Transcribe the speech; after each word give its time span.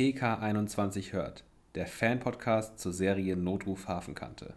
PK21 0.00 1.12
hört, 1.12 1.44
der 1.74 1.86
Fan-Podcast 1.86 2.78
zur 2.78 2.90
Serie 2.90 3.36
Notruf 3.36 3.86
Hafenkante. 3.86 4.54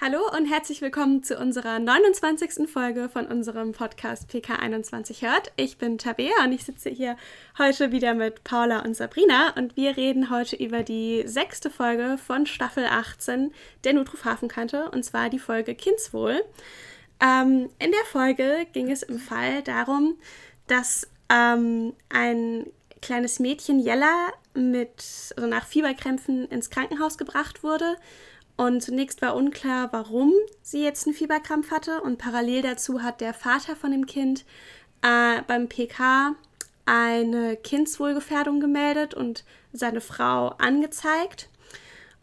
Hallo 0.00 0.18
und 0.36 0.46
herzlich 0.46 0.80
willkommen 0.80 1.22
zu 1.22 1.38
unserer 1.38 1.78
29. 1.78 2.68
Folge 2.68 3.08
von 3.08 3.28
unserem 3.28 3.70
Podcast 3.70 4.28
PK21 4.28 5.22
hört. 5.22 5.52
Ich 5.54 5.78
bin 5.78 5.98
Tabea 5.98 6.32
und 6.44 6.50
ich 6.50 6.64
sitze 6.64 6.90
hier 6.90 7.16
heute 7.58 7.92
wieder 7.92 8.14
mit 8.14 8.42
Paula 8.42 8.80
und 8.80 8.96
Sabrina 8.96 9.54
und 9.56 9.76
wir 9.76 9.96
reden 9.96 10.30
heute 10.30 10.56
über 10.56 10.82
die 10.82 11.22
sechste 11.26 11.70
Folge 11.70 12.18
von 12.18 12.46
Staffel 12.46 12.86
18 12.86 13.52
der 13.84 13.92
Notruf 13.92 14.24
Hafenkante 14.24 14.90
und 14.90 15.04
zwar 15.04 15.30
die 15.30 15.38
Folge 15.38 15.76
Kindswohl. 15.76 16.42
Ähm, 17.22 17.70
in 17.78 17.92
der 17.92 18.04
Folge 18.10 18.66
ging 18.72 18.90
es 18.90 19.02
im 19.02 19.18
Fall 19.18 19.62
darum, 19.62 20.16
dass 20.66 21.08
ähm, 21.30 21.94
ein 22.08 22.66
kleines 23.00 23.38
Mädchen 23.38 23.78
Jella 23.80 24.28
mit 24.54 25.32
also 25.36 25.48
nach 25.48 25.66
Fieberkrämpfen 25.66 26.46
ins 26.48 26.70
Krankenhaus 26.70 27.16
gebracht 27.18 27.62
wurde 27.62 27.96
und 28.56 28.82
zunächst 28.82 29.22
war 29.22 29.34
unklar, 29.34 29.92
warum 29.92 30.32
sie 30.62 30.82
jetzt 30.82 31.06
einen 31.06 31.16
Fieberkrampf 31.16 31.70
hatte. 31.70 32.00
Und 32.02 32.18
parallel 32.18 32.62
dazu 32.62 33.02
hat 33.02 33.20
der 33.20 33.34
Vater 33.34 33.76
von 33.76 33.90
dem 33.90 34.06
Kind 34.06 34.44
äh, 35.02 35.42
beim 35.46 35.68
PK 35.68 36.34
eine 36.84 37.56
Kindswohlgefährdung 37.56 38.60
gemeldet 38.60 39.14
und 39.14 39.44
seine 39.72 40.00
Frau 40.00 40.48
angezeigt. 40.58 41.48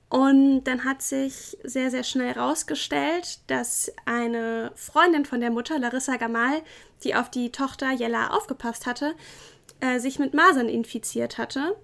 Und 0.09 0.63
dann 0.63 0.85
hat 0.85 1.03
sich 1.03 1.57
sehr, 1.63 1.91
sehr 1.91 2.03
schnell 2.03 2.33
herausgestellt, 2.33 3.39
dass 3.47 3.91
eine 4.05 4.71
Freundin 4.75 5.25
von 5.25 5.39
der 5.39 5.51
Mutter, 5.51 5.77
Larissa 5.77 6.17
Gamal, 6.17 6.61
die 7.03 7.13
auf 7.13 7.29
die 7.29 7.51
Tochter 7.51 7.91
Jella 7.91 8.31
aufgepasst 8.31 8.87
hatte, 8.87 9.13
äh, 9.81 9.99
sich 9.99 10.17
mit 10.17 10.33
Masern 10.33 10.67
infiziert 10.67 11.37
hatte. 11.37 11.75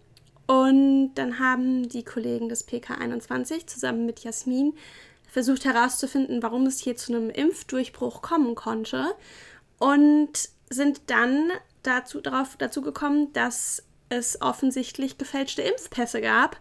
Und 0.48 1.14
dann 1.16 1.40
haben 1.40 1.88
die 1.88 2.04
Kollegen 2.04 2.50
des 2.50 2.68
PK21 2.68 3.68
zusammen 3.68 4.06
mit 4.06 4.22
Jasmin 4.22 4.74
versucht 5.36 5.66
herauszufinden, 5.66 6.42
warum 6.42 6.66
es 6.66 6.80
hier 6.80 6.96
zu 6.96 7.14
einem 7.14 7.30
Impfdurchbruch 7.30 8.22
kommen 8.22 8.56
konnte 8.56 9.16
und 9.80 10.32
sind 10.70 11.02
dann 11.08 11.52
dazu, 11.84 12.22
darauf, 12.22 12.56
dazu 12.58 12.82
gekommen, 12.82 13.34
dass 13.34 13.84
es 14.08 14.42
offensichtlich 14.42 15.18
gefälschte 15.18 15.62
Impfpässe 15.62 16.22
gab. 16.22 16.58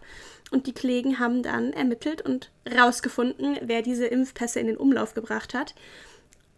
Und 0.51 0.67
die 0.67 0.73
Kollegen 0.73 1.19
haben 1.19 1.43
dann 1.43 1.73
ermittelt 1.73 2.21
und 2.21 2.51
herausgefunden, 2.65 3.57
wer 3.61 3.81
diese 3.81 4.05
Impfpässe 4.05 4.59
in 4.59 4.67
den 4.67 4.77
Umlauf 4.77 5.13
gebracht 5.13 5.53
hat 5.53 5.75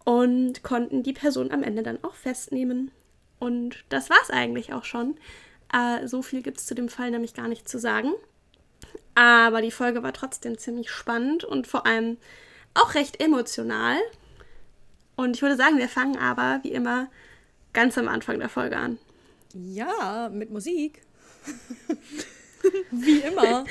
und 0.04 0.62
konnten 0.62 1.02
die 1.02 1.12
Person 1.12 1.50
am 1.50 1.62
Ende 1.62 1.82
dann 1.82 2.02
auch 2.04 2.14
festnehmen. 2.14 2.90
Und 3.38 3.84
das 3.88 4.10
war 4.10 4.18
es 4.22 4.30
eigentlich 4.30 4.72
auch 4.72 4.84
schon. 4.84 5.16
Äh, 5.72 6.06
so 6.06 6.22
viel 6.22 6.42
gibt 6.42 6.58
es 6.58 6.66
zu 6.66 6.74
dem 6.74 6.88
Fall 6.88 7.10
nämlich 7.10 7.34
gar 7.34 7.48
nicht 7.48 7.68
zu 7.68 7.78
sagen. 7.78 8.12
Aber 9.14 9.62
die 9.62 9.70
Folge 9.70 10.02
war 10.02 10.12
trotzdem 10.12 10.58
ziemlich 10.58 10.90
spannend 10.90 11.44
und 11.44 11.66
vor 11.66 11.86
allem 11.86 12.18
auch 12.74 12.94
recht 12.94 13.20
emotional. 13.20 13.96
Und 15.16 15.34
ich 15.34 15.42
würde 15.42 15.56
sagen, 15.56 15.78
wir 15.78 15.88
fangen 15.88 16.16
aber 16.16 16.60
wie 16.62 16.72
immer 16.72 17.10
ganz 17.72 17.98
am 17.98 18.08
Anfang 18.08 18.38
der 18.38 18.48
Folge 18.48 18.76
an. 18.76 18.98
Ja, 19.54 20.30
mit 20.32 20.50
Musik. 20.50 21.02
wie 22.90 23.18
immer. 23.20 23.64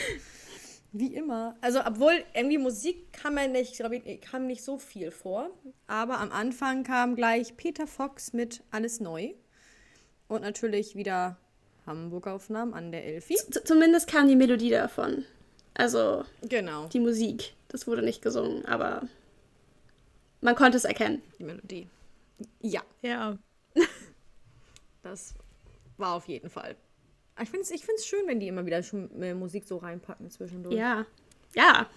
Wie 0.92 1.14
immer. 1.14 1.56
Also, 1.62 1.82
obwohl 1.86 2.24
irgendwie 2.34 2.58
Musik 2.58 3.14
kam 3.14 3.36
mir 3.36 3.48
nicht, 3.48 3.76
glaube 3.76 3.98
ich, 3.98 4.22
kam 4.22 4.48
nicht 4.48 4.64
so 4.64 4.78
viel 4.78 5.12
vor. 5.12 5.50
Aber 5.86 6.20
am 6.20 6.32
Anfang 6.32 6.84
kam 6.84 7.16
gleich 7.16 7.58
Peter 7.58 7.88
Fox 7.88 8.34
mit 8.34 8.64
Alles 8.72 9.00
Neu. 9.00 9.34
Und 10.28 10.42
natürlich 10.42 10.96
wieder 10.96 11.38
Hamburg-Aufnahmen 11.86 12.74
an 12.74 12.92
der 12.92 13.06
Elfi. 13.06 13.36
Z 13.36 13.68
zumindest 13.68 14.08
kam 14.08 14.28
die 14.28 14.36
Melodie 14.36 14.70
davon. 14.70 15.26
Also 15.74 16.26
genau. 16.42 16.88
die 16.88 17.00
Musik. 17.00 17.54
Das 17.68 17.88
wurde 17.88 18.02
nicht 18.02 18.22
gesungen, 18.22 18.66
aber 18.66 19.08
man 20.42 20.56
konnte 20.56 20.78
es 20.78 20.86
erkennen. 20.86 21.22
Die 21.40 21.44
Melodie. 21.44 21.88
Ja. 22.62 22.82
Ja. 23.02 23.38
das 25.04 25.34
war 25.98 26.14
auf 26.14 26.28
jeden 26.28 26.50
Fall. 26.50 26.76
Ich 27.42 27.50
finde 27.50 27.64
es 27.64 27.72
ich 27.72 27.86
find's 27.86 28.06
schön, 28.06 28.26
wenn 28.28 28.40
die 28.40 28.48
immer 28.48 28.66
wieder 28.66 28.82
schon 28.84 29.10
Musik 29.38 29.66
so 29.66 29.78
reinpacken 29.78 30.30
zwischendurch. 30.30 30.76
Ja. 30.76 31.06
Ja. 31.54 31.88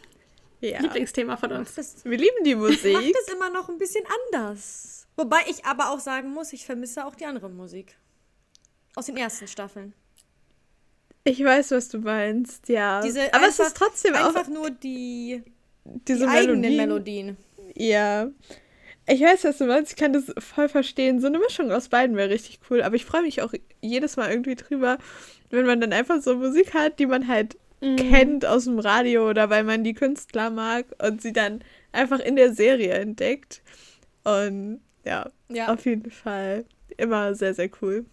ja. 0.60 0.80
Lieblingsthema 0.80 1.36
von 1.36 1.52
uns. 1.52 1.74
Das, 1.74 2.04
Wir 2.04 2.18
lieben 2.18 2.44
die 2.44 2.54
Musik. 2.54 2.92
Macht 2.92 3.14
es 3.26 3.32
immer 3.32 3.50
noch 3.50 3.68
ein 3.68 3.78
bisschen 3.78 4.04
anders. 4.32 5.06
Wobei 5.16 5.40
ich 5.48 5.64
aber 5.64 5.90
auch 5.90 6.00
sagen 6.00 6.32
muss, 6.32 6.52
ich 6.52 6.64
vermisse 6.64 7.04
auch 7.04 7.14
die 7.14 7.26
andere 7.26 7.50
Musik. 7.50 7.96
Aus 8.96 9.06
den 9.06 9.16
ersten 9.16 9.46
Staffeln. 9.46 9.94
Ich 11.24 11.44
weiß, 11.44 11.72
was 11.72 11.88
du 11.88 11.98
meinst, 11.98 12.68
ja. 12.68 13.02
Diese 13.02 13.32
Aber 13.34 13.44
einfach, 13.44 13.48
es 13.48 13.58
ist 13.58 13.76
trotzdem 13.76 14.14
einfach 14.14 14.48
nur 14.48 14.70
die, 14.70 15.42
diese 15.84 16.20
die 16.20 16.26
eigenen 16.26 16.76
Melodien. 16.76 17.36
Ja. 17.76 18.30
Ich 19.10 19.20
weiß, 19.20 19.44
was 19.44 19.58
du 19.58 19.66
meinst. 19.66 19.92
Ich 19.92 19.96
kann 19.96 20.12
das 20.12 20.32
voll 20.38 20.68
verstehen. 20.68 21.20
So 21.20 21.26
eine 21.26 21.38
Mischung 21.38 21.72
aus 21.72 21.88
beiden 21.88 22.16
wäre 22.16 22.30
richtig 22.30 22.60
cool. 22.70 22.82
Aber 22.82 22.94
ich 22.94 23.04
freue 23.04 23.22
mich 23.22 23.42
auch 23.42 23.52
jedes 23.80 24.16
Mal 24.16 24.30
irgendwie 24.30 24.54
drüber, 24.54 24.98
wenn 25.50 25.66
man 25.66 25.80
dann 25.80 25.92
einfach 25.92 26.20
so 26.20 26.36
Musik 26.36 26.74
hat, 26.74 26.98
die 26.98 27.06
man 27.06 27.26
halt 27.26 27.56
mhm. 27.80 27.96
kennt 27.96 28.46
aus 28.46 28.64
dem 28.64 28.78
Radio 28.78 29.28
oder 29.28 29.50
weil 29.50 29.64
man 29.64 29.84
die 29.84 29.94
Künstler 29.94 30.50
mag 30.50 30.86
und 31.02 31.22
sie 31.22 31.32
dann 31.32 31.64
einfach 31.92 32.20
in 32.20 32.36
der 32.36 32.54
Serie 32.54 32.92
entdeckt. 32.92 33.62
Und 34.22 34.80
ja, 35.04 35.28
ja. 35.48 35.72
auf 35.72 35.84
jeden 35.86 36.10
Fall 36.10 36.64
immer 36.96 37.34
sehr, 37.34 37.54
sehr 37.54 37.70
cool. 37.82 38.04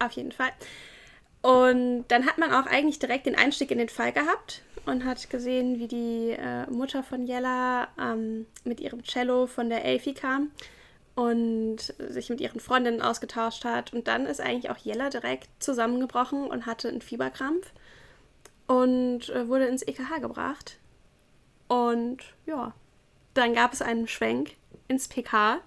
Auf 0.00 0.12
jeden 0.12 0.32
Fall. 0.32 0.50
Und 1.42 2.04
dann 2.08 2.26
hat 2.26 2.38
man 2.38 2.52
auch 2.52 2.66
eigentlich 2.66 2.98
direkt 2.98 3.26
den 3.26 3.36
Einstieg 3.36 3.70
in 3.70 3.78
den 3.78 3.88
Fall 3.88 4.12
gehabt 4.12 4.62
und 4.88 5.04
hat 5.04 5.30
gesehen, 5.30 5.78
wie 5.78 5.88
die 5.88 6.30
äh, 6.30 6.68
Mutter 6.70 7.02
von 7.02 7.26
Jella 7.26 7.88
ähm, 8.00 8.46
mit 8.64 8.80
ihrem 8.80 9.02
Cello 9.02 9.46
von 9.46 9.68
der 9.68 9.84
Elfi 9.84 10.14
kam 10.14 10.50
und 11.14 11.94
sich 11.98 12.30
mit 12.30 12.40
ihren 12.40 12.60
Freundinnen 12.60 13.02
ausgetauscht 13.02 13.64
hat. 13.64 13.92
Und 13.92 14.08
dann 14.08 14.26
ist 14.26 14.40
eigentlich 14.40 14.70
auch 14.70 14.78
Jella 14.78 15.10
direkt 15.10 15.48
zusammengebrochen 15.58 16.46
und 16.46 16.66
hatte 16.66 16.88
einen 16.88 17.00
Fieberkrampf 17.00 17.72
und 18.66 19.28
äh, 19.30 19.48
wurde 19.48 19.66
ins 19.66 19.82
EKH 19.82 20.18
gebracht. 20.20 20.78
Und 21.66 22.18
ja, 22.46 22.72
dann 23.34 23.54
gab 23.54 23.72
es 23.72 23.82
einen 23.82 24.08
Schwenk 24.08 24.52
ins 24.88 25.08
PK. 25.08 25.60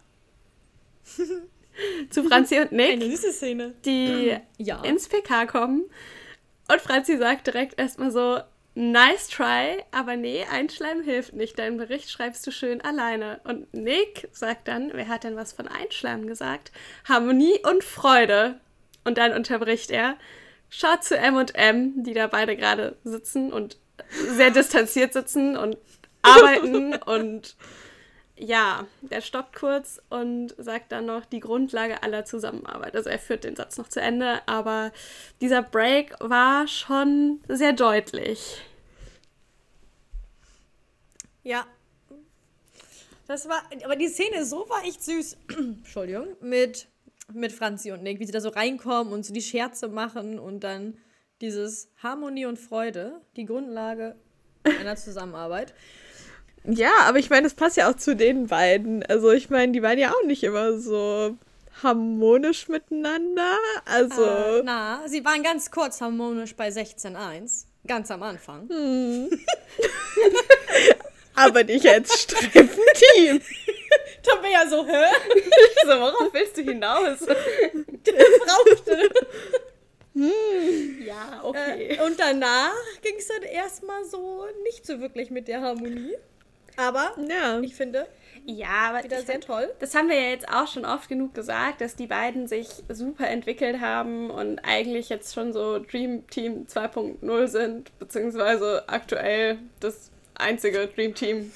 zu 2.09 2.23
Franzi 2.23 2.59
und 2.59 2.71
Nick. 2.71 2.93
Eine 2.93 3.05
süße 3.05 3.31
Szene. 3.31 3.73
Die 3.85 4.37
ja. 4.57 4.81
ins 4.83 5.07
PK 5.07 5.45
kommen. 5.45 5.83
Und 6.71 6.81
Franzi 6.81 7.17
sagt 7.17 7.47
direkt 7.47 7.77
erstmal 7.79 8.11
so, 8.11 8.39
nice 8.81 9.29
try, 9.29 9.83
aber 9.91 10.15
nee, 10.15 10.45
Einschleimen 10.49 11.03
hilft 11.03 11.33
nicht. 11.33 11.59
Deinen 11.59 11.77
Bericht 11.77 12.09
schreibst 12.09 12.45
du 12.47 12.51
schön 12.51 12.81
alleine. 12.81 13.39
Und 13.43 13.73
Nick 13.73 14.27
sagt 14.31 14.67
dann, 14.67 14.91
wer 14.93 15.07
hat 15.07 15.23
denn 15.23 15.35
was 15.35 15.53
von 15.53 15.67
Einschleimen 15.67 16.27
gesagt? 16.27 16.71
Harmonie 17.07 17.59
und 17.69 17.83
Freude. 17.83 18.59
Und 19.03 19.17
dann 19.17 19.33
unterbricht 19.33 19.91
er, 19.91 20.15
schaut 20.69 21.03
zu 21.03 21.17
M 21.17 21.35
und 21.35 21.55
M, 21.55 22.03
die 22.03 22.13
da 22.13 22.27
beide 22.27 22.55
gerade 22.55 22.97
sitzen 23.03 23.53
und 23.53 23.77
sehr 24.09 24.51
distanziert 24.51 25.13
sitzen 25.13 25.55
und 25.57 25.77
arbeiten 26.23 26.95
und 26.95 27.55
ja, 28.35 28.87
der 29.01 29.21
stoppt 29.21 29.55
kurz 29.55 30.01
und 30.09 30.55
sagt 30.57 30.91
dann 30.91 31.05
noch 31.05 31.25
die 31.25 31.39
Grundlage 31.39 32.01
aller 32.01 32.25
Zusammenarbeit. 32.25 32.95
Also 32.95 33.09
er 33.09 33.19
führt 33.19 33.43
den 33.43 33.55
Satz 33.55 33.77
noch 33.77 33.87
zu 33.87 34.01
Ende, 34.01 34.41
aber 34.47 34.91
dieser 35.41 35.61
Break 35.61 36.15
war 36.19 36.67
schon 36.67 37.39
sehr 37.47 37.73
deutlich. 37.73 38.59
Ja. 41.43 41.65
Das 43.27 43.47
war, 43.47 43.61
aber 43.83 43.95
die 43.95 44.09
Szene 44.09 44.45
so 44.45 44.67
war 44.69 44.83
echt 44.83 45.03
süß. 45.03 45.37
Entschuldigung. 45.57 46.27
Mit, 46.41 46.87
mit 47.33 47.51
Franzi 47.51 47.91
und 47.91 48.03
Nick, 48.03 48.19
wie 48.19 48.25
sie 48.25 48.31
da 48.31 48.41
so 48.41 48.49
reinkommen 48.49 49.13
und 49.13 49.25
so 49.25 49.33
die 49.33 49.41
Scherze 49.41 49.87
machen 49.87 50.39
und 50.39 50.61
dann 50.63 50.97
dieses 51.39 51.89
Harmonie 52.03 52.45
und 52.45 52.59
Freude, 52.59 53.21
die 53.35 53.45
Grundlage 53.45 54.15
einer 54.63 54.95
Zusammenarbeit. 54.95 55.73
Ja, 56.63 56.91
aber 57.05 57.17
ich 57.17 57.29
meine, 57.29 57.47
es 57.47 57.55
passt 57.55 57.77
ja 57.77 57.89
auch 57.89 57.95
zu 57.95 58.15
den 58.15 58.47
beiden. 58.47 59.03
Also 59.03 59.31
ich 59.31 59.49
meine, 59.49 59.71
die 59.71 59.81
waren 59.81 59.97
ja 59.97 60.11
auch 60.11 60.25
nicht 60.25 60.43
immer 60.43 60.77
so 60.77 61.35
harmonisch 61.81 62.67
miteinander. 62.67 63.57
Also. 63.85 64.23
Äh, 64.23 64.61
na, 64.63 65.01
sie 65.07 65.25
waren 65.25 65.41
ganz 65.41 65.71
kurz 65.71 66.01
harmonisch 66.01 66.55
bei 66.55 66.69
16.1. 66.69 67.65
Ganz 67.87 68.11
am 68.11 68.21
Anfang. 68.21 68.69
Hm. 68.69 69.29
aber 71.35 71.63
nicht 71.63 71.87
als 71.87 72.21
Streifen-Team. 72.21 73.41
Tabea 74.23 74.67
so, 74.69 74.85
hä? 74.85 75.05
so, 75.83 75.89
worauf 75.89 76.33
willst 76.33 76.57
du 76.57 76.61
hinaus? 76.61 77.19
brauchte. 77.25 79.09
Hm. 80.13 81.05
Ja, 81.05 81.41
okay. 81.43 81.97
Äh, 81.97 82.01
und 82.05 82.19
danach 82.19 82.73
ging 83.01 83.15
es 83.17 83.27
dann 83.27 83.43
erstmal 83.43 84.03
so 84.05 84.45
nicht 84.63 84.85
so 84.85 84.99
wirklich 84.99 85.31
mit 85.31 85.47
der 85.47 85.61
Harmonie. 85.61 86.15
Aber 86.77 87.13
ja. 87.27 87.59
ich 87.59 87.75
finde, 87.75 88.07
Ja, 88.45 88.89
aber 88.89 89.03
wieder 89.03 89.17
sehr 89.17 89.35
find, 89.35 89.45
toll. 89.45 89.73
Das 89.79 89.93
haben 89.93 90.09
wir 90.09 90.19
ja 90.19 90.29
jetzt 90.29 90.47
auch 90.49 90.67
schon 90.67 90.85
oft 90.85 91.07
genug 91.09 91.33
gesagt, 91.33 91.81
dass 91.81 91.95
die 91.95 92.07
beiden 92.07 92.47
sich 92.47 92.67
super 92.89 93.27
entwickelt 93.27 93.79
haben 93.79 94.29
und 94.29 94.59
eigentlich 94.59 95.09
jetzt 95.09 95.33
schon 95.33 95.53
so 95.53 95.79
Dream 95.79 96.27
Team 96.27 96.65
2.0 96.65 97.47
sind, 97.47 97.97
beziehungsweise 97.99 98.87
aktuell 98.87 99.59
das 99.79 100.10
einzige 100.41 100.87
Dream 100.87 101.13
Team. 101.13 101.51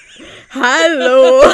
Hallo! 0.50 1.42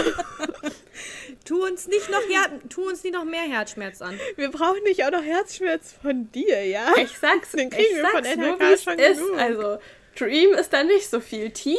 Tu 1.45 1.63
uns 1.63 1.89
nicht 1.89 2.09
noch, 2.11 2.23
Her 2.23 2.59
tu 2.71 2.89
uns 2.89 3.05
nicht 3.05 3.13
noch 3.13 3.27
mehr 3.27 3.43
Herzschmerz 3.43 4.01
an. 4.01 4.19
Wir 4.37 4.51
brauchen 4.51 4.83
nicht 4.85 5.05
auch 5.05 5.11
noch 5.11 5.23
Herzschmerz 5.23 5.95
von 6.01 6.33
dir, 6.33 6.65
ja? 6.65 6.95
Ich 6.97 7.19
sag's, 7.19 7.53
Den 7.53 7.69
ich 7.69 7.71
kriegen 7.71 7.97
wir 7.97 8.07
von 8.07 8.25
sag's 8.25 8.37
nur, 8.37 8.57
NRK 8.57 8.73
es 8.73 8.83
schon 8.83 8.99
ist. 8.99 9.21
genug. 9.21 9.39
Also 9.39 9.79
Dream 10.19 10.55
ist 10.55 10.73
da 10.73 10.83
nicht 10.85 11.11
so 11.11 11.21
viel. 11.21 11.51
Team, 11.51 11.77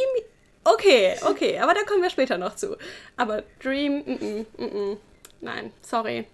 okay, 0.63 1.15
okay, 1.23 1.57
aber 1.57 1.73
da 1.73 1.81
kommen 1.81 2.03
wir 2.03 2.11
später 2.11 2.37
noch 2.37 2.55
zu. 2.55 2.77
Aber 3.17 3.41
Dream, 3.59 4.03
mm 4.05 4.19
-mm, 4.21 4.45
mm 4.57 4.65
-mm. 4.65 4.97
nein, 5.41 5.73
sorry. 5.81 6.27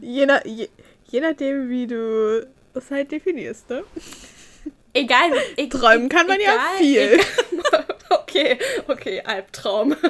Je, 0.00 0.26
nach, 0.26 0.44
je, 0.44 0.68
je 1.10 1.20
nachdem, 1.20 1.68
wie 1.68 1.88
du 1.88 2.46
das 2.74 2.92
halt 2.92 3.10
definierst, 3.10 3.68
ne? 3.70 3.82
Egal, 4.92 5.32
e 5.56 5.66
Träumen 5.66 6.08
kann 6.08 6.28
man 6.28 6.40
ja 6.40 6.54
egal, 6.54 6.76
viel. 6.78 7.00
Egal, 7.00 7.97
okay, 8.22 8.58
okay, 8.88 9.20
Albtraum. 9.22 9.94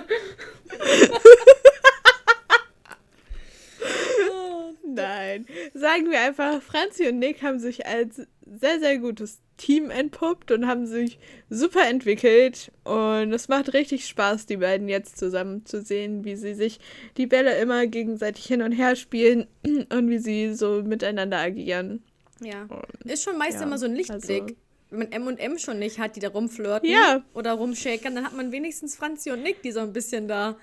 Nein. 4.84 5.46
Sagen 5.74 6.10
wir 6.10 6.20
einfach, 6.20 6.62
Franzi 6.62 7.08
und 7.08 7.18
Nick 7.18 7.42
haben 7.42 7.58
sich 7.58 7.86
als 7.86 8.26
sehr, 8.46 8.80
sehr 8.80 8.98
gutes 8.98 9.40
Team 9.56 9.90
entpuppt 9.90 10.50
und 10.50 10.66
haben 10.66 10.86
sich 10.86 11.18
super 11.50 11.86
entwickelt. 11.86 12.72
Und 12.84 13.32
es 13.32 13.48
macht 13.48 13.74
richtig 13.74 14.06
Spaß, 14.06 14.46
die 14.46 14.56
beiden 14.56 14.88
jetzt 14.88 15.18
zusammen 15.18 15.66
zu 15.66 15.82
sehen, 15.82 16.24
wie 16.24 16.36
sie 16.36 16.54
sich 16.54 16.78
die 17.16 17.26
Bälle 17.26 17.58
immer 17.58 17.86
gegenseitig 17.86 18.46
hin 18.46 18.62
und 18.62 18.72
her 18.72 18.96
spielen 18.96 19.46
und 19.64 20.08
wie 20.08 20.18
sie 20.18 20.54
so 20.54 20.82
miteinander 20.82 21.38
agieren. 21.38 22.02
Ja. 22.40 22.62
Und, 22.62 23.10
Ist 23.10 23.24
schon 23.24 23.36
meist 23.36 23.58
ja, 23.58 23.64
immer 23.64 23.78
so 23.78 23.86
ein 23.86 23.94
Lichtblick. 23.94 24.42
also- 24.42 24.54
Wenn 24.90 24.98
man 25.00 25.12
M 25.12 25.26
und 25.26 25.38
M 25.38 25.58
schon 25.58 25.78
nicht 25.78 25.98
hat, 25.98 26.16
die 26.16 26.20
da 26.20 26.28
rumflirten 26.28 26.88
Ja. 26.88 27.22
oder 27.34 27.52
rumschäkern, 27.52 28.14
dann 28.14 28.24
hat 28.24 28.34
man 28.34 28.52
wenigstens 28.52 28.96
Franzi 28.96 29.30
und 29.30 29.42
Nick, 29.42 29.62
die 29.62 29.70
so 29.72 29.80
ein 29.80 29.92
bisschen 29.92 30.28
da 30.28 30.56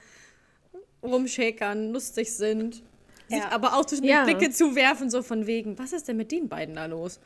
rumschäkern, 1.04 1.92
lustig 1.94 2.34
sind. 2.36 2.82
Sich 3.28 3.38
Ja. 3.40 3.52
aber 3.52 3.76
auch 3.78 3.86
zwischen 3.86 4.04
Ja. 4.06 4.26
die 4.26 4.34
Blicke 4.36 4.52
zuwerfen, 4.52 5.10
so 5.10 5.22
von 5.24 5.46
wegen, 5.48 5.78
was 5.80 5.94
ist 5.94 6.08
denn 6.08 6.18
mit 6.18 6.32
den 6.32 6.48
beiden 6.50 6.76
da 6.76 6.86
los? 6.86 7.20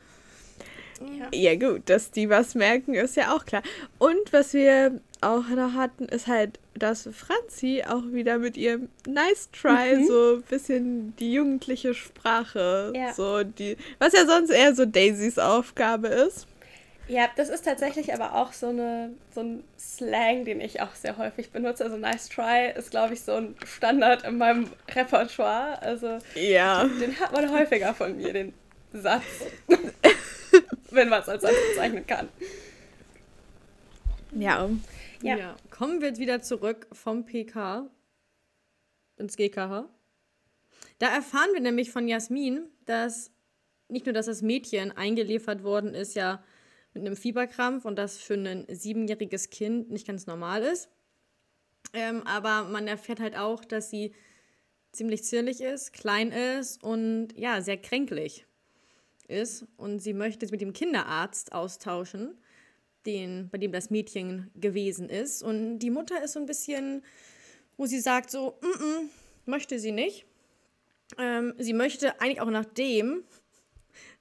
Ja, 1.32 1.54
gut, 1.54 1.88
dass 1.88 2.10
die 2.10 2.28
was 2.28 2.54
merken, 2.54 2.92
ist 2.92 3.16
ja 3.16 3.34
auch 3.34 3.46
klar. 3.46 3.62
Und 3.98 4.32
was 4.32 4.52
wir 4.52 5.00
auch 5.22 5.48
noch 5.48 5.72
hatten, 5.72 6.04
ist 6.04 6.26
halt, 6.26 6.58
dass 6.74 7.08
Franzi 7.10 7.82
auch 7.88 8.02
wieder 8.12 8.36
mit 8.38 8.58
ihrem 8.58 8.90
Nice 9.08 9.48
Try 9.50 10.04
so 10.06 10.34
ein 10.36 10.42
bisschen 10.42 11.16
die 11.16 11.32
jugendliche 11.32 11.94
Sprache, 11.94 12.92
Ja. 12.94 13.14
so 13.14 13.42
die, 13.44 13.78
was 13.98 14.12
ja 14.12 14.26
sonst 14.26 14.50
eher 14.50 14.74
so 14.74 14.84
Daisys 14.84 15.38
Aufgabe 15.38 16.08
ist. 16.08 16.46
Ja, 17.10 17.28
das 17.34 17.48
ist 17.48 17.64
tatsächlich 17.64 18.14
aber 18.14 18.36
auch 18.36 18.52
so, 18.52 18.68
eine, 18.68 19.12
so 19.34 19.40
ein 19.40 19.64
Slang, 19.76 20.44
den 20.44 20.60
ich 20.60 20.80
auch 20.80 20.94
sehr 20.94 21.16
häufig 21.16 21.50
benutze. 21.50 21.82
Also 21.82 21.96
nice 21.96 22.28
try 22.28 22.70
ist, 22.76 22.92
glaube 22.92 23.14
ich, 23.14 23.22
so 23.22 23.32
ein 23.32 23.56
Standard 23.66 24.22
in 24.22 24.38
meinem 24.38 24.70
Repertoire. 24.94 25.82
Also 25.82 26.18
Ja. 26.36 26.84
den 26.84 27.18
hat 27.18 27.32
man 27.32 27.50
häufiger 27.50 27.94
von 27.94 28.16
mir, 28.16 28.32
den 28.32 28.54
Satz. 28.92 29.24
Wenn 30.90 31.08
man 31.08 31.22
es 31.22 31.28
als 31.28 31.42
Satz 31.42 31.54
bezeichnen 31.70 32.06
kann. 32.06 32.28
Ja. 34.30 34.70
Ja. 35.20 35.56
Kommen 35.68 36.00
wir 36.00 36.08
jetzt 36.10 36.20
wieder 36.20 36.42
zurück 36.42 36.86
vom 36.92 37.26
PK 37.26 37.90
ins 39.16 39.36
GKH. 39.36 39.88
Da 41.00 41.08
erfahren 41.08 41.50
wir 41.54 41.60
nämlich 41.60 41.90
von 41.90 42.06
Jasmin, 42.06 42.68
dass 42.86 43.32
nicht 43.88 44.06
nur, 44.06 44.12
dass 44.12 44.26
das 44.26 44.42
Mädchen 44.42 44.96
eingeliefert 44.96 45.64
worden 45.64 45.92
ist, 45.92 46.14
ja 46.14 46.40
mit 46.94 47.06
einem 47.06 47.16
Fieberkrampf 47.16 47.84
und 47.84 47.96
das 47.96 48.18
für 48.18 48.34
ein 48.34 48.66
siebenjähriges 48.68 49.50
Kind 49.50 49.90
nicht 49.90 50.06
ganz 50.06 50.26
normal 50.26 50.62
ist. 50.62 50.88
Ähm, 51.92 52.26
aber 52.26 52.64
man 52.68 52.86
erfährt 52.86 53.20
halt 53.20 53.36
auch, 53.36 53.64
dass 53.64 53.90
sie 53.90 54.12
ziemlich 54.92 55.24
zierlich 55.24 55.60
ist, 55.60 55.92
klein 55.92 56.32
ist 56.32 56.82
und 56.82 57.28
ja, 57.36 57.60
sehr 57.62 57.76
kränklich 57.76 58.46
ist. 59.28 59.66
Und 59.76 60.00
sie 60.00 60.12
möchte 60.12 60.44
es 60.44 60.52
mit 60.52 60.60
dem 60.60 60.72
Kinderarzt 60.72 61.52
austauschen, 61.52 62.36
den, 63.06 63.48
bei 63.50 63.58
dem 63.58 63.72
das 63.72 63.90
Mädchen 63.90 64.50
gewesen 64.54 65.08
ist. 65.08 65.42
Und 65.42 65.78
die 65.78 65.90
Mutter 65.90 66.22
ist 66.22 66.32
so 66.32 66.40
ein 66.40 66.46
bisschen, 66.46 67.02
wo 67.76 67.86
sie 67.86 68.00
sagt, 68.00 68.30
so, 68.30 68.58
mm 68.60 68.82
-mm, 68.82 69.08
möchte 69.46 69.78
sie 69.78 69.92
nicht. 69.92 70.26
Ähm, 71.18 71.54
sie 71.58 71.72
möchte 71.72 72.20
eigentlich 72.20 72.40
auch 72.40 72.50
nachdem 72.50 73.24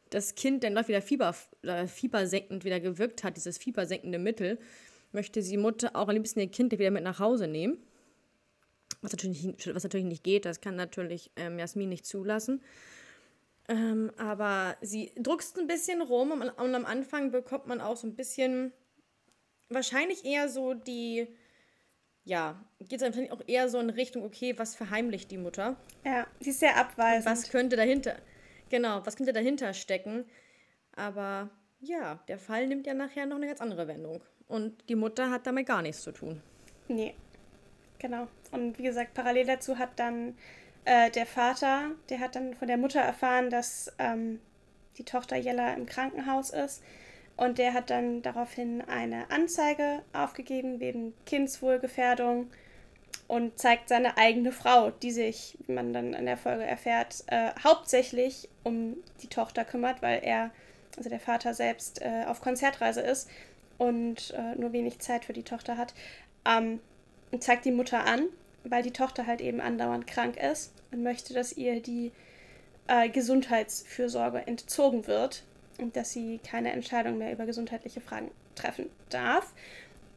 das 0.09 0.35
Kind 0.35 0.63
dann 0.63 0.75
doch 0.75 0.87
wieder 0.87 1.01
Fieber, 1.01 1.35
äh, 1.63 1.87
fiebersenkend 1.87 2.63
wieder 2.63 2.79
gewirkt 2.79 3.23
hat, 3.23 3.37
dieses 3.37 3.57
fiebersenkende 3.57 4.19
Mittel, 4.19 4.59
möchte 5.11 5.41
die 5.41 5.57
Mutter 5.57 5.95
auch 5.95 6.07
am 6.07 6.15
liebsten 6.15 6.39
ihr 6.39 6.49
Kind 6.49 6.71
wieder 6.71 6.91
mit 6.91 7.03
nach 7.03 7.19
Hause 7.19 7.47
nehmen. 7.47 7.77
Was 9.01 9.11
natürlich, 9.11 9.43
nicht- 9.43 9.73
was 9.75 9.83
natürlich 9.83 10.05
nicht 10.05 10.23
geht, 10.23 10.45
das 10.45 10.61
kann 10.61 10.75
natürlich 10.75 11.31
ähm, 11.35 11.57
Jasmin 11.59 11.89
nicht 11.89 12.05
zulassen. 12.05 12.61
Ähm, 13.67 14.11
aber 14.17 14.75
sie 14.81 15.11
druckst 15.15 15.57
ein 15.59 15.67
bisschen 15.67 16.01
rum 16.01 16.31
und, 16.31 16.49
und 16.49 16.75
am 16.75 16.85
Anfang 16.85 17.31
bekommt 17.31 17.67
man 17.67 17.81
auch 17.81 17.95
so 17.97 18.07
ein 18.07 18.15
bisschen, 18.15 18.73
wahrscheinlich 19.69 20.25
eher 20.25 20.49
so 20.49 20.73
die, 20.73 21.27
ja, 22.25 22.59
geht 22.79 22.93
es 22.99 23.01
wahrscheinlich 23.03 23.31
auch 23.31 23.41
eher 23.47 23.69
so 23.69 23.79
in 23.79 23.91
Richtung, 23.91 24.23
okay, 24.23 24.57
was 24.57 24.75
verheimlicht 24.75 25.29
die 25.29 25.37
Mutter? 25.37 25.77
Ja, 26.03 26.25
sie 26.39 26.49
ist 26.49 26.59
sehr 26.59 26.75
abweisend. 26.77 27.25
Was 27.27 27.49
könnte 27.49 27.75
dahinter, 27.75 28.15
genau, 28.69 29.05
was 29.05 29.15
könnte 29.15 29.33
dahinter 29.33 29.73
stecken? 29.73 30.25
Aber 30.95 31.49
ja, 31.79 32.19
der 32.27 32.37
Fall 32.37 32.67
nimmt 32.67 32.87
ja 32.87 32.93
nachher 32.93 33.25
noch 33.25 33.37
eine 33.37 33.47
ganz 33.47 33.61
andere 33.61 33.87
Wendung. 33.87 34.21
Und 34.47 34.89
die 34.89 34.95
Mutter 34.95 35.29
hat 35.29 35.47
damit 35.47 35.67
gar 35.67 35.81
nichts 35.81 36.01
zu 36.01 36.11
tun. 36.11 36.41
Nee, 36.87 37.13
genau. 37.99 38.27
Und 38.51 38.77
wie 38.79 38.83
gesagt, 38.83 39.13
parallel 39.13 39.45
dazu 39.45 39.77
hat 39.77 39.99
dann 39.99 40.35
äh, 40.85 41.11
der 41.11 41.25
Vater, 41.25 41.91
der 42.09 42.19
hat 42.19 42.35
dann 42.35 42.55
von 42.55 42.67
der 42.67 42.77
Mutter 42.77 42.99
erfahren, 42.99 43.49
dass 43.49 43.93
ähm, 43.99 44.39
die 44.97 45.05
Tochter 45.05 45.37
Jella 45.37 45.73
im 45.73 45.85
Krankenhaus 45.85 46.49
ist. 46.49 46.83
Und 47.37 47.57
der 47.57 47.73
hat 47.73 47.89
dann 47.89 48.21
daraufhin 48.21 48.81
eine 48.81 49.31
Anzeige 49.31 50.01
aufgegeben 50.11 50.79
wegen 50.79 51.13
Kindswohlgefährdung 51.25 52.49
und 53.29 53.59
zeigt 53.59 53.89
seine 53.89 54.17
eigene 54.17 54.51
Frau, 54.51 54.89
die 54.89 55.11
sich, 55.11 55.55
wie 55.67 55.73
man 55.73 55.93
dann 55.93 56.15
in 56.15 56.25
der 56.25 56.35
Folge 56.35 56.63
erfährt, 56.63 57.23
äh, 57.27 57.51
hauptsächlich 57.63 58.49
um 58.63 58.97
die 59.21 59.27
Tochter 59.27 59.63
kümmert, 59.63 60.01
weil 60.01 60.23
er, 60.23 60.49
also 60.97 61.11
der 61.11 61.19
Vater 61.19 61.53
selbst, 61.53 62.01
äh, 62.01 62.25
auf 62.25 62.41
Konzertreise 62.41 63.01
ist 63.01 63.29
und 63.77 64.33
äh, 64.35 64.59
nur 64.59 64.73
wenig 64.73 64.97
Zeit 64.97 65.25
für 65.25 65.33
die 65.33 65.43
Tochter 65.43 65.77
hat. 65.77 65.93
Ähm, 66.43 66.79
und 67.31 67.43
zeigt 67.43 67.65
die 67.65 67.71
Mutter 67.71 68.03
an, 68.03 68.29
weil 68.63 68.81
die 68.81 68.93
Tochter 68.93 69.27
halt 69.27 69.41
eben 69.41 69.61
andauernd 69.61 70.07
krank 70.07 70.35
ist 70.35 70.73
und 70.91 71.03
möchte, 71.03 71.35
dass 71.35 71.53
ihr 71.53 71.83
die 71.83 72.11
äh, 72.87 73.09
Gesundheitsfürsorge 73.09 74.47
entzogen 74.47 75.05
wird 75.05 75.43
und 75.77 75.95
dass 75.95 76.13
sie 76.13 76.39
keine 76.39 76.71
Entscheidung 76.71 77.19
mehr 77.19 77.31
über 77.31 77.45
gesundheitliche 77.45 78.01
Fragen 78.01 78.31
treffen 78.55 78.89
darf. 79.09 79.53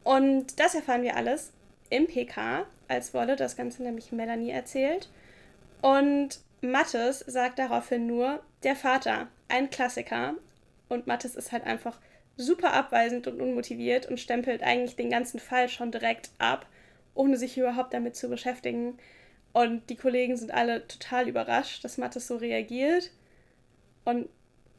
Und 0.03 0.59
das 0.59 0.75
erfahren 0.75 1.03
wir 1.03 1.15
alles 1.15 1.53
im 1.91 2.07
PK, 2.07 2.65
als 2.93 3.15
Wolle 3.15 3.37
das 3.37 3.57
Ganze 3.57 3.83
nämlich 3.83 4.13
Melanie 4.13 4.51
erzählt. 4.51 5.11
Und 5.81 6.41
Mattes 6.61 7.21
sagt 7.21 7.59
daraufhin 7.59 8.07
nur, 8.07 8.41
der 8.63 8.77
Vater, 8.77 9.29
ein 9.49 9.71
Klassiker. 9.71 10.35
Und 10.89 11.07
Mattes 11.07 11.35
ist 11.35 11.53
halt 11.53 11.65
einfach 11.65 11.99
super 12.37 12.73
abweisend 12.73 13.27
und 13.27 13.41
unmotiviert 13.41 14.07
und 14.07 14.21
stempelt 14.21 14.63
eigentlich 14.63 14.97
den 14.97 15.11
ganzen 15.11 15.41
Fall 15.41 15.69
schon 15.69 15.91
direkt 15.91 16.31
ab, 16.39 16.67
ohne 17.15 17.37
sich 17.37 17.59
überhaupt 17.59 17.93
damit 17.93 18.17
zu 18.17 18.29
beschäftigen. 18.29 18.99
Und 19.53 19.91
die 19.91 19.97
Kollegen 19.97 20.37
sind 20.37 20.53
alle 20.53 20.87
total 20.87 21.29
überrascht, 21.29 21.85
dass 21.85 21.99
Mattes 21.99 22.27
so 22.27 22.37
reagiert. 22.37 23.11
Und 24.05 24.29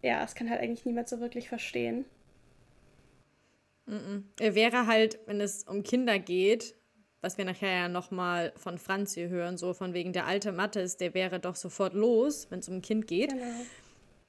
ja, 0.01 0.23
es 0.23 0.35
kann 0.35 0.49
halt 0.49 0.61
eigentlich 0.61 0.85
niemand 0.85 1.09
so 1.09 1.19
wirklich 1.19 1.49
verstehen. 1.49 2.05
Er 4.39 4.55
wäre 4.55 4.87
halt, 4.87 5.19
wenn 5.25 5.41
es 5.41 5.63
um 5.63 5.83
Kinder 5.83 6.17
geht, 6.17 6.75
was 7.23 7.37
wir 7.37 7.45
nachher 7.45 7.71
ja 7.71 7.87
nochmal 7.87 8.51
von 8.57 8.77
Franzi 8.77 9.29
hören, 9.29 9.57
so 9.57 9.73
von 9.73 9.93
wegen 9.93 10.11
der 10.11 10.27
alte 10.27 10.51
Mattes, 10.51 10.97
der 10.97 11.13
wäre 11.13 11.39
doch 11.39 11.55
sofort 11.55 11.93
los, 11.93 12.47
wenn 12.49 12.59
es 12.59 12.67
um 12.67 12.75
ein 12.75 12.81
Kind 12.81 13.07
geht. 13.07 13.29
Genau. 13.29 13.65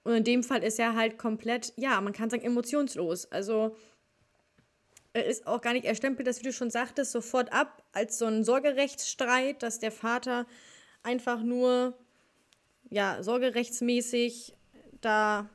Und 0.04 0.14
in 0.14 0.24
dem 0.24 0.42
Fall 0.44 0.62
ist 0.62 0.78
er 0.78 0.94
halt 0.94 1.18
komplett, 1.18 1.72
ja, 1.76 2.00
man 2.00 2.12
kann 2.12 2.30
sagen, 2.30 2.44
emotionslos. 2.44 3.30
Also 3.32 3.76
er 5.12 5.24
ist 5.24 5.46
auch 5.46 5.60
gar 5.60 5.72
nicht, 5.72 5.86
er 5.86 5.96
stempelt 5.96 6.28
das, 6.28 6.38
wie 6.38 6.44
du 6.44 6.52
schon 6.52 6.70
sagtest, 6.70 7.10
sofort 7.10 7.52
ab 7.52 7.82
als 7.92 8.18
so 8.18 8.26
ein 8.26 8.44
Sorgerechtsstreit, 8.44 9.62
dass 9.64 9.80
der 9.80 9.90
Vater 9.90 10.46
einfach 11.02 11.42
nur, 11.42 11.94
ja, 12.90 13.22
sorgerechtsmäßig 13.22 14.54
da 15.00 15.50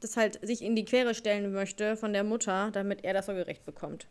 das 0.00 0.16
halt 0.16 0.44
sich 0.46 0.62
in 0.62 0.74
die 0.74 0.84
Quere 0.84 1.14
stellen 1.14 1.52
möchte 1.52 1.96
von 1.96 2.12
der 2.12 2.24
Mutter, 2.24 2.70
damit 2.72 3.04
er 3.04 3.14
das 3.14 3.26
Sorgerecht 3.26 3.64
bekommt. 3.64 4.08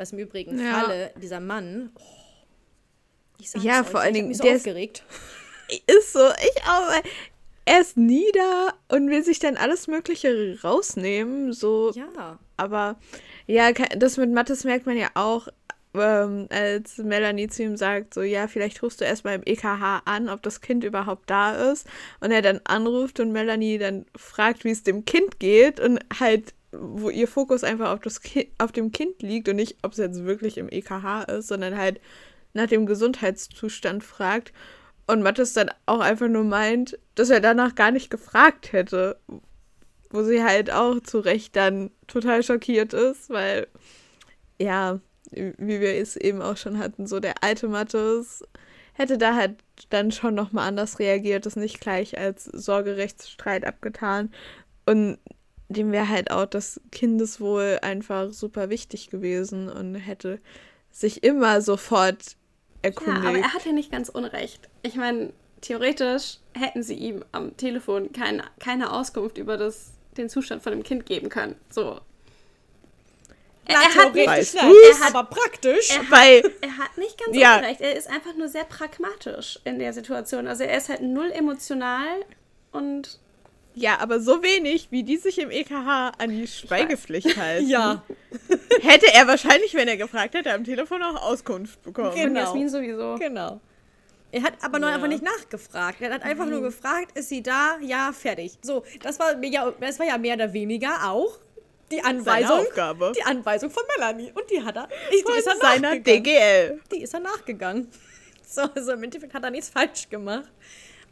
Was 0.00 0.12
im 0.12 0.18
übrigen 0.18 0.58
Ja. 0.58 0.80
Falle 0.80 1.10
dieser 1.20 1.40
Mann, 1.40 1.90
Ich 3.38 3.50
sag's 3.50 3.62
Ja, 3.64 3.82
euch, 3.82 3.86
vor 3.86 4.00
allen 4.00 4.14
Dingen, 4.14 4.32
so 4.32 4.42
der 4.42 4.54
ist- 4.54 4.60
aufgeregt. 4.62 5.04
Ist 5.86 6.14
so, 6.14 6.20
ich 6.30 6.62
auch. 6.64 6.90
Er 7.66 7.80
ist 7.82 7.96
nie 7.96 8.26
da 8.34 8.72
und 8.96 9.08
will 9.10 9.22
sich 9.22 9.38
dann 9.38 9.56
alles 9.58 9.86
Mögliche 9.88 10.58
rausnehmen. 10.64 11.52
So, 11.52 11.92
Ja. 11.94 12.38
aber 12.56 12.98
ja, 13.46 13.70
das 13.72 14.16
mit 14.16 14.32
Mathis 14.32 14.64
merkt 14.64 14.86
man 14.86 14.96
ja 14.96 15.10
auch, 15.14 15.46
ähm, 15.94 16.46
als 16.50 16.98
Melanie 16.98 17.48
zu 17.48 17.62
ihm 17.62 17.76
sagt, 17.76 18.14
so, 18.14 18.22
ja, 18.22 18.48
vielleicht 18.48 18.82
rufst 18.82 19.00
du 19.00 19.04
erstmal 19.04 19.34
im 19.36 19.42
EKH 19.44 20.02
an, 20.06 20.28
ob 20.28 20.42
das 20.42 20.60
Kind 20.60 20.82
überhaupt 20.82 21.28
da 21.30 21.70
ist. 21.70 21.86
Und 22.20 22.30
er 22.32 22.42
dann 22.42 22.60
anruft 22.64 23.20
und 23.20 23.30
Melanie 23.32 23.78
dann 23.78 24.06
fragt, 24.16 24.64
wie 24.64 24.70
es 24.70 24.82
dem 24.82 25.04
Kind 25.04 25.38
geht 25.38 25.78
und 25.78 26.00
halt, 26.18 26.54
wo 26.72 27.10
ihr 27.10 27.28
Fokus 27.28 27.64
einfach 27.64 27.92
auf, 27.92 28.00
das 28.00 28.20
Ki 28.22 28.52
auf 28.58 28.72
dem 28.72 28.92
Kind 28.92 29.22
liegt 29.22 29.48
und 29.48 29.56
nicht, 29.56 29.78
ob 29.82 29.92
es 29.92 29.98
jetzt 29.98 30.24
wirklich 30.24 30.58
im 30.58 30.68
EKH 30.68 31.24
ist, 31.24 31.48
sondern 31.48 31.76
halt 31.76 32.00
nach 32.52 32.66
dem 32.66 32.86
Gesundheitszustand 32.86 34.04
fragt. 34.04 34.52
Und 35.06 35.22
Mathis 35.22 35.52
dann 35.54 35.70
auch 35.86 36.00
einfach 36.00 36.28
nur 36.28 36.44
meint, 36.44 36.98
dass 37.16 37.30
er 37.30 37.40
danach 37.40 37.74
gar 37.74 37.90
nicht 37.90 38.10
gefragt 38.10 38.72
hätte. 38.72 39.18
Wo 40.10 40.22
sie 40.22 40.42
halt 40.42 40.72
auch 40.72 41.00
zu 41.00 41.20
Recht 41.20 41.54
dann 41.54 41.90
total 42.08 42.42
schockiert 42.42 42.92
ist, 42.94 43.30
weil, 43.30 43.68
ja, 44.60 45.00
wie 45.30 45.80
wir 45.80 45.94
es 45.94 46.16
eben 46.16 46.42
auch 46.42 46.56
schon 46.56 46.78
hatten, 46.78 47.06
so 47.06 47.20
der 47.20 47.44
alte 47.44 47.68
Mathis 47.68 48.42
hätte 48.94 49.18
da 49.18 49.34
halt 49.34 49.56
dann 49.88 50.10
schon 50.10 50.34
nochmal 50.34 50.68
anders 50.68 50.98
reagiert, 50.98 51.46
das 51.46 51.56
nicht 51.56 51.80
gleich 51.80 52.18
als 52.18 52.44
Sorgerechtsstreit 52.44 53.64
abgetan. 53.64 54.32
Und 54.84 55.18
dem 55.70 55.92
wäre 55.92 56.08
halt 56.08 56.30
auch 56.30 56.46
das 56.46 56.80
Kindeswohl 56.92 57.78
einfach 57.82 58.32
super 58.32 58.68
wichtig 58.70 59.08
gewesen 59.08 59.68
und 59.68 59.94
hätte 59.94 60.40
sich 60.90 61.22
immer 61.22 61.60
sofort 61.62 62.22
Ja, 62.82 62.88
erkundigt. 62.90 63.26
aber 63.26 63.38
er 63.38 63.54
hat 63.54 63.64
ja 63.64 63.72
nicht 63.72 63.90
ganz 63.92 64.08
unrecht. 64.08 64.68
Ich 64.82 64.96
meine, 64.96 65.32
theoretisch 65.60 66.38
hätten 66.58 66.82
sie 66.82 66.94
ihm 66.94 67.24
am 67.32 67.56
Telefon 67.56 68.12
keine, 68.12 68.44
keine 68.58 68.92
Auskunft 68.92 69.38
über 69.38 69.56
das, 69.56 69.92
den 70.16 70.28
Zustand 70.28 70.62
von 70.62 70.72
dem 70.72 70.82
Kind 70.82 71.06
geben 71.06 71.28
können. 71.28 71.54
So. 71.70 72.00
Er, 73.66 73.76
Na, 73.76 73.82
er, 73.82 73.94
hat 74.06 74.14
nicht, 74.14 74.54
er 74.56 75.00
hat 75.00 75.14
aber 75.14 75.28
praktisch. 75.30 75.90
er, 75.90 76.10
Weil, 76.10 76.42
er 76.62 76.76
hat 76.78 76.98
nicht 76.98 77.16
ganz 77.24 77.36
Ja. 77.36 77.58
unrecht. 77.58 77.80
Er 77.80 77.96
ist 77.96 78.08
einfach 78.10 78.34
nur 78.36 78.48
sehr 78.48 78.64
pragmatisch 78.64 79.60
in 79.64 79.78
der 79.78 79.92
Situation. 79.92 80.48
Also 80.48 80.64
er 80.64 80.76
ist 80.76 80.88
halt 80.88 81.02
null 81.02 81.30
emotional 81.30 82.24
und 82.72 83.20
ja, 83.80 83.98
aber 83.98 84.20
so 84.20 84.42
wenig, 84.42 84.88
wie 84.90 85.02
die 85.02 85.16
sich 85.16 85.38
im 85.38 85.50
EKH 85.50 86.12
an 86.18 86.30
die 86.30 86.46
Schweigepflicht 86.46 87.36
halten, 87.36 87.68
Ja. 87.68 88.02
hätte 88.82 89.06
er 89.12 89.26
wahrscheinlich, 89.26 89.74
wenn 89.74 89.88
er 89.88 89.96
gefragt 89.96 90.34
hätte, 90.34 90.52
am 90.52 90.64
Telefon 90.64 91.02
auch 91.02 91.20
Auskunft 91.22 91.82
bekommen. 91.82 92.14
Genau. 92.14 92.26
und 92.28 92.36
Jasmin 92.36 92.68
sowieso. 92.68 93.16
Genau. 93.18 93.60
Er 94.32 94.42
hat 94.44 94.52
aber 94.62 94.78
nur 94.78 94.88
Ja. 94.90 94.94
einfach 94.94 95.08
nicht 95.08 95.24
nachgefragt. 95.24 96.00
Er 96.00 96.12
hat 96.14 96.22
einfach 96.22 96.46
nur 96.46 96.60
gefragt, 96.62 97.18
ist 97.18 97.28
sie 97.30 97.42
da? 97.42 97.78
Ja, 97.80 98.12
fertig. 98.12 98.52
So, 98.62 98.84
das 99.02 99.18
war, 99.18 99.42
ja, 99.42 99.72
das 99.80 99.98
war 99.98 100.06
ja 100.06 100.18
mehr 100.18 100.34
oder 100.34 100.52
weniger 100.52 101.10
auch 101.10 101.38
die 101.90 101.96
Seine 101.96 102.08
Anweisung. 102.20 102.60
Aufgabe. 102.60 103.12
Die 103.16 103.22
Anweisung 103.24 103.70
von 103.70 103.82
Melanie. 103.96 104.30
Und 104.32 104.48
die 104.50 104.62
hat 104.62 104.76
er. 104.76 104.88
Ich, 105.10 105.24
die 105.24 105.32
ist 105.38 105.46
er 105.46 105.52
Von 105.54 105.60
seiner 105.60 105.88
nachgegangen. 105.96 106.22
DGL. 106.24 106.80
Die 106.92 107.02
ist 107.02 107.14
er 107.14 107.20
nachgegangen. 107.20 107.88
So, 108.52 108.62
also 108.62 108.92
im 108.94 109.02
Endeffekt 109.04 109.32
hat 109.32 109.44
er 109.44 109.50
nichts 109.52 109.68
falsch 109.68 110.08
gemacht. 110.10 110.50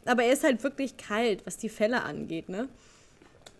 Aber 0.05 0.23
er 0.23 0.33
ist 0.33 0.43
halt 0.43 0.63
wirklich 0.63 0.97
kalt, 0.97 1.45
was 1.45 1.57
die 1.57 1.69
Fälle 1.69 2.03
angeht, 2.03 2.49
ne? 2.49 2.67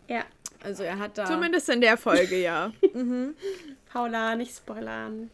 Ja. 0.07 0.23
Also 0.63 0.83
er 0.83 0.97
hat 0.99 1.17
da. 1.17 1.25
Zumindest 1.25 1.69
in 1.69 1.81
der 1.81 1.95
Folge, 1.97 2.37
ja. 2.41 2.71
Paula, 3.91 4.35
nicht 4.35 4.55
spoilern. 4.55 5.29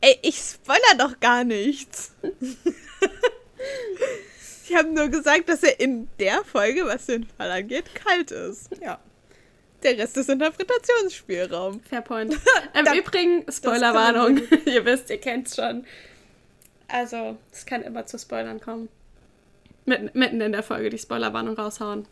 Ey, 0.00 0.18
ich 0.22 0.36
spoiler 0.38 0.94
doch 0.98 1.18
gar 1.20 1.44
nichts. 1.44 2.12
ich 4.68 4.74
habe 4.76 4.88
nur 4.90 5.08
gesagt, 5.08 5.48
dass 5.48 5.62
er 5.62 5.78
in 5.80 6.08
der 6.18 6.44
Folge, 6.44 6.86
was 6.86 7.06
den 7.06 7.26
Fall 7.26 7.50
angeht, 7.50 7.94
kalt 7.94 8.30
ist. 8.30 8.70
Ja. 8.80 8.98
Der 9.82 9.96
Rest 9.96 10.16
ist 10.16 10.28
Interpretationsspielraum. 10.28 11.80
Fair 11.80 12.02
point. 12.02 12.34
Im 12.74 12.84
Da- 12.84 12.94
Übrigen, 12.94 13.44
Spoilerwarnung. 13.50 14.40
ihr 14.66 14.84
wisst, 14.84 15.08
ihr 15.10 15.18
kennt's 15.20 15.54
schon. 15.56 15.86
Also, 16.88 17.36
es 17.52 17.64
kann 17.66 17.82
immer 17.82 18.06
zu 18.06 18.18
Spoilern 18.18 18.60
kommen. 18.60 18.88
Mitten, 19.88 20.10
mitten 20.18 20.40
in 20.40 20.52
der 20.52 20.62
Folge 20.62 20.90
die 20.90 20.98
Spoilerwarnung 20.98 21.54
raushauen. 21.56 22.06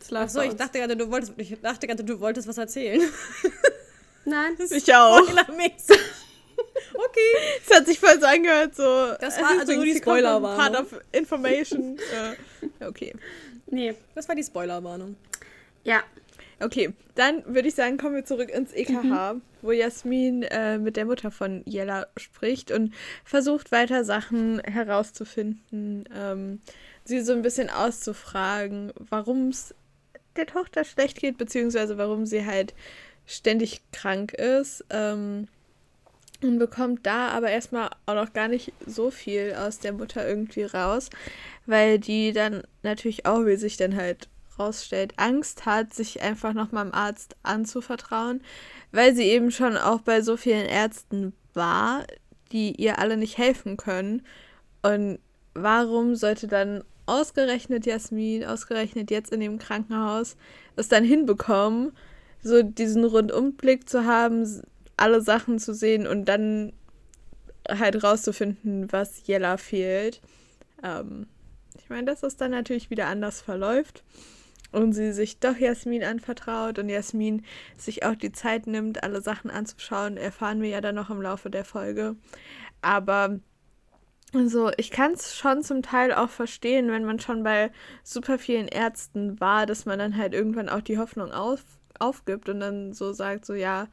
Das 0.00 0.10
läuft 0.10 0.24
Achso, 0.36 0.40
ich 0.42 0.54
dachte 0.54 0.78
gerade, 0.78 0.96
du 0.96 1.10
wolltest, 1.10 1.32
ich 1.36 1.56
dachte 1.60 1.86
gerade, 1.86 2.04
du 2.04 2.20
wolltest 2.20 2.46
was 2.48 2.58
erzählen. 2.58 3.00
Nein. 4.24 4.56
Ich 4.70 4.94
auch. 4.94 5.20
Okay. 6.94 7.60
Es 7.68 7.76
hat 7.76 7.86
sich 7.86 8.00
voll 8.00 8.18
so 8.18 8.26
angehört, 8.26 8.74
so. 8.74 9.12
Das 9.20 9.38
war 9.40 9.60
also 9.60 9.72
nur 9.74 9.84
die 9.84 9.96
Spoilerwarnung. 9.96 10.56
Part 10.56 10.80
of 10.80 11.00
Information. 11.12 11.98
äh, 11.98 12.84
okay. 12.84 13.12
Nee. 13.66 13.94
Das 14.14 14.26
war 14.28 14.34
die 14.34 14.42
Spoilerwarnung. 14.42 15.16
Ja. 15.84 16.02
Okay, 16.58 16.94
dann 17.14 17.44
würde 17.46 17.68
ich 17.68 17.74
sagen, 17.74 17.98
kommen 17.98 18.14
wir 18.14 18.24
zurück 18.24 18.48
ins 18.48 18.72
EKH, 18.72 19.34
Mhm. 19.34 19.42
wo 19.60 19.72
Jasmin 19.72 20.42
äh, 20.44 20.78
mit 20.78 20.96
der 20.96 21.04
Mutter 21.04 21.30
von 21.30 21.60
Jella 21.66 22.06
spricht 22.16 22.70
und 22.70 22.94
versucht 23.24 23.72
weiter 23.72 24.04
Sachen 24.04 24.60
herauszufinden, 24.60 26.08
ähm, 26.16 26.62
sie 27.08 27.20
so 27.20 27.32
ein 27.32 27.42
bisschen 27.42 27.70
auszufragen, 27.70 28.92
warum 29.10 29.48
es 29.48 29.74
der 30.36 30.46
Tochter 30.46 30.84
schlecht 30.84 31.20
geht, 31.20 31.38
beziehungsweise 31.38 31.98
warum 31.98 32.26
sie 32.26 32.44
halt 32.44 32.74
ständig 33.26 33.82
krank 33.92 34.32
ist. 34.32 34.84
Ähm, 34.90 35.48
und 36.42 36.58
bekommt 36.58 37.06
da 37.06 37.28
aber 37.28 37.50
erstmal 37.50 37.90
auch 38.04 38.14
noch 38.14 38.32
gar 38.32 38.48
nicht 38.48 38.72
so 38.84 39.10
viel 39.10 39.54
aus 39.54 39.78
der 39.78 39.92
Mutter 39.92 40.26
irgendwie 40.28 40.64
raus, 40.64 41.08
weil 41.64 41.98
die 41.98 42.32
dann 42.32 42.62
natürlich 42.82 43.26
auch, 43.26 43.46
wie 43.46 43.56
sich 43.56 43.76
dann 43.76 43.96
halt 43.96 44.28
rausstellt, 44.58 45.14
Angst 45.16 45.66
hat, 45.66 45.94
sich 45.94 46.22
einfach 46.22 46.52
nochmal 46.52 46.84
dem 46.84 46.94
Arzt 46.94 47.36
anzuvertrauen, 47.42 48.42
weil 48.92 49.14
sie 49.14 49.24
eben 49.24 49.50
schon 49.50 49.76
auch 49.76 50.00
bei 50.00 50.20
so 50.20 50.36
vielen 50.36 50.66
Ärzten 50.66 51.32
war, 51.54 52.06
die 52.52 52.72
ihr 52.72 52.98
alle 52.98 53.16
nicht 53.16 53.38
helfen 53.38 53.76
können. 53.76 54.22
Und 54.82 55.18
warum 55.54 56.14
sollte 56.14 56.48
dann 56.48 56.84
ausgerechnet 57.06 57.86
Jasmin, 57.86 58.44
ausgerechnet 58.44 59.10
jetzt 59.10 59.32
in 59.32 59.40
dem 59.40 59.58
Krankenhaus, 59.58 60.36
es 60.76 60.88
dann 60.88 61.04
hinbekommen, 61.04 61.92
so 62.42 62.62
diesen 62.62 63.04
Rundumblick 63.04 63.88
zu 63.88 64.04
haben, 64.04 64.62
alle 64.96 65.20
Sachen 65.20 65.58
zu 65.58 65.74
sehen 65.74 66.06
und 66.06 66.26
dann 66.26 66.72
halt 67.68 68.02
rauszufinden, 68.02 68.90
was 68.92 69.26
Jella 69.26 69.56
fehlt. 69.56 70.20
Ähm, 70.82 71.26
ich 71.78 71.88
meine, 71.88 72.06
dass 72.06 72.22
es 72.22 72.36
dann 72.36 72.50
natürlich 72.50 72.90
wieder 72.90 73.06
anders 73.06 73.40
verläuft 73.40 74.04
und 74.72 74.92
sie 74.92 75.12
sich 75.12 75.38
doch 75.38 75.56
Jasmin 75.56 76.04
anvertraut 76.04 76.78
und 76.78 76.88
Jasmin 76.88 77.44
sich 77.76 78.04
auch 78.04 78.14
die 78.14 78.32
Zeit 78.32 78.66
nimmt, 78.66 79.02
alle 79.02 79.20
Sachen 79.20 79.50
anzuschauen, 79.50 80.16
erfahren 80.16 80.60
wir 80.60 80.68
ja 80.68 80.80
dann 80.80 80.94
noch 80.94 81.10
im 81.10 81.22
Laufe 81.22 81.50
der 81.50 81.64
Folge. 81.64 82.16
Aber 82.82 83.40
also 84.36 84.70
ich 84.76 84.90
kann 84.90 85.12
es 85.12 85.36
schon 85.36 85.62
zum 85.62 85.82
Teil 85.82 86.12
auch 86.12 86.30
verstehen, 86.30 86.90
wenn 86.90 87.04
man 87.04 87.20
schon 87.20 87.42
bei 87.42 87.70
super 88.02 88.38
vielen 88.38 88.68
Ärzten 88.68 89.40
war, 89.40 89.66
dass 89.66 89.86
man 89.86 89.98
dann 89.98 90.16
halt 90.16 90.34
irgendwann 90.34 90.68
auch 90.68 90.80
die 90.80 90.98
Hoffnung 90.98 91.32
auf, 91.32 91.62
aufgibt 91.98 92.48
und 92.48 92.60
dann 92.60 92.92
so 92.92 93.12
sagt, 93.12 93.46
so 93.46 93.54
ja, 93.54 93.88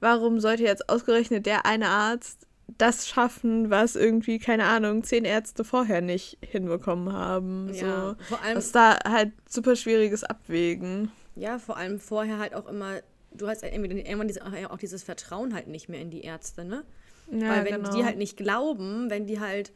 warum 0.00 0.40
sollte 0.40 0.62
jetzt 0.64 0.88
ausgerechnet 0.88 1.46
der 1.46 1.66
eine 1.66 1.88
Arzt 1.88 2.46
das 2.78 3.08
schaffen, 3.08 3.70
was 3.70 3.94
irgendwie, 3.94 4.38
keine 4.38 4.64
Ahnung, 4.64 5.04
zehn 5.04 5.24
Ärzte 5.24 5.62
vorher 5.62 6.00
nicht 6.00 6.38
hinbekommen 6.40 7.12
haben. 7.12 7.72
Ja, 7.72 8.16
so. 8.18 8.24
vor 8.24 8.42
allem, 8.42 8.56
Das 8.56 8.66
ist 8.66 8.74
da 8.74 8.98
halt 9.08 9.32
super 9.48 9.76
schwieriges 9.76 10.24
Abwägen. 10.24 11.12
ja, 11.36 11.58
vor 11.58 11.76
allem 11.76 12.00
vorher 12.00 12.38
halt 12.38 12.54
auch 12.54 12.66
immer, 12.66 13.00
du 13.32 13.46
hast 13.46 13.62
halt 13.62 13.72
irgendwie 13.72 14.00
irgendwann 14.00 14.26
diese, 14.26 14.42
auch 14.70 14.78
dieses 14.78 15.04
Vertrauen 15.04 15.54
halt 15.54 15.68
nicht 15.68 15.88
mehr 15.88 16.00
in 16.00 16.10
die 16.10 16.22
Ärzte, 16.22 16.64
ne? 16.64 16.84
Ja, 17.30 17.48
Weil 17.50 17.64
wenn 17.64 17.82
genau. 17.82 17.94
die 17.94 18.04
halt 18.04 18.18
nicht 18.18 18.36
glauben, 18.36 19.10
wenn 19.10 19.26
die 19.26 19.40
halt 19.40 19.72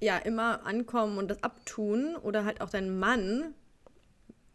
ja 0.00 0.18
immer 0.18 0.66
ankommen 0.66 1.18
und 1.18 1.28
das 1.28 1.42
abtun 1.42 2.16
oder 2.16 2.44
halt 2.44 2.60
auch 2.60 2.70
dein 2.70 2.98
Mann, 2.98 3.54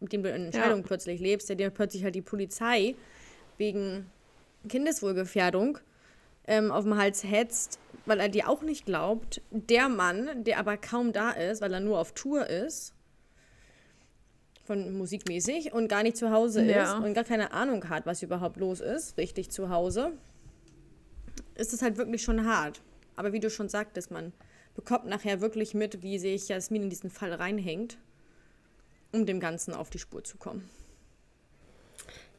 mit 0.00 0.12
dem 0.12 0.22
du 0.22 0.30
in 0.30 0.46
Entscheidung 0.46 0.82
plötzlich 0.82 1.20
lebst, 1.20 1.48
der 1.48 1.56
dir 1.56 1.70
plötzlich 1.70 2.04
halt 2.04 2.14
die 2.14 2.22
Polizei 2.22 2.94
wegen 3.58 4.10
Kindeswohlgefährdung 4.68 5.78
ähm, 6.46 6.70
auf 6.70 6.84
dem 6.84 6.96
Hals 6.96 7.24
hetzt, 7.24 7.78
weil 8.06 8.20
er 8.20 8.28
dir 8.28 8.48
auch 8.48 8.62
nicht 8.62 8.86
glaubt. 8.86 9.40
Der 9.50 9.88
Mann, 9.88 10.44
der 10.44 10.58
aber 10.58 10.76
kaum 10.76 11.12
da 11.12 11.30
ist, 11.30 11.60
weil 11.62 11.72
er 11.72 11.80
nur 11.80 11.98
auf 11.98 12.12
Tour 12.12 12.46
ist, 12.48 12.94
von 14.64 14.92
musikmäßig 14.96 15.72
und 15.72 15.88
gar 15.88 16.02
nicht 16.02 16.16
zu 16.16 16.30
Hause 16.30 16.64
Ja. 16.64 16.84
ist 16.84 17.04
und 17.04 17.14
gar 17.14 17.24
keine 17.24 17.52
Ahnung 17.52 17.88
hat, 17.88 18.06
was 18.06 18.22
überhaupt 18.22 18.56
los 18.56 18.80
ist, 18.80 19.18
richtig 19.18 19.50
zu 19.50 19.70
Hause, 19.70 20.12
ist 21.56 21.72
es 21.72 21.82
halt 21.82 21.96
wirklich 21.96 22.22
schon 22.22 22.46
hart. 22.46 22.80
Aber 23.16 23.32
wie 23.32 23.40
du 23.40 23.50
schon 23.50 23.68
sagtest, 23.68 24.10
man 24.10 24.32
bekommt 24.74 25.06
nachher 25.06 25.40
wirklich 25.40 25.74
mit, 25.74 26.02
wie 26.02 26.18
sich 26.18 26.48
Jasmin 26.48 26.84
in 26.84 26.90
diesen 26.90 27.10
Fall 27.10 27.32
reinhängt, 27.32 27.98
um 29.12 29.26
dem 29.26 29.40
Ganzen 29.40 29.74
auf 29.74 29.90
die 29.90 29.98
Spur 29.98 30.24
zu 30.24 30.38
kommen. 30.38 30.68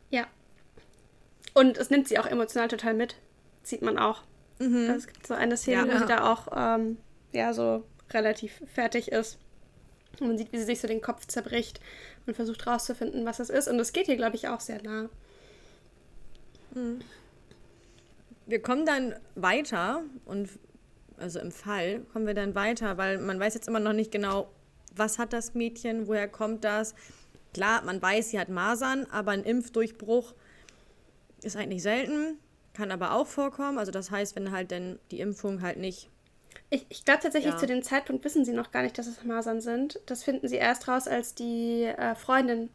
Ja. 0.10 0.26
Und 1.54 1.78
es 1.78 1.90
nimmt 1.90 2.08
sie 2.08 2.18
auch 2.20 2.26
emotional 2.26 2.68
total 2.68 2.94
mit. 2.94 3.16
Sieht 3.64 3.82
man 3.82 3.98
auch. 3.98 4.24
Also 4.60 4.78
es 4.78 5.08
gibt 5.08 5.28
so 5.28 5.34
eine 5.34 5.58
Szene, 5.58 5.88
Ja. 5.88 5.94
wo 5.94 5.98
sie 6.00 6.06
da 6.06 6.32
auch 6.32 6.48
ähm, 6.56 6.98
ja 7.32 7.54
so 7.54 7.84
relativ 8.12 8.62
fertig 8.74 9.12
ist. 9.12 9.38
Und 10.20 10.28
man 10.28 10.38
sieht, 10.38 10.52
wie 10.54 10.58
sie 10.60 10.64
sich 10.66 10.80
so 10.80 10.88
den 10.88 11.02
Kopf 11.02 11.26
zerbricht 11.28 11.80
und 12.26 12.36
versucht 12.36 12.66
rauszufinden, 12.68 13.26
was 13.26 13.40
es 13.40 13.50
ist. 13.50 13.68
Und 13.68 13.78
das 13.78 13.94
geht 13.94 14.06
hier, 14.06 14.16
glaube 14.16 14.36
ich, 14.36 14.48
auch 14.48 14.60
sehr 14.60 14.82
nah. 14.84 15.10
Wir 18.46 18.62
kommen 18.62 18.86
dann 18.86 19.16
weiter 19.36 20.04
und 20.26 20.50
also 21.24 21.40
im 21.40 21.52
Fall 21.52 22.02
kommen 22.12 22.28
wir 22.28 22.34
dann 22.34 22.54
weiter, 22.54 22.98
weil 22.98 23.18
man 23.18 23.40
weiß 23.40 23.54
jetzt 23.56 23.68
immer 23.68 23.80
noch 23.80 23.94
nicht 23.94 24.12
genau, 24.12 24.50
was 24.96 25.18
hat 25.18 25.34
das 25.34 25.56
Mädchen, 25.56 26.08
woher 26.08 26.28
kommt 26.28 26.64
das. 26.64 26.94
Klar, 27.54 27.84
man 27.84 28.02
weiß, 28.02 28.30
sie 28.32 28.40
hat 28.40 28.50
Masern, 28.50 29.08
aber 29.12 29.32
ein 29.32 29.44
Impfdurchbruch 29.44 30.34
ist 31.42 31.56
eigentlich 31.56 31.82
selten, 31.84 32.38
kann 32.74 32.92
aber 32.92 33.14
auch 33.14 33.28
vorkommen. 33.28 33.78
Also 33.78 33.92
das 33.92 34.12
heißt, 34.12 34.36
wenn 34.36 34.52
halt 34.52 34.72
dann 34.72 35.00
die 35.12 35.20
Impfung 35.20 35.62
halt 35.62 35.78
nicht 35.78 36.10
Ich, 36.70 36.86
ich 36.90 37.06
glaube 37.06 37.22
tatsächlich, 37.22 37.54
Ja. 37.54 37.58
zu 37.60 37.68
dem 37.68 37.84
Zeitpunkt 37.84 38.24
wissen 38.26 38.46
sie 38.46 38.54
noch 38.54 38.72
gar 38.72 38.84
nicht, 38.84 38.98
dass 38.98 39.08
es 39.08 39.24
Masern 39.24 39.62
sind. 39.62 40.00
Das 40.08 40.24
finden 40.24 40.48
sie 40.48 40.56
erst 40.58 40.88
raus, 40.88 41.08
als 41.08 41.36
die 41.36 41.84
äh, 41.84 42.16
Freundin, 42.16 42.70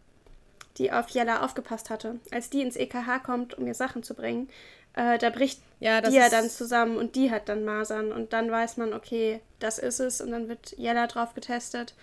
die 0.79 0.93
auf 0.93 1.09
Jella 1.09 1.45
aufgepasst 1.45 1.91
hatte, 1.91 2.21
als 2.31 2.51
die 2.51 2.63
ins 2.63 2.77
EKH 2.77 3.19
kommt, 3.25 3.55
um 3.59 3.67
ihr 3.67 3.75
Sachen 3.75 4.03
zu 4.03 4.15
bringen. 4.15 4.49
Äh, 4.95 5.19
da 5.19 5.31
bricht 5.31 5.61
Ja, 5.81 6.01
die 6.01 6.15
ja 6.15 6.29
dann 6.29 6.49
zusammen 6.51 6.97
und 6.97 7.15
die 7.15 7.31
hat 7.31 7.49
dann 7.49 7.65
Masern. 7.65 8.13
Und 8.13 8.33
dann 8.33 8.51
weiß 8.51 8.77
man, 8.77 8.93
okay, 8.93 9.41
das 9.59 9.79
ist 9.79 10.01
es. 10.01 10.21
Und 10.21 10.31
dann 10.33 10.49
wird 10.49 10.77
Jella 10.77 11.07
drauf 11.07 11.35
getestet. 11.35 11.95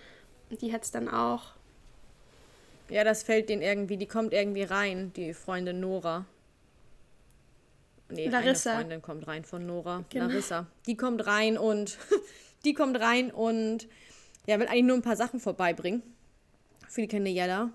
Und 0.50 0.62
die 0.62 0.72
hat 0.72 0.84
es 0.84 0.90
dann 0.90 1.08
auch. 1.08 1.52
Ja, 2.88 3.04
das 3.04 3.22
fällt 3.22 3.48
denen 3.48 3.62
irgendwie, 3.62 3.96
die 3.96 4.06
kommt 4.06 4.32
irgendwie 4.32 4.62
rein, 4.62 5.12
die 5.14 5.34
Freundin 5.34 5.80
Nora. 5.80 6.24
Nee, 8.08 8.28
Larissa. 8.28 8.70
eine 8.70 8.80
Freundin 8.80 9.02
kommt 9.02 9.26
rein 9.26 9.44
von 9.44 9.66
Nora. 9.66 10.04
Genau. 10.10 10.26
Larissa. 10.26 10.66
Die 10.86 10.96
kommt 10.96 11.26
rein 11.26 11.58
und 11.58 11.98
die 12.64 12.74
kommt 12.74 13.00
rein 13.00 13.32
und 13.32 13.88
ja, 14.46 14.60
will 14.60 14.68
eigentlich 14.68 14.84
nur 14.84 14.96
ein 14.96 15.02
paar 15.02 15.16
Sachen 15.16 15.40
vorbeibringen. 15.40 16.02
Für 16.88 17.00
die 17.00 17.08
kleine 17.08 17.30
Jella. 17.30 17.70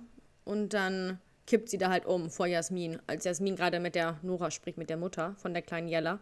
Und 0.46 0.70
dann 0.70 1.20
kippt 1.51 1.67
sie 1.67 1.77
da 1.77 1.89
halt 1.89 2.05
um 2.05 2.29
vor 2.29 2.48
Jasmin, 2.48 3.00
als 3.08 3.25
Jasmin 3.25 3.58
gerade 3.58 3.81
mit 3.81 3.93
der 3.93 4.17
Nora 4.22 4.51
spricht, 4.51 4.77
mit 4.77 4.89
der 4.89 4.96
Mutter 4.96 5.36
von 5.36 5.51
der 5.51 5.62
kleinen 5.62 5.89
Jella. 5.89 6.22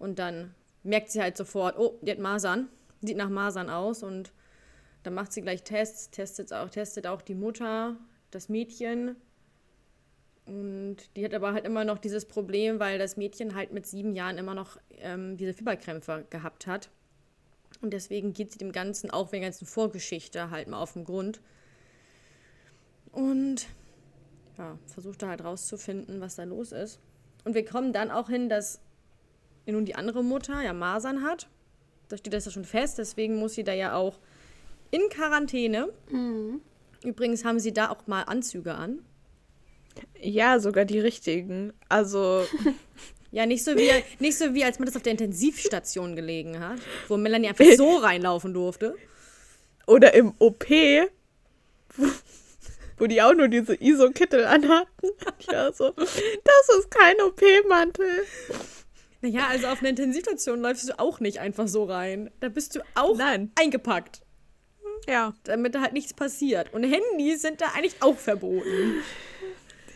Und 0.00 0.18
dann 0.18 0.52
merkt 0.82 1.12
sie 1.12 1.22
halt 1.22 1.36
sofort, 1.36 1.78
oh, 1.78 1.96
die 2.02 2.10
hat 2.10 2.18
Masern. 2.18 2.68
Sieht 3.00 3.16
nach 3.16 3.28
Masern 3.28 3.70
aus 3.70 4.02
und 4.02 4.32
dann 5.04 5.14
macht 5.14 5.32
sie 5.32 5.42
gleich 5.42 5.62
Tests, 5.62 6.10
testet 6.10 6.52
auch, 6.52 6.70
testet 6.70 7.06
auch 7.06 7.22
die 7.22 7.36
Mutter, 7.36 7.98
das 8.32 8.48
Mädchen. 8.48 9.14
Und 10.44 10.96
die 11.14 11.24
hat 11.24 11.34
aber 11.34 11.52
halt 11.52 11.64
immer 11.64 11.84
noch 11.84 11.98
dieses 11.98 12.26
Problem, 12.26 12.80
weil 12.80 12.98
das 12.98 13.16
Mädchen 13.16 13.54
halt 13.54 13.72
mit 13.72 13.86
sieben 13.86 14.12
Jahren 14.12 14.38
immer 14.38 14.56
noch 14.56 14.76
ähm, 14.98 15.36
diese 15.36 15.54
Fieberkrämpfe 15.54 16.26
gehabt 16.30 16.66
hat. 16.66 16.90
Und 17.80 17.92
deswegen 17.92 18.32
geht 18.32 18.50
sie 18.50 18.58
dem 18.58 18.72
Ganzen, 18.72 19.08
auch 19.12 19.30
wegen 19.30 19.42
der 19.42 19.50
ganzen 19.50 19.66
Vorgeschichte, 19.66 20.50
halt 20.50 20.66
mal 20.66 20.82
auf 20.82 20.94
den 20.94 21.04
Grund. 21.04 21.40
Und 23.12 23.68
ja, 24.58 24.78
versucht 24.86 25.22
da 25.22 25.28
halt 25.28 25.44
rauszufinden, 25.44 26.20
was 26.20 26.36
da 26.36 26.44
los 26.44 26.72
ist. 26.72 27.00
Und 27.44 27.54
wir 27.54 27.64
kommen 27.64 27.92
dann 27.92 28.10
auch 28.10 28.28
hin, 28.28 28.48
dass 28.48 28.80
nun 29.66 29.84
die 29.84 29.94
andere 29.94 30.24
Mutter 30.24 30.60
ja 30.62 30.72
Masern 30.72 31.22
hat. 31.22 31.48
Da 32.08 32.16
steht 32.16 32.32
das 32.32 32.46
ja 32.46 32.50
schon 32.50 32.64
fest, 32.64 32.98
deswegen 32.98 33.36
muss 33.36 33.54
sie 33.54 33.64
da 33.64 33.72
ja 33.72 33.94
auch 33.94 34.18
in 34.90 35.08
Quarantäne. 35.10 35.90
Übrigens 37.04 37.44
haben 37.44 37.60
sie 37.60 37.72
da 37.72 37.90
auch 37.90 38.06
mal 38.06 38.22
Anzüge 38.22 38.74
an. 38.74 39.00
Ja, 40.20 40.58
sogar 40.58 40.84
die 40.84 41.00
richtigen. 41.00 41.72
Also, 41.88 42.44
Ja, 43.30 43.44
nicht 43.44 43.62
so 43.62 43.76
wie, 43.76 43.90
nicht 44.20 44.38
so 44.38 44.54
wie 44.54 44.64
als 44.64 44.78
man 44.78 44.86
das 44.86 44.96
auf 44.96 45.02
der 45.02 45.12
Intensivstation 45.12 46.16
gelegen 46.16 46.60
hat, 46.60 46.78
wo 47.08 47.16
Melanie 47.18 47.48
einfach 47.48 47.64
so 47.76 47.96
reinlaufen 47.96 48.54
durfte. 48.54 48.96
oder 49.86 50.14
im 50.14 50.32
OP, 50.38 50.64
wo, 52.98 53.06
die 53.06 53.22
auch 53.22 53.34
nur 53.34 53.48
diese 53.48 53.74
ISO-Kittel 53.74 54.44
anhatten. 54.44 54.88
Ja, 55.50 55.72
so, 55.72 55.90
das 55.92 56.76
ist 56.78 56.90
kein 56.90 57.14
OP-Mantel. 57.20 58.24
Naja, 59.20 59.46
also 59.48 59.68
auf 59.68 59.80
einer 59.80 59.88
Intensivstation 59.90 60.60
läufst 60.60 60.88
du 60.88 60.98
auch 60.98 61.20
nicht 61.20 61.38
einfach 61.38 61.68
so 61.68 61.84
rein. 61.84 62.30
Da 62.40 62.48
bist 62.48 62.74
du 62.76 62.80
auch 62.94 63.16
Nein. 63.16 63.50
eingepackt, 63.58 64.22
Ja, 65.08 65.32
damit 65.44 65.74
da 65.74 65.80
halt 65.80 65.92
nichts 65.92 66.12
passiert. 66.14 66.72
Und 66.74 66.82
Handys 66.84 67.42
sind 67.42 67.60
da 67.60 67.66
eigentlich 67.74 68.00
auch 68.02 68.16
verboten. 68.16 69.02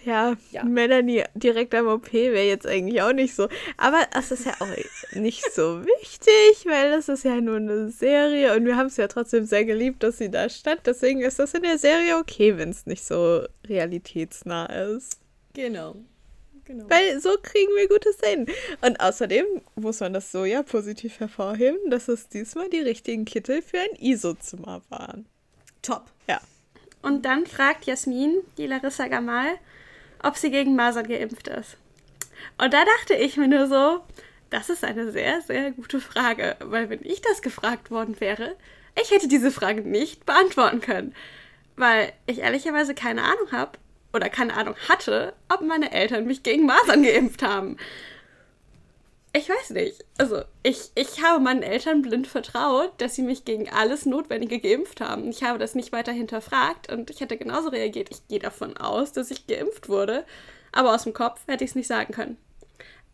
Ja, 0.05 0.37
Ja. 0.51 0.65
Melanie 0.65 1.25
direkt 1.35 1.75
am 1.75 1.87
OP 1.87 2.13
wäre 2.13 2.47
jetzt 2.47 2.67
eigentlich 2.67 3.03
auch 3.03 3.13
nicht 3.13 3.35
so. 3.35 3.49
Aber 3.77 4.07
es 4.19 4.31
ist 4.31 4.47
ja 4.47 4.55
auch 4.61 4.69
nicht 5.13 5.45
so 5.53 5.85
wichtig, 5.85 6.67
weil 6.67 6.91
das 6.91 7.09
ist 7.09 7.25
ja 7.25 7.41
nur 7.41 7.57
eine 7.57 7.91
Serie 7.91 8.55
und 8.57 8.65
wir 8.65 8.77
haben 8.77 8.87
es 8.87 8.97
ja 8.97 9.09
trotzdem 9.09 9.45
sehr 9.47 9.65
geliebt, 9.65 10.03
dass 10.03 10.19
sie 10.19 10.31
da 10.31 10.49
stand. 10.49 10.81
Deswegen 10.87 11.21
ist 11.21 11.39
das 11.39 11.55
in 11.55 11.63
der 11.63 11.79
Serie 11.79 12.19
okay, 12.19 12.57
wenn 12.59 12.71
es 12.71 12.87
nicht 12.87 13.05
so 13.05 13.45
realitätsnah 13.67 14.67
ist. 14.67 15.19
Genau. 15.55 15.97
genau. 16.65 16.89
Weil 16.89 17.21
so 17.21 17.37
kriegen 17.43 17.75
wir 17.77 17.89
gute 17.89 18.13
Szenen. 18.13 18.47
Und 18.81 19.01
außerdem 19.01 19.47
muss 19.77 20.01
man 20.01 20.13
das 20.13 20.33
so 20.33 20.45
ja 20.45 20.63
positiv 20.63 21.21
hervorheben, 21.21 21.91
dass 21.91 22.09
es 22.09 22.29
diesmal 22.29 22.69
die 22.69 22.81
richtigen 22.81 23.25
Kittel 23.25 23.63
für 23.63 23.79
ein 23.79 23.97
ISO-Zimmer 24.01 24.83
waren. 24.89 25.27
Top. 25.83 26.05
Ja. 26.29 26.41
Und 27.03 27.25
dann 27.25 27.47
fragt 27.47 27.85
Jasmin, 27.85 28.41
die 28.57 28.67
Larissa 28.67 29.09
Gamal, 29.09 29.59
ob 30.23 30.37
sie 30.37 30.51
gegen 30.51 30.77
Masern 30.77 31.09
geimpft 31.09 31.49
ist. 31.49 31.77
Und 32.59 32.73
da 32.73 32.85
dachte 32.85 33.15
ich 33.15 33.37
mir 33.37 33.49
nur 33.49 33.67
so, 33.67 34.01
das 34.51 34.69
ist 34.69 34.85
eine 34.85 35.11
sehr, 35.11 35.41
sehr 35.41 35.73
gute 35.73 36.01
Frage, 36.01 36.57
weil 36.61 36.91
wenn 36.91 37.01
ich 37.03 37.23
das 37.23 37.43
gefragt 37.43 37.91
worden 37.91 38.21
wäre, 38.21 38.57
ich 39.01 39.11
hätte 39.11 39.29
diese 39.29 39.51
Frage 39.51 39.81
nicht 39.83 40.27
beantworten 40.27 40.81
können, 40.81 41.15
weil 41.77 42.13
ich 42.27 42.41
ehrlicherweise 42.41 42.95
keine 42.95 43.23
Ahnung 43.23 43.51
habe 43.53 43.79
oder 44.13 44.29
keine 44.29 44.55
Ahnung 44.55 44.75
hatte, 44.89 45.33
ob 45.49 45.63
meine 45.63 45.93
Eltern 45.93 46.27
mich 46.27 46.43
gegen 46.43 46.67
Masern 46.67 47.03
geimpft 47.03 47.43
haben. 47.43 47.79
Ich 49.35 49.49
weiß 49.49 49.71
nicht. 49.71 50.05
Also, 50.19 50.43
ich, 50.63 50.91
ich 50.95 51.23
habe 51.23 51.43
meinen 51.43 51.63
Eltern 51.63 52.03
blind 52.03 52.27
vertraut, 52.27 52.93
dass 53.01 53.15
sie 53.15 53.23
mich 53.23 53.45
gegen 53.47 53.71
alles 53.71 54.05
Notwendige 54.05 54.61
geimpft 54.61 55.01
haben. 55.01 55.29
Ich 55.31 55.43
habe 55.43 55.59
das 55.59 55.75
nicht 55.75 55.91
weiter 55.93 56.13
hinterfragt 56.13 56.93
und 56.93 57.09
ich 57.09 57.21
hätte 57.21 57.39
genauso 57.39 57.71
reagiert. 57.71 58.11
Ich 58.11 58.27
gehe 58.29 58.41
davon 58.41 58.77
aus, 58.77 59.13
dass 59.13 59.31
ich 59.31 59.47
geimpft 59.47 59.89
wurde. 59.89 60.25
Aber 60.71 60.95
aus 60.95 61.05
dem 61.05 61.15
Kopf 61.15 61.41
hätte 61.47 61.65
ich 61.65 61.71
es 61.71 61.77
nicht 61.77 61.87
sagen 61.87 62.13
können. 62.13 62.37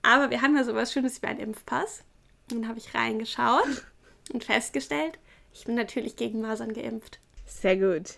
Aber 0.03 0.31
wir 0.31 0.43
haben 0.43 0.57
ja 0.57 0.65
sowas 0.65 0.93
Schönes 0.93 1.23
wie 1.23 1.27
einen 1.27 1.41
Impfpass. 1.41 2.03
Und 2.51 2.63
dann 2.63 2.69
habe 2.69 2.79
ich 2.79 2.95
reingeschaut 2.95 3.85
und 4.33 4.43
festgestellt, 4.45 5.19
ich 5.53 5.65
bin 5.67 5.77
natürlich 5.77 6.17
gegen 6.17 6.41
Masern 6.41 6.73
geimpft. 6.73 7.21
Sehr 7.47 7.77
gut. 7.77 8.15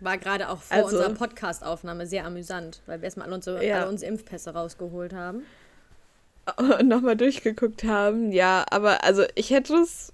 War 0.00 0.18
gerade 0.18 0.48
auch 0.48 0.62
vor 0.62 0.76
Also- 0.76 0.96
unserer 0.96 1.14
Podcast-Aufnahme 1.14 2.06
sehr 2.08 2.24
amüsant, 2.24 2.82
weil 2.86 3.00
wir 3.00 3.04
erstmal 3.04 3.26
alle 3.26 3.36
unsere, 3.36 3.64
Ja. 3.64 3.82
alle 3.82 3.88
unsere 3.88 4.10
Impfpässe 4.10 4.50
rausgeholt 4.52 5.12
haben. 5.12 5.44
Nochmal 6.82 7.16
durchgeguckt 7.16 7.84
haben. 7.84 8.32
Ja, 8.32 8.64
aber 8.70 9.04
also 9.04 9.24
ich 9.34 9.50
hätte 9.50 9.74
es 9.76 10.12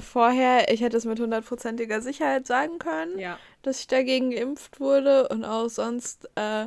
vorher, 0.00 0.72
ich 0.72 0.80
hätte 0.80 0.96
es 0.96 1.04
mit 1.04 1.20
hundertprozentiger 1.20 2.00
Sicherheit 2.00 2.46
sagen 2.46 2.78
können, 2.78 3.18
Ja. 3.18 3.38
dass 3.62 3.80
ich 3.80 3.86
dagegen 3.86 4.30
geimpft 4.30 4.80
wurde 4.80 5.28
und 5.28 5.44
auch 5.44 5.68
sonst 5.68 6.28
äh, 6.34 6.66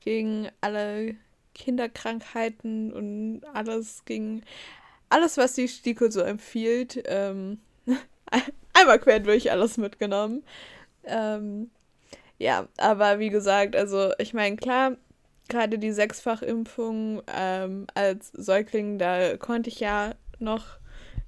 gegen 0.00 0.48
alle 0.60 1.14
Kinderkrankheiten 1.54 2.92
und 2.92 3.42
alles 3.54 4.04
gegen 4.04 4.42
alles, 5.08 5.36
was 5.36 5.54
die 5.54 5.68
STIKO 5.68 6.10
so 6.10 6.20
empfiehlt. 6.20 7.02
Ähm, 7.06 7.60
einmal 8.72 8.98
quer 8.98 9.20
durch 9.20 9.50
alles 9.50 9.76
mitgenommen. 9.76 10.42
Ähm, 11.04 11.70
ja, 12.38 12.66
aber 12.78 13.18
wie 13.18 13.28
gesagt, 13.30 13.76
also 13.76 14.12
ich 14.18 14.34
meine, 14.34 14.56
klar, 14.56 14.96
gerade 15.52 15.78
die 15.78 15.92
Sechsfachimpfung 15.92 17.22
ähm, 17.32 17.86
als 17.94 18.30
Säugling, 18.32 18.98
da 18.98 19.36
konnte 19.36 19.68
ich 19.70 19.78
ja 19.80 20.14
noch 20.38 20.64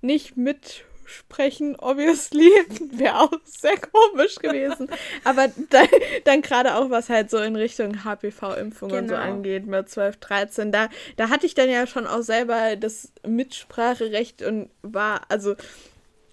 nicht 0.01 0.37
mitsprechen, 0.37 1.77
obviously. 1.77 2.51
Wäre 2.93 3.21
auch 3.21 3.33
sehr 3.45 3.77
komisch 3.77 4.37
gewesen. 4.37 4.89
Aber 5.25 5.49
dann, 5.71 5.89
dann 6.25 6.43
gerade 6.43 6.75
auch, 6.75 6.91
was 6.91 7.09
halt 7.09 7.31
so 7.31 7.39
in 7.39 7.55
Richtung 7.57 8.05
HPV-Impfung 8.05 8.91
und 8.91 9.09
so 9.09 9.15
Genau. 9.15 9.27
angeht 9.27 9.67
mit 9.67 9.89
12, 9.89 10.17
13, 10.17 10.73
da, 10.73 10.89
da 11.17 11.29
hatte 11.29 11.47
ich 11.47 11.55
dann 11.55 11.71
ja 11.71 11.87
schon 11.87 12.07
auch 12.07 12.23
selber 12.23 12.77
das 12.77 13.13
Mitspracherecht 13.27 14.43
und 14.43 14.71
war, 14.83 15.23
also 15.29 15.55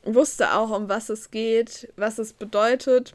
wusste 0.03 0.53
auch, 0.53 0.71
um 0.71 0.89
was 0.89 1.09
es 1.09 1.29
geht, 1.29 1.91
was 1.95 2.17
es 2.17 2.33
bedeutet 2.33 3.13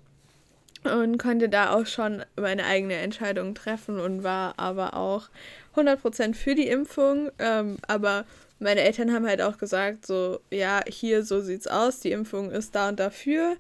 und 0.86 1.18
konnte 1.18 1.48
da 1.48 1.74
auch 1.74 1.86
schon 1.86 2.24
meine 2.36 2.64
eigene 2.64 2.94
Entscheidung 2.94 3.54
treffen 3.54 4.00
und 4.00 4.22
war 4.22 4.54
aber 4.58 4.94
auch 4.94 5.28
100% 5.74 6.34
für 6.34 6.54
die 6.54 6.68
Impfung. 6.68 7.30
Ähm, 7.38 7.76
aber 7.86 8.24
meine 8.58 8.80
Eltern 8.80 9.12
haben 9.12 9.26
halt 9.26 9.42
auch 9.42 9.58
gesagt, 9.58 10.06
so, 10.06 10.40
ja, 10.50 10.82
hier, 10.86 11.22
so 11.22 11.40
sieht's 11.40 11.66
aus, 11.66 12.00
die 12.00 12.12
Impfung 12.12 12.50
ist 12.50 12.74
da 12.74 12.88
und 12.88 13.00
dafür. 13.00 13.56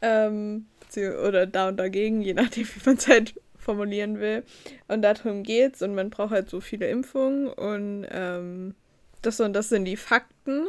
Ähm, 0.00 0.66
oder 0.96 1.46
da 1.46 1.68
und 1.68 1.76
dagegen, 1.76 2.22
je 2.22 2.34
nachdem, 2.34 2.66
wie 2.74 2.80
man 2.86 2.96
es 2.96 3.08
halt 3.08 3.34
formulieren 3.58 4.20
will. 4.20 4.44
Und 4.88 5.02
darum 5.02 5.42
geht's 5.42 5.82
und 5.82 5.94
man 5.94 6.10
braucht 6.10 6.30
halt 6.30 6.48
so 6.48 6.60
viele 6.60 6.88
Impfungen 6.88 7.48
und 7.48 8.06
ähm, 8.10 8.74
das 9.20 9.40
und 9.40 9.52
das 9.52 9.68
sind 9.68 9.84
die 9.84 9.96
Fakten. 9.96 10.68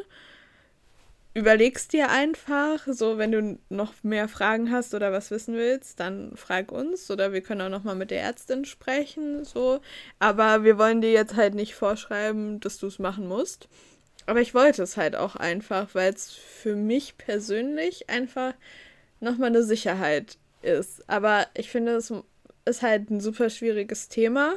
Überlegst 1.34 1.94
dir 1.94 2.10
einfach, 2.10 2.88
so 2.88 3.18
wenn 3.18 3.32
du 3.32 3.60
noch 3.70 3.94
mehr 4.04 4.28
Fragen 4.28 4.72
hast 4.72 4.94
oder 4.94 5.12
was 5.12 5.32
wissen 5.32 5.56
willst, 5.56 6.00
dann 6.00 6.36
frag 6.36 6.72
uns 6.72 7.10
oder 7.12 7.34
wir 7.34 7.42
können 7.42 7.62
auch 7.62 7.70
noch 7.70 7.84
mal 7.84 7.96
mit 7.96 8.12
der 8.12 8.22
Ärztin 8.22 8.66
sprechen, 8.66 9.46
so. 9.46 9.80
Aber 10.18 10.64
wir 10.64 10.78
wollen 10.78 11.02
dir 11.02 11.12
jetzt 11.12 11.36
halt 11.36 11.54
nicht 11.54 11.76
vorschreiben, 11.76 12.60
dass 12.60 12.78
du 12.80 12.88
es 12.88 13.00
machen 13.00 13.28
musst. 13.28 13.70
Aber 14.26 14.42
ich 14.42 14.54
wollte 14.54 14.84
es 14.84 14.98
halt 14.98 15.16
auch 15.16 15.36
einfach, 15.36 15.96
weil 15.96 16.14
es 16.14 16.32
für 16.32 16.76
mich 16.76 17.18
persönlich 17.18 18.10
einfach 18.10 18.54
noch 19.20 19.38
mal 19.38 19.48
eine 19.48 19.64
Sicherheit 19.64 20.38
ist. 20.62 21.08
Aber 21.10 21.48
ich 21.54 21.70
finde, 21.70 21.94
es 21.94 22.14
ist 22.66 22.82
halt 22.82 23.10
ein 23.10 23.22
super 23.22 23.50
schwieriges 23.50 24.10
Thema 24.10 24.56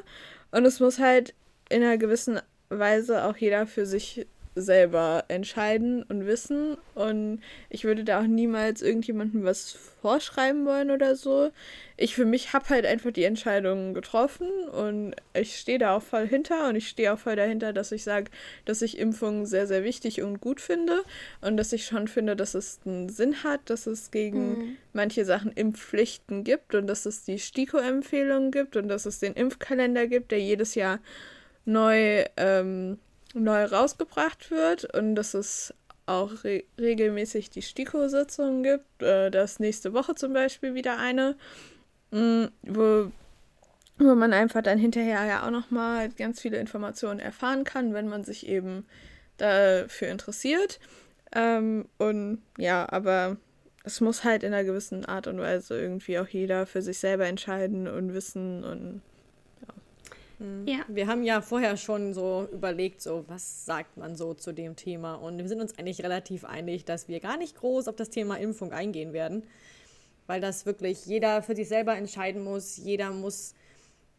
und 0.51 0.65
es 0.65 0.81
muss 0.81 0.99
halt 0.99 1.35
in 1.69 1.83
einer 1.83 1.97
gewissen 1.97 2.41
Weise 2.69 3.25
auch 3.25 3.37
jeder 3.37 3.67
für 3.67 3.87
sich 3.87 4.27
selber 4.55 5.25
entscheiden 5.29 6.03
und 6.03 6.27
wissen. 6.27 6.77
Und 6.95 7.41
ich 7.71 7.85
würde 7.85 8.05
da 8.05 8.21
auch 8.21 8.27
niemals 8.27 8.83
irgendjemandem 8.83 9.45
was 9.45 9.73
vorschreiben 9.73 10.67
wollen 10.67 10.91
oder 10.91 11.17
so. 11.17 11.51
Ich 11.97 12.15
für 12.15 12.25
mich 12.25 12.53
habe 12.53 12.69
halt 12.69 12.85
einfach 12.85 13.13
die 13.13 13.25
Entscheidung 13.25 13.95
getroffen 13.95 14.49
und 14.69 15.15
ich 15.35 15.57
stehe 15.57 15.79
da 15.79 15.97
auch 15.97 16.03
voll 16.03 16.27
hinter 16.27 16.69
und 16.69 16.77
ich 16.77 16.89
stehe 16.89 17.13
auch 17.13 17.19
voll 17.19 17.37
dahinter, 17.37 17.73
dass 17.73 17.93
ich 17.93 18.03
sage, 18.03 18.31
dass 18.65 18.83
ich 18.83 18.99
Impfungen 18.99 19.47
sehr, 19.47 19.67
sehr 19.67 19.85
wichtig 19.85 20.23
und 20.23 20.41
gut 20.41 20.61
finde 20.61 21.03
und 21.41 21.57
dass 21.57 21.73
ich 21.73 21.87
schon 21.87 22.09
finde, 22.09 22.35
dass 22.35 22.55
es 22.55 22.81
einen 22.85 23.09
Sinn 23.09 23.45
hat, 23.45 23.71
dass 23.71 23.87
es 23.87 24.11
gegen 24.11 24.49
mhm. 24.49 24.77
manche 24.93 25.25
Sachen 25.25 25.53
Impfpflichten 25.53 26.45
gibt 26.45 26.75
und 26.75 26.87
dass 26.87 27.07
es 27.07 27.25
die 27.25 27.39
STIKO-Empfehlungen 27.39 28.51
gibt 28.51 28.77
und 28.77 28.89
dass 28.89 29.07
es 29.07 29.21
den 29.21 29.35
Impfkalender 29.35 30.09
gibt, 30.09 30.33
der 30.33 30.41
jedes 30.41 30.75
Jahr 30.75 30.99
neu 31.65 32.25
ähm, 32.37 32.99
neu 33.35 33.65
rausgebracht 33.65 34.51
wird 34.51 34.93
und 34.95 35.15
dass 35.15 35.35
es 35.35 35.75
auch 36.07 36.45
re 36.45 36.65
regelmäßig 36.79 37.51
die 37.51 37.63
STIKO-Sitzungen 37.63 38.63
gibt. 38.63 39.03
Äh, 39.03 39.31
das 39.31 39.61
nächste 39.61 39.93
Woche 39.93 40.15
zum 40.15 40.33
Beispiel 40.33 40.75
wieder 40.75 40.99
eine, 40.99 41.37
mh, 42.11 42.21
mm, 42.21 42.53
wo, 42.63 43.13
wo 43.99 44.15
man 44.15 44.33
einfach 44.33 44.63
dann 44.63 44.79
hinterher 44.79 45.25
ja 45.25 45.47
auch 45.47 45.51
nochmal 45.51 46.11
ganz 46.11 46.41
viele 46.41 46.59
Informationen 46.59 47.21
erfahren 47.21 47.65
kann, 47.65 47.95
wenn 47.95 48.09
man 48.09 48.25
sich 48.25 48.49
eben 48.49 48.87
dafür 49.39 50.09
interessiert. 50.09 50.81
Ähm, 51.35 51.89
und 51.99 52.43
ja, 52.59 52.87
aber 52.91 53.37
es 53.85 54.01
muss 54.01 54.25
halt 54.25 54.43
in 54.43 54.53
einer 54.53 54.65
gewissen 54.65 55.05
Art 55.05 55.27
und 55.27 55.39
Weise 55.39 55.81
irgendwie 55.81 56.19
auch 56.19 56.29
jeder 56.29 56.67
für 56.67 56.83
sich 56.83 56.99
selber 56.99 57.27
entscheiden 57.27 57.89
und 57.89 58.15
wissen 58.15 58.65
und. 58.65 59.03
Ja. 60.67 60.85
Wir 60.89 61.07
haben 61.07 61.23
ja 61.23 61.41
vorher 61.41 61.77
schon 61.77 62.15
so 62.15 62.49
überlegt, 62.53 63.01
so 63.01 63.25
was 63.29 63.65
sagt 63.65 63.97
man 63.97 64.17
so 64.17 64.35
zu 64.35 64.53
dem 64.53 64.77
Thema. 64.77 65.15
Und 65.15 65.39
wir 65.39 65.49
sind 65.49 65.61
uns 65.61 65.79
eigentlich 65.79 66.03
relativ 66.03 66.45
einig, 66.45 66.85
dass 66.85 67.09
wir 67.09 67.21
gar 67.21 67.37
nicht 67.37 67.57
groß 67.57 67.89
auf 67.89 67.97
das 67.97 68.11
Thema 68.11 68.37
Impfung 68.39 68.73
eingehen 68.73 69.13
werden. 69.13 69.45
Weil 70.27 70.41
das 70.41 70.67
wirklich 70.67 71.07
jeder 71.07 71.43
für 71.43 71.55
sich 71.55 71.69
selber 71.69 71.97
entscheiden 71.97 72.43
muss. 72.43 72.77
Jeder 72.77 73.11
muss 73.11 73.55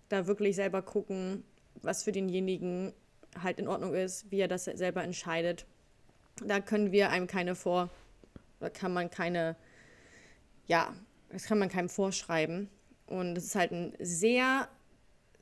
da 0.09 0.27
wirklich 0.27 0.55
selber 0.55 0.81
gucken, 0.81 1.43
was 1.81 2.03
für 2.03 2.11
denjenigen 2.11 2.93
halt 3.41 3.59
in 3.59 3.67
Ordnung 3.67 3.93
ist, 3.93 4.29
wie 4.31 4.39
er 4.39 4.47
das 4.47 4.65
selber 4.65 5.03
entscheidet. 5.03 5.65
Da 6.45 6.59
können 6.59 6.91
wir 6.91 7.09
einem 7.09 7.27
keine 7.27 7.55
vor, 7.55 7.89
da 8.59 8.69
kann 8.69 8.93
man 8.93 9.09
keine, 9.09 9.55
ja, 10.67 10.93
das 11.31 11.45
kann 11.45 11.59
man 11.59 11.69
keinem 11.69 11.89
vorschreiben. 11.89 12.69
Und 13.07 13.37
es 13.37 13.45
ist 13.45 13.55
halt 13.55 13.71
ein 13.71 13.93
sehr 13.99 14.69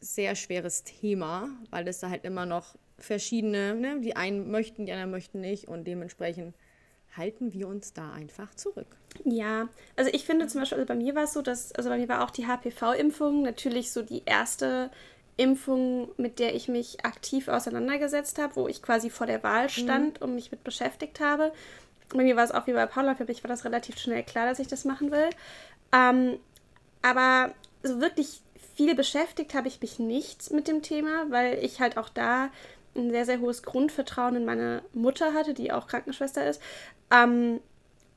sehr 0.01 0.35
schweres 0.35 0.83
Thema, 0.83 1.47
weil 1.69 1.87
es 1.87 1.99
da 1.99 2.09
halt 2.09 2.25
immer 2.25 2.45
noch 2.45 2.75
verschiedene, 2.97 3.75
ne, 3.75 4.01
die 4.01 4.15
einen 4.15 4.51
möchten, 4.51 4.85
die 4.85 4.91
anderen 4.91 5.11
möchten 5.11 5.41
nicht 5.41 5.67
und 5.67 5.85
dementsprechend 5.85 6.55
halten 7.15 7.53
wir 7.53 7.67
uns 7.67 7.93
da 7.93 8.11
einfach 8.11 8.53
zurück. 8.55 8.87
Ja, 9.25 9.67
also 9.95 10.09
ich 10.13 10.25
finde 10.25 10.47
zum 10.47 10.61
Beispiel, 10.61 10.79
also 10.79 10.87
bei 10.87 10.95
mir 10.95 11.15
war 11.15 11.23
es 11.23 11.33
so, 11.33 11.41
dass, 11.41 11.71
also 11.73 11.89
bei 11.89 11.97
mir 11.97 12.09
war 12.09 12.23
auch 12.23 12.31
die 12.31 12.47
HPV-Impfung 12.47 13.43
natürlich 13.43 13.91
so 13.91 14.01
die 14.01 14.23
erste 14.25 14.89
Impfung, 15.37 16.09
mit 16.17 16.39
der 16.39 16.55
ich 16.55 16.67
mich 16.67 17.05
aktiv 17.05 17.47
auseinandergesetzt 17.47 18.37
habe, 18.39 18.55
wo 18.55 18.67
ich 18.67 18.81
quasi 18.81 19.09
vor 19.09 19.27
der 19.27 19.43
Wahl 19.43 19.65
mhm. 19.65 19.69
stand 19.69 20.19
mhm. 20.19 20.27
und 20.27 20.35
mich 20.35 20.51
mit 20.51 20.63
beschäftigt 20.63 21.19
habe. 21.19 21.51
Bei 22.09 22.23
mir 22.23 22.35
war 22.35 22.43
es 22.43 22.51
auch 22.51 22.67
wie 22.67 22.73
bei 22.73 22.85
Paula, 22.85 23.15
für 23.15 23.25
mich 23.25 23.43
war 23.43 23.49
das 23.49 23.65
relativ 23.65 23.97
schnell 23.97 24.23
klar, 24.23 24.45
dass 24.45 24.59
ich 24.59 24.67
das 24.67 24.85
machen 24.85 25.11
will. 25.11 25.29
Ähm, 25.93 26.37
aber 27.01 27.53
so 27.83 27.99
wirklich 27.99 28.41
viel 28.81 28.95
beschäftigt 28.95 29.53
habe 29.53 29.67
ich 29.67 29.79
mich 29.79 29.99
nicht 29.99 30.51
mit 30.51 30.67
dem 30.67 30.81
Thema, 30.81 31.29
weil 31.29 31.63
ich 31.63 31.79
halt 31.79 31.97
auch 31.97 32.09
da 32.09 32.49
ein 32.95 33.11
sehr, 33.11 33.25
sehr 33.25 33.39
hohes 33.39 33.61
Grundvertrauen 33.61 34.35
in 34.35 34.43
meine 34.43 34.81
Mutter 34.91 35.35
hatte, 35.35 35.53
die 35.53 35.71
auch 35.71 35.85
Krankenschwester 35.85 36.49
ist. 36.49 36.59
Ähm, 37.11 37.59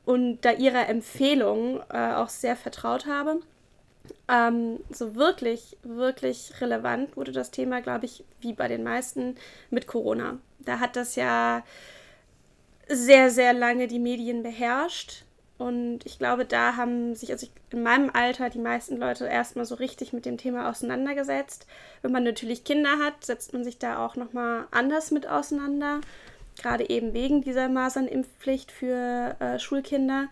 und 0.06 0.40
da 0.40 0.52
ihrer 0.52 0.88
Empfehlung 0.88 1.82
äh, 1.90 2.14
auch 2.14 2.30
sehr 2.30 2.56
vertraut 2.56 3.04
habe. 3.04 3.40
Ähm, 4.26 4.80
so 4.90 5.14
wirklich, 5.14 5.76
wirklich 5.82 6.52
relevant 6.62 7.14
wurde 7.14 7.32
das 7.32 7.50
Thema, 7.50 7.82
glaube 7.82 8.06
ich, 8.06 8.24
wie 8.40 8.54
bei 8.54 8.66
den 8.66 8.84
meisten 8.84 9.36
mit 9.68 9.86
Corona. 9.86 10.38
Da 10.60 10.80
hat 10.80 10.96
das 10.96 11.14
ja 11.14 11.62
sehr, 12.88 13.30
sehr 13.30 13.52
lange 13.52 13.86
die 13.86 13.98
Medien 13.98 14.42
beherrscht. 14.42 15.24
Und 15.56 16.00
ich 16.04 16.18
glaube, 16.18 16.44
da 16.44 16.76
haben 16.76 17.14
sich 17.14 17.30
also 17.30 17.46
in 17.70 17.82
meinem 17.82 18.10
Alter 18.12 18.50
die 18.50 18.58
meisten 18.58 18.96
Leute 18.96 19.26
erstmal 19.26 19.64
so 19.64 19.76
richtig 19.76 20.12
mit 20.12 20.26
dem 20.26 20.36
Thema 20.36 20.68
auseinandergesetzt. 20.68 21.66
Wenn 22.02 22.10
man 22.10 22.24
natürlich 22.24 22.64
Kinder 22.64 22.98
hat, 22.98 23.24
setzt 23.24 23.52
man 23.52 23.62
sich 23.62 23.78
da 23.78 24.04
auch 24.04 24.16
nochmal 24.16 24.66
anders 24.72 25.12
mit 25.12 25.28
auseinander. 25.28 26.00
Gerade 26.60 26.88
eben 26.88 27.14
wegen 27.14 27.40
dieser 27.40 27.68
Masernimpfpflicht 27.68 28.72
für 28.72 29.36
äh, 29.38 29.58
Schulkinder. 29.60 30.28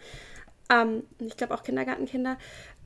Ähm, 0.68 1.04
ich 1.20 1.36
glaube 1.36 1.54
auch 1.54 1.62
Kindergartenkinder. 1.62 2.36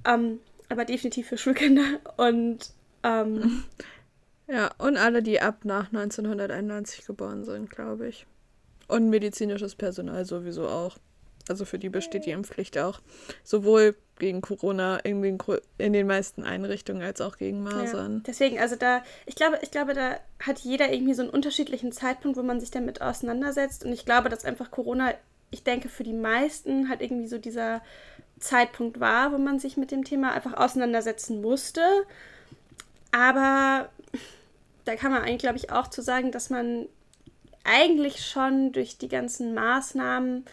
Ähm, 0.05 0.41
aber 0.69 0.85
definitiv 0.85 1.29
für 1.29 1.39
Schulkinder. 1.39 2.01
Und 2.19 2.71
ähm, 3.03 3.65
ja, 4.47 4.71
und 4.77 4.99
alle, 4.99 5.23
die 5.23 5.41
ab 5.41 5.65
nach 5.65 5.87
1991 5.87 7.07
geboren 7.07 7.45
sind, 7.45 7.71
glaube 7.71 8.09
ich. 8.09 8.27
Und 8.89 9.09
medizinisches 9.09 9.75
Personal 9.75 10.25
sowieso 10.27 10.69
auch. 10.69 10.99
Also 11.49 11.65
für 11.65 11.79
die 11.79 11.89
besteht 11.89 12.27
die 12.27 12.31
Impfpflicht 12.31 12.77
auch. 12.79 13.01
Sowohl 13.45 13.95
gegen 14.19 14.41
Corona 14.41 14.97
in 14.99 15.23
den, 15.23 15.39
in 15.79 15.93
den 15.93 16.07
meisten 16.07 16.45
Einrichtungen 16.45 17.03
als 17.03 17.21
auch 17.21 17.37
gegen 17.37 17.63
Masern. 17.63 18.17
Ja, 18.17 18.23
deswegen, 18.27 18.59
also 18.59 18.77
da, 18.77 19.03
ich 19.27 19.37
glaube, 19.37 19.59
ich 19.63 19.71
glaube, 19.71 19.95
da 19.95 20.19
hat 20.41 20.61
jeder 20.61 20.93
irgendwie 20.93 21.15
so 21.15 21.23
einen 21.23 21.31
unterschiedlichen 21.31 21.93
Zeitpunkt, 21.93 22.37
wo 22.37 22.43
man 22.43 22.61
sich 22.61 22.71
damit 22.71 23.03
auseinandersetzt. 23.03 23.85
Und 23.85 23.93
ich 23.93 24.05
glaube, 24.05 24.29
dass 24.29 24.45
einfach 24.45 24.71
Corona, 24.71 25.15
ich 25.51 25.63
denke, 25.63 25.89
für 25.89 26.05
die 26.05 26.15
meisten 26.15 26.89
halt 26.89 27.03
irgendwie 27.03 27.29
so 27.29 27.39
dieser 27.39 27.83
Zeitpunkt 28.41 29.01
war, 29.01 29.33
wo 29.33 29.39
man 29.39 29.59
sich 29.59 29.77
mit 29.77 29.91
dem 29.91 30.05
Thema 30.05 30.33
einfach 30.33 30.55
auseinandersetzen 30.55 31.41
musste. 31.41 31.83
Aber 33.13 33.89
da 34.85 34.97
kann 34.97 35.13
man 35.13 35.23
eigentlich, 35.23 35.39
glaube 35.39 35.59
ich, 35.59 35.71
auch 35.71 35.89
zu 35.89 36.03
sagen, 36.03 36.33
dass 36.33 36.51
man 36.51 36.87
eigentlich 37.65 38.25
schon 38.25 38.73
durch 38.73 38.99
die 38.99 39.09
ganzen 39.09 39.55
Maßnahmen 39.55 40.45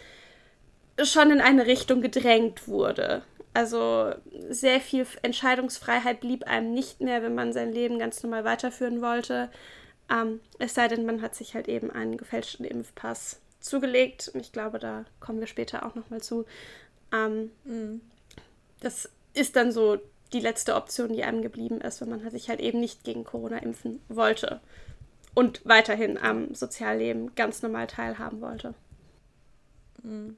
schon 1.01 1.31
in 1.31 1.41
eine 1.41 1.65
Richtung 1.65 2.01
gedrängt 2.01 2.67
wurde. 2.67 3.23
Also 3.53 4.13
sehr 4.49 4.79
viel 4.79 5.05
Entscheidungsfreiheit 5.21 6.21
blieb 6.21 6.45
einem 6.45 6.73
nicht 6.73 7.01
mehr, 7.01 7.21
wenn 7.21 7.35
man 7.35 7.53
sein 7.53 7.71
Leben 7.71 7.99
ganz 7.99 8.23
normal 8.23 8.45
weiterführen 8.45 9.01
wollte. 9.01 9.49
Ähm, 10.09 10.39
es 10.59 10.73
sei 10.73 10.87
denn, 10.87 11.05
man 11.05 11.21
hat 11.21 11.35
sich 11.35 11.53
halt 11.53 11.67
eben 11.67 11.91
einen 11.91 12.17
gefälschten 12.17 12.65
Impfpass 12.65 13.39
zugelegt. 13.59 14.31
Und 14.33 14.41
ich 14.41 14.51
glaube, 14.51 14.79
da 14.79 15.05
kommen 15.19 15.39
wir 15.39 15.47
später 15.47 15.85
auch 15.85 15.95
nochmal 15.95 16.21
zu. 16.21 16.45
Ähm, 17.11 17.51
mhm. 17.63 18.01
Das 18.79 19.09
ist 19.33 19.55
dann 19.55 19.71
so 19.71 19.99
die 20.33 20.39
letzte 20.39 20.75
Option, 20.75 21.13
die 21.13 21.23
einem 21.23 21.41
geblieben 21.43 21.79
ist, 21.79 22.01
wenn 22.01 22.09
man 22.09 22.29
sich 22.31 22.49
halt 22.49 22.59
eben 22.59 22.79
nicht 22.79 23.03
gegen 23.03 23.23
Corona 23.23 23.57
impfen 23.57 24.01
wollte 24.09 24.61
und 25.35 25.61
weiterhin 25.63 26.17
am 26.17 26.53
Sozialleben 26.55 27.35
ganz 27.35 27.61
normal 27.61 27.87
teilhaben 27.87 28.41
wollte. 28.41 28.73
Mhm. 30.01 30.37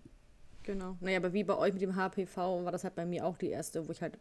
Genau. 0.66 0.98
Naja, 1.00 1.18
aber 1.18 1.32
wie 1.32 1.44
bei 1.44 1.56
euch 1.56 1.74
mit 1.74 1.82
dem 1.84 1.96
HPV 1.96 2.66
war 2.66 2.72
das 2.72 2.84
halt 2.84 2.96
bei 2.96 3.06
mir 3.06 3.24
auch 3.26 3.38
die 3.38 3.50
erste, 3.50 3.88
wo 3.88 3.92
ich 3.92 4.02
halt 4.02 4.18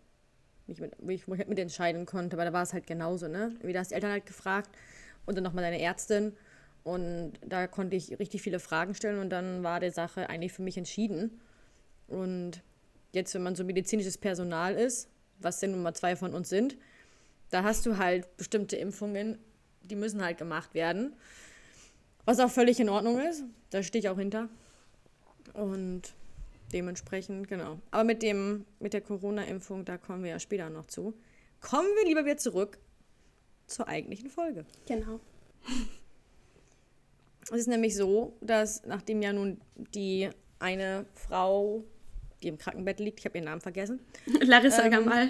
mich 0.66 0.78
mit, 0.78 0.92
wo 0.98 1.08
ich, 1.08 1.26
wo 1.26 1.32
ich 1.32 1.38
halt 1.38 1.48
mit 1.48 1.58
entscheiden 1.58 2.04
konnte, 2.04 2.36
weil 2.36 2.44
da 2.44 2.52
war 2.52 2.62
es 2.62 2.74
halt 2.74 2.86
genauso, 2.86 3.28
ne? 3.28 3.56
Wie 3.62 3.76
hast 3.76 3.90
die 3.90 3.94
Eltern 3.94 4.12
halt 4.12 4.26
gefragt 4.26 4.70
und 5.24 5.36
dann 5.36 5.44
nochmal 5.44 5.64
deine 5.64 5.80
Ärztin. 5.80 6.34
Und 6.82 7.32
da 7.46 7.66
konnte 7.66 7.96
ich 7.96 8.18
richtig 8.18 8.42
viele 8.42 8.60
Fragen 8.60 8.94
stellen 8.94 9.18
und 9.20 9.30
dann 9.30 9.62
war 9.62 9.80
die 9.80 9.90
Sache 9.90 10.28
eigentlich 10.28 10.52
für 10.52 10.60
mich 10.60 10.76
entschieden. 10.76 11.40
Und 12.08 12.62
jetzt, 13.12 13.34
wenn 13.34 13.42
man 13.42 13.56
so 13.56 13.64
medizinisches 13.64 14.18
Personal 14.18 14.74
ist, 14.74 15.08
was 15.38 15.60
denn 15.60 15.70
Nummer 15.70 15.94
zwei 15.94 16.14
von 16.14 16.34
uns 16.34 16.50
sind, 16.50 16.76
da 17.50 17.62
hast 17.62 17.86
du 17.86 17.96
halt 17.96 18.36
bestimmte 18.36 18.76
Impfungen, 18.76 19.38
die 19.82 19.96
müssen 19.96 20.22
halt 20.22 20.36
gemacht 20.36 20.74
werden. 20.74 21.14
Was 22.26 22.38
auch 22.38 22.50
völlig 22.50 22.80
in 22.80 22.90
Ordnung 22.90 23.18
ist. 23.18 23.44
Da 23.70 23.82
stehe 23.82 24.00
ich 24.00 24.08
auch 24.10 24.18
hinter. 24.18 24.50
Und 25.54 26.14
dementsprechend, 26.74 27.48
genau. 27.48 27.80
Aber 27.90 28.04
mit 28.04 28.22
dem, 28.22 28.66
mit 28.80 28.92
der 28.92 29.00
Corona-Impfung, 29.00 29.84
da 29.84 29.96
kommen 29.96 30.24
wir 30.24 30.30
ja 30.32 30.38
später 30.38 30.68
noch 30.68 30.86
zu. 30.86 31.14
Kommen 31.60 31.88
wir 31.96 32.04
lieber 32.04 32.24
wieder 32.24 32.36
zurück 32.36 32.78
zur 33.66 33.88
eigentlichen 33.88 34.28
Folge. 34.28 34.66
Genau. 34.86 35.20
Es 37.50 37.50
ist 37.50 37.66
nämlich 37.66 37.94
so, 37.94 38.38
dass 38.40 38.84
nachdem 38.86 39.20
ja 39.20 39.30
nun 39.34 39.60
die 39.76 40.30
eine 40.58 41.04
Frau, 41.12 41.84
die 42.42 42.48
im 42.48 42.56
Krankenbett 42.56 43.00
liegt, 43.00 43.20
ich 43.20 43.26
habe 43.26 43.36
ihren 43.36 43.44
Namen 43.44 43.60
vergessen. 43.60 44.00
Larissa 44.40 44.84
Ähm, 44.84 44.90
Gamal. 44.90 45.28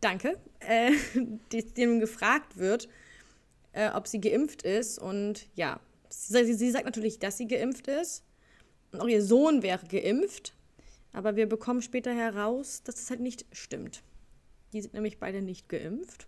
Danke. 0.00 0.38
Äh, 0.60 0.92
die, 1.52 1.86
nun 1.86 2.00
gefragt 2.00 2.56
wird, 2.56 2.88
äh, 3.72 3.90
ob 3.90 4.08
sie 4.08 4.20
geimpft 4.20 4.62
ist. 4.62 4.98
Und 4.98 5.48
ja, 5.54 5.80
sie, 6.08 6.52
sie 6.54 6.70
sagt 6.70 6.84
natürlich, 6.84 7.18
dass 7.18 7.36
sie 7.36 7.46
geimpft 7.46 7.86
ist. 7.86 8.24
Und 8.92 9.00
auch 9.00 9.08
ihr 9.08 9.22
Sohn 9.22 9.62
wäre 9.62 9.84
geimpft. 9.86 10.54
Aber 11.12 11.36
wir 11.36 11.46
bekommen 11.48 11.82
später 11.82 12.12
heraus, 12.14 12.82
dass 12.84 12.96
das 12.96 13.10
halt 13.10 13.20
nicht 13.20 13.44
stimmt. 13.52 14.02
Die 14.72 14.80
sind 14.82 14.94
nämlich 14.94 15.18
beide 15.18 15.40
nicht 15.42 15.68
geimpft. 15.68 16.26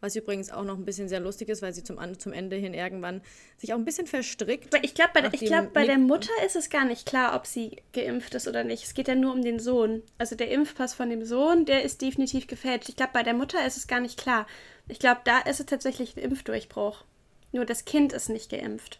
Was 0.00 0.14
übrigens 0.14 0.50
auch 0.50 0.62
noch 0.64 0.76
ein 0.76 0.84
bisschen 0.84 1.08
sehr 1.08 1.20
lustig 1.20 1.48
ist, 1.48 1.62
weil 1.62 1.72
sie 1.72 1.82
zum, 1.82 1.98
zum 2.18 2.32
Ende 2.34 2.56
hin 2.56 2.74
irgendwann 2.74 3.22
sich 3.56 3.72
auch 3.72 3.78
ein 3.78 3.84
bisschen 3.86 4.06
verstrickt. 4.06 4.74
Ich 4.82 4.94
glaube, 4.94 5.10
bei, 5.14 5.20
der- 5.22 5.32
ich 5.32 5.40
glaub, 5.40 5.72
bei 5.72 5.86
der 5.86 5.98
Mutter 5.98 6.30
ist 6.44 6.54
es 6.54 6.68
gar 6.68 6.84
nicht 6.84 7.06
klar, 7.06 7.34
ob 7.34 7.46
sie 7.46 7.78
geimpft 7.94 8.34
ist 8.34 8.46
oder 8.46 8.62
nicht. 8.62 8.84
Es 8.84 8.92
geht 8.92 9.08
ja 9.08 9.14
nur 9.14 9.32
um 9.32 9.40
den 9.42 9.58
Sohn. 9.58 10.02
Also 10.18 10.36
der 10.36 10.50
Impfpass 10.50 10.92
von 10.92 11.08
dem 11.08 11.24
Sohn, 11.24 11.64
der 11.64 11.82
ist 11.82 12.02
definitiv 12.02 12.46
gefälscht. 12.46 12.90
Ich 12.90 12.96
glaube, 12.96 13.12
bei 13.14 13.22
der 13.22 13.32
Mutter 13.34 13.66
ist 13.66 13.78
es 13.78 13.86
gar 13.86 14.00
nicht 14.00 14.18
klar. 14.18 14.46
Ich 14.86 14.98
glaube, 14.98 15.22
da 15.24 15.38
ist 15.40 15.60
es 15.60 15.66
tatsächlich 15.66 16.14
ein 16.16 16.22
Impfdurchbruch. 16.22 17.04
Nur 17.52 17.64
das 17.64 17.86
Kind 17.86 18.12
ist 18.12 18.28
nicht 18.28 18.50
geimpft. 18.50 18.98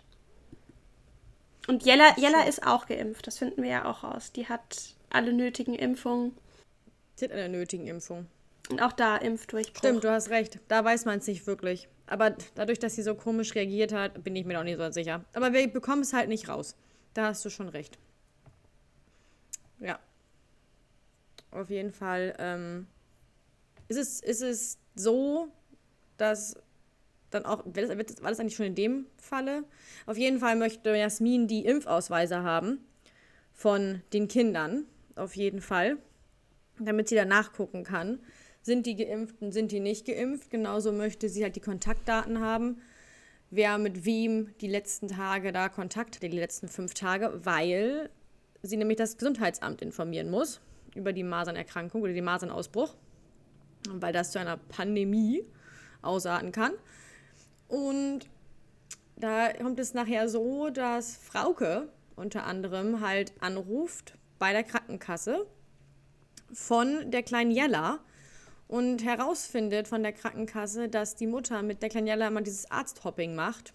Und 1.67 1.85
Jella, 1.85 2.17
Jella 2.17 2.43
ist 2.43 2.67
auch 2.67 2.87
geimpft. 2.87 3.27
Das 3.27 3.39
finden 3.39 3.63
wir 3.63 3.71
ja 3.71 3.85
auch 3.85 4.05
raus. 4.05 4.33
Die 4.33 4.49
hat 4.49 4.95
alle 5.11 5.33
nötigen 5.33 5.75
Impfungen. 5.75 6.37
Sie 7.17 7.25
hat 7.25 7.33
eine 7.33 7.49
nötigen 7.49 7.87
Impfung. 7.87 8.27
Und 8.71 8.83
auch 8.83 8.93
da 8.93 9.17
Impfdurchbruch. 9.17 9.79
Stimmt, 9.79 10.05
du 10.05 10.11
hast 10.11 10.31
recht. 10.31 10.59
Da 10.69 10.85
weiß 10.85 11.05
man 11.05 11.19
es 11.19 11.27
nicht 11.27 11.47
wirklich. 11.47 11.89
Aber 12.07 12.37
dadurch, 12.55 12.79
dass 12.79 12.95
sie 12.95 13.03
so 13.03 13.15
komisch 13.15 13.55
reagiert 13.55 13.93
hat, 13.93 14.23
bin 14.23 14.37
ich 14.37 14.45
mir 14.45 14.55
noch 14.55 14.65
nicht 14.65 14.79
so 14.79 14.91
sicher. 14.91 15.25
Aber 15.33 15.53
wir 15.53 15.67
bekommen 15.69 16.03
es 16.03 16.13
halt 16.13 16.29
nicht 16.29 16.49
raus. 16.49 16.77
Da 17.15 17.27
hast 17.29 17.45
du 17.45 17.51
schon 17.51 17.69
recht. 17.69 17.99
Ja. 19.81 19.99
Auf 21.51 21.71
jeden 21.71 21.93
Fall 21.93 22.35
ähm, 22.39 22.87
ist, 23.89 23.97
es, 23.97 24.21
ist 24.21 24.43
es 24.43 24.79
so, 24.95 25.49
dass 26.17 26.57
dann 27.31 27.45
auch, 27.45 27.65
war 27.65 28.31
das 28.31 28.41
eigentlich 28.41 28.57
schon 28.57 28.67
in 28.67 28.75
dem 28.75 29.07
Falle? 29.17 29.65
Auf 30.07 30.17
jeden 30.17 30.39
Fall 30.39 30.57
möchte 30.57 30.95
Jasmin 30.95 31.49
die 31.49 31.65
Impfausweise 31.65 32.43
haben 32.43 32.79
von 33.53 34.03
den 34.13 34.29
Kindern. 34.29 34.85
Auf 35.17 35.35
jeden 35.37 35.61
Fall. 35.61 35.99
Damit 36.79 37.09
sie 37.09 37.15
dann 37.15 37.29
nachgucken 37.29 37.85
kann. 37.85 38.21
Sind 38.63 38.85
die 38.87 38.97
Geimpften, 38.97 39.53
sind 39.53 39.73
die 39.73 39.81
nicht 39.81 40.07
geimpft? 40.07 40.51
Genauso 40.51 40.93
möchte 40.93 41.29
sie 41.29 41.43
halt 41.43 41.57
die 41.57 41.61
Kontaktdaten 41.61 42.41
haben. 42.41 42.83
Wer 43.51 43.79
mit 43.79 44.05
wem 44.05 44.55
die 44.61 44.67
letzten 44.67 45.09
Tage 45.09 45.53
da 45.53 45.69
Kontakt 45.69 46.17
hatte, 46.17 46.29
die 46.29 46.37
letzten 46.37 46.69
fünf 46.69 46.93
Tage, 46.95 47.41
weil 47.45 48.11
sie 48.63 48.77
nämlich 48.77 48.99
das 48.99 49.17
Gesundheitsamt 49.19 49.83
informieren 49.83 50.31
muss 50.31 50.61
über 50.95 51.13
die 51.13 51.23
Masernerkrankung 51.23 52.03
oder 52.03 52.13
den 52.13 52.25
Masernausbruch, 52.25 52.97
weil 53.89 54.13
das 54.13 54.33
zu 54.33 54.41
einer 54.41 54.57
Pandemie 54.57 55.45
ausarten 56.03 56.53
kann. 56.53 56.73
Und 57.69 58.29
da 59.17 59.53
kommt 59.53 59.79
es 59.79 59.95
nachher 59.95 60.29
so, 60.29 60.71
dass 60.71 61.17
Frauke 61.17 61.89
unter 62.17 62.45
anderem 62.45 63.01
halt 63.01 63.33
anruft 63.41 64.15
bei 64.39 64.53
der 64.53 64.65
Krankenkasse 64.65 65.47
von 66.53 67.11
der 67.11 67.23
kleinen 67.23 67.51
Jella 67.51 68.01
und 68.69 69.05
herausfindet 69.05 69.89
von 69.89 70.03
der 70.03 70.13
Krankenkasse, 70.13 70.89
dass 70.89 71.15
die 71.15 71.27
Mutter 71.27 71.63
mit 71.63 71.83
der 71.83 71.89
kleinen 71.89 72.07
Jella 72.07 72.29
immer 72.29 72.43
dieses 72.43 72.71
Arzthopping 72.71 73.35
macht, 73.35 73.73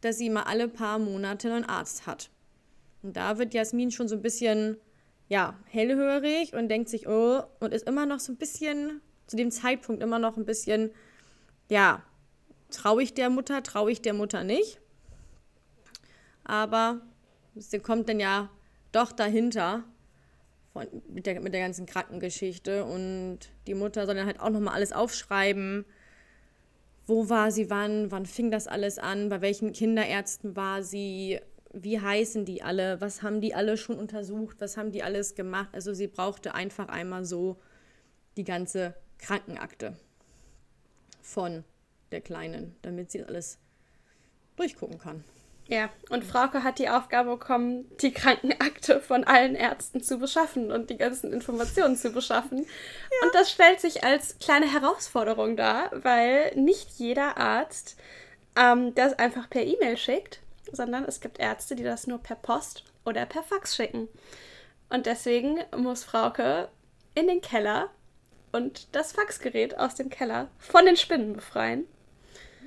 dass 0.00 0.18
sie 0.18 0.30
mal 0.30 0.44
alle 0.44 0.68
paar 0.68 0.98
Monate 0.98 1.52
einen 1.52 1.64
Arzt 1.64 2.06
hat. 2.06 2.30
Und 3.02 3.16
da 3.16 3.38
wird 3.38 3.54
Jasmin 3.54 3.90
schon 3.90 4.08
so 4.08 4.16
ein 4.16 4.22
bisschen, 4.22 4.76
ja, 5.28 5.54
hellhörig 5.66 6.54
und 6.54 6.68
denkt 6.68 6.88
sich, 6.88 7.08
oh, 7.08 7.42
und 7.60 7.72
ist 7.72 7.86
immer 7.86 8.06
noch 8.06 8.20
so 8.20 8.32
ein 8.32 8.36
bisschen, 8.36 9.00
zu 9.26 9.36
dem 9.36 9.50
Zeitpunkt 9.50 10.02
immer 10.02 10.18
noch 10.18 10.36
ein 10.36 10.44
bisschen, 10.44 10.90
ja, 11.70 12.02
traue 12.70 13.02
ich 13.02 13.14
der 13.14 13.30
Mutter, 13.30 13.62
traue 13.62 13.92
ich 13.92 14.02
der 14.02 14.12
Mutter 14.12 14.44
nicht. 14.44 14.80
Aber 16.44 17.00
sie 17.54 17.78
kommt 17.78 18.08
dann 18.08 18.20
ja 18.20 18.50
doch 18.92 19.12
dahinter 19.12 19.84
von, 20.72 20.86
mit, 21.08 21.26
der, 21.26 21.40
mit 21.40 21.54
der 21.54 21.60
ganzen 21.60 21.86
Krankengeschichte 21.86 22.84
und 22.84 23.38
die 23.66 23.74
Mutter 23.74 24.04
soll 24.06 24.16
dann 24.16 24.26
halt 24.26 24.40
auch 24.40 24.50
nochmal 24.50 24.74
alles 24.74 24.92
aufschreiben. 24.92 25.84
Wo 27.06 27.28
war 27.28 27.52
sie 27.52 27.70
wann? 27.70 28.10
Wann 28.10 28.26
fing 28.26 28.50
das 28.50 28.66
alles 28.66 28.98
an? 28.98 29.28
Bei 29.28 29.40
welchen 29.40 29.72
Kinderärzten 29.72 30.56
war 30.56 30.82
sie? 30.82 31.40
Wie 31.72 32.00
heißen 32.00 32.44
die 32.44 32.62
alle? 32.62 33.00
Was 33.00 33.22
haben 33.22 33.40
die 33.40 33.54
alle 33.54 33.76
schon 33.76 33.96
untersucht? 33.96 34.56
Was 34.60 34.76
haben 34.76 34.90
die 34.90 35.04
alles 35.04 35.36
gemacht? 35.36 35.70
Also 35.72 35.94
sie 35.94 36.08
brauchte 36.08 36.54
einfach 36.54 36.88
einmal 36.88 37.24
so 37.24 37.60
die 38.36 38.44
ganze 38.44 38.94
Krankenakte 39.18 39.96
von 41.22 41.64
der 42.10 42.20
Kleinen, 42.20 42.76
damit 42.82 43.10
sie 43.10 43.24
alles 43.24 43.58
durchgucken 44.56 44.98
kann. 44.98 45.24
Ja, 45.70 45.88
und 46.08 46.24
Frauke 46.24 46.64
hat 46.64 46.80
die 46.80 46.88
Aufgabe 46.88 47.30
bekommen, 47.30 47.88
die 48.02 48.12
Krankenakte 48.12 49.00
von 49.00 49.22
allen 49.22 49.54
Ärzten 49.54 50.02
zu 50.02 50.18
beschaffen 50.18 50.72
und 50.72 50.90
die 50.90 50.96
ganzen 50.96 51.32
Informationen 51.32 51.94
zu 51.94 52.10
beschaffen. 52.10 52.58
Und 52.58 53.34
das 53.34 53.52
stellt 53.52 53.80
sich 53.80 54.02
als 54.02 54.36
kleine 54.40 54.66
Herausforderung 54.66 55.56
dar, 55.56 55.90
weil 55.92 56.52
nicht 56.56 56.98
jeder 56.98 57.36
Arzt 57.36 57.96
ähm, 58.56 58.96
das 58.96 59.16
einfach 59.16 59.48
per 59.48 59.62
E-Mail 59.62 59.96
schickt, 59.96 60.40
sondern 60.72 61.04
es 61.04 61.20
gibt 61.20 61.38
Ärzte, 61.38 61.76
die 61.76 61.84
das 61.84 62.08
nur 62.08 62.18
per 62.18 62.34
Post 62.34 62.84
oder 63.04 63.24
per 63.24 63.44
Fax 63.44 63.76
schicken. 63.76 64.08
Und 64.88 65.06
deswegen 65.06 65.60
muss 65.76 66.02
Frauke 66.02 66.68
in 67.14 67.28
den 67.28 67.40
Keller 67.40 67.90
und 68.52 68.94
das 68.94 69.12
Faxgerät 69.12 69.78
aus 69.78 69.94
dem 69.94 70.10
Keller 70.10 70.48
von 70.58 70.84
den 70.86 70.96
Spinnen 70.96 71.32
befreien 71.34 71.84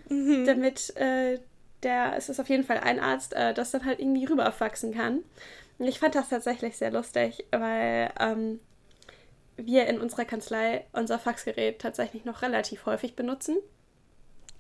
damit 0.09 0.95
äh, 0.97 1.39
der, 1.81 2.15
es 2.17 2.29
ist 2.29 2.39
auf 2.39 2.49
jeden 2.49 2.63
Fall 2.63 2.77
ein 2.79 2.99
Arzt, 2.99 3.33
äh, 3.33 3.53
das 3.53 3.71
dann 3.71 3.85
halt 3.85 3.99
irgendwie 3.99 4.25
rüberfaxen 4.25 4.93
kann. 4.93 5.23
Und 5.79 5.87
ich 5.87 5.99
fand 5.99 6.13
das 6.13 6.29
tatsächlich 6.29 6.77
sehr 6.77 6.91
lustig, 6.91 7.45
weil 7.51 8.11
ähm, 8.19 8.59
wir 9.57 9.87
in 9.87 9.99
unserer 9.99 10.25
Kanzlei 10.25 10.85
unser 10.93 11.19
Faxgerät 11.19 11.79
tatsächlich 11.79 12.25
noch 12.25 12.41
relativ 12.41 12.85
häufig 12.85 13.15
benutzen. 13.15 13.57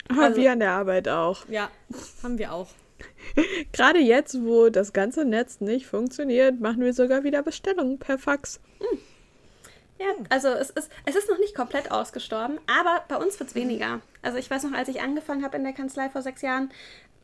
Aber 0.09 0.23
Also- 0.23 0.41
wir 0.41 0.51
an 0.53 0.59
der 0.59 0.71
Arbeit 0.71 1.07
auch. 1.07 1.47
Ja, 1.49 1.69
haben 2.23 2.37
wir 2.37 2.51
auch. 2.53 2.69
Gerade 3.73 3.99
jetzt, 3.99 4.41
wo 4.43 4.69
das 4.69 4.93
ganze 4.93 5.25
Netz 5.25 5.59
nicht 5.59 5.85
funktioniert, 5.85 6.59
machen 6.59 6.81
wir 6.81 6.93
sogar 6.93 7.23
wieder 7.23 7.43
Bestellungen 7.43 7.99
per 7.99 8.17
Fax. 8.17 8.59
Ja, 10.03 10.25
also 10.27 10.49
es 10.49 10.69
ist, 10.69 10.91
es 11.05 11.15
ist 11.15 11.29
noch 11.29 11.37
nicht 11.39 11.55
komplett 11.55 11.89
ausgestorben, 11.89 12.59
aber 12.67 13.05
bei 13.07 13.15
uns 13.15 13.39
wird 13.39 13.51
es 13.51 13.55
weniger. 13.55 14.01
Also 14.21 14.37
ich 14.37 14.51
weiß 14.51 14.63
noch, 14.63 14.73
als 14.73 14.89
ich 14.89 15.01
angefangen 15.01 15.45
habe 15.45 15.55
in 15.55 15.63
der 15.63 15.71
Kanzlei 15.71 16.09
vor 16.09 16.21
sechs 16.21 16.41
Jahren, 16.41 16.71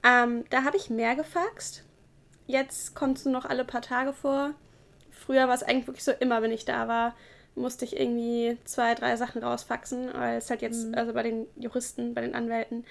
ähm, 0.02 0.46
da 0.50 0.64
habe 0.64 0.78
ich 0.78 0.90
mehr 0.90 1.18
gefaxt. 1.18 1.84
Jetzt 2.48 2.96
kommt 2.96 3.18
es 3.18 3.26
nur 3.26 3.34
noch 3.34 3.44
alle 3.44 3.66
paar 3.66 3.82
Tage 3.82 4.14
vor. 4.14 4.52
Früher 5.12 5.50
war 5.50 5.56
es 5.56 5.64
eigentlich 5.64 5.88
wirklich 5.88 6.06
so, 6.06 6.12
immer 6.12 6.42
wenn 6.42 6.52
ich 6.52 6.64
da 6.64 6.88
war, 6.88 7.16
musste 7.54 7.84
ich 7.84 8.00
irgendwie 8.00 8.58
zwei, 8.64 8.96
drei 8.96 9.18
Sachen 9.18 9.44
rausfaxen, 9.44 10.14
weil 10.14 10.38
es 10.38 10.50
halt 10.50 10.62
jetzt, 10.62 10.96
also 10.96 11.12
bei 11.14 11.24
den 11.24 11.48
Juristen, 11.58 12.14
bei 12.14 12.22
den 12.22 12.34
Anwälten, 12.34 12.86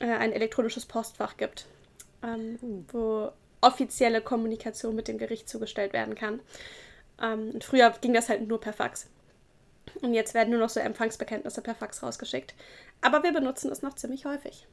äh, 0.00 0.06
ein 0.06 0.32
elektronisches 0.32 0.86
Postfach 0.86 1.36
gibt, 1.36 1.66
ähm, 2.22 2.86
wo 2.90 3.32
offizielle 3.60 4.22
Kommunikation 4.22 4.94
mit 4.94 5.08
dem 5.08 5.18
Gericht 5.18 5.46
zugestellt 5.46 5.92
werden 5.92 6.14
kann. 6.14 6.40
Ähm, 7.20 7.50
und 7.52 7.64
früher 7.64 7.90
ging 8.00 8.14
das 8.14 8.30
halt 8.30 8.48
nur 8.48 8.60
per 8.60 8.72
Fax. 8.72 9.08
Und 10.02 10.14
jetzt 10.14 10.34
werden 10.34 10.50
nur 10.50 10.60
noch 10.60 10.68
so 10.68 10.80
Empfangsbekenntnisse 10.80 11.62
per 11.62 11.74
Fax 11.74 12.02
rausgeschickt. 12.02 12.54
Aber 13.00 13.22
wir 13.22 13.32
benutzen 13.32 13.70
es 13.70 13.82
noch 13.82 13.94
ziemlich 13.94 14.26
häufig. 14.26 14.66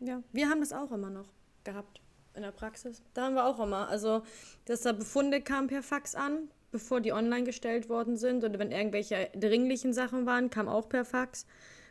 Ja, 0.00 0.22
wir 0.32 0.48
haben 0.48 0.60
das 0.60 0.72
auch 0.72 0.92
immer 0.92 1.10
noch 1.10 1.28
gehabt 1.64 2.00
in 2.34 2.42
der 2.42 2.52
Praxis. 2.52 3.02
Da 3.14 3.24
haben 3.24 3.34
wir 3.34 3.44
auch 3.44 3.60
immer. 3.60 3.88
Also, 3.88 4.22
dass 4.64 4.82
da 4.82 4.92
Befunde 4.92 5.40
kamen 5.40 5.68
per 5.68 5.82
Fax 5.82 6.14
an, 6.14 6.48
bevor 6.70 7.00
die 7.00 7.12
online 7.12 7.44
gestellt 7.44 7.88
worden 7.88 8.16
sind. 8.16 8.44
Oder 8.44 8.58
wenn 8.58 8.72
irgendwelche 8.72 9.28
dringlichen 9.34 9.92
Sachen 9.92 10.26
waren, 10.26 10.50
kam 10.50 10.68
auch 10.68 10.88
per 10.88 11.04
Fax. 11.04 11.46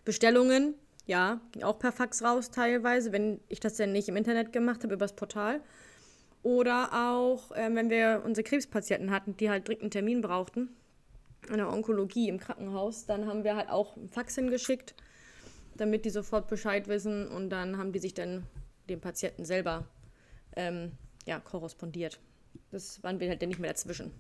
Bestellungen, 0.05 0.75
ja, 1.05 1.41
ging 1.51 1.63
auch 1.63 1.79
per 1.79 1.91
Fax 1.91 2.23
raus 2.23 2.49
teilweise, 2.49 3.11
wenn 3.11 3.41
ich 3.49 3.59
das 3.59 3.75
dann 3.75 3.91
nicht 3.91 4.07
im 4.07 4.15
Internet 4.15 4.53
gemacht 4.53 4.83
habe, 4.83 4.93
übers 4.93 5.13
Portal. 5.13 5.61
Oder 6.43 6.93
auch, 6.93 7.51
ähm, 7.55 7.75
wenn 7.75 7.89
wir 7.89 8.21
unsere 8.23 8.43
Krebspatienten 8.43 9.11
hatten, 9.11 9.35
die 9.35 9.49
halt 9.49 9.67
dringend 9.67 9.83
einen 9.83 9.91
Termin 9.91 10.21
brauchten, 10.21 10.69
in 11.49 11.57
der 11.57 11.71
Onkologie 11.71 12.29
im 12.29 12.39
Krankenhaus, 12.39 13.05
dann 13.05 13.27
haben 13.27 13.43
wir 13.43 13.55
halt 13.55 13.69
auch 13.69 13.95
einen 13.95 14.09
Fax 14.09 14.35
hingeschickt, 14.35 14.95
damit 15.75 16.05
die 16.05 16.09
sofort 16.09 16.47
Bescheid 16.47 16.87
wissen 16.87 17.27
und 17.27 17.49
dann 17.49 17.77
haben 17.77 17.91
die 17.91 17.99
sich 17.99 18.13
dann 18.13 18.43
dem 18.89 18.99
Patienten 18.99 19.45
selber 19.45 19.87
ähm, 20.55 20.91
ja, 21.25 21.39
korrespondiert. 21.39 22.19
Das 22.71 23.01
waren 23.03 23.19
wir 23.19 23.29
halt 23.29 23.41
dann 23.41 23.49
nicht 23.49 23.59
mehr 23.59 23.71
dazwischen. 23.71 24.11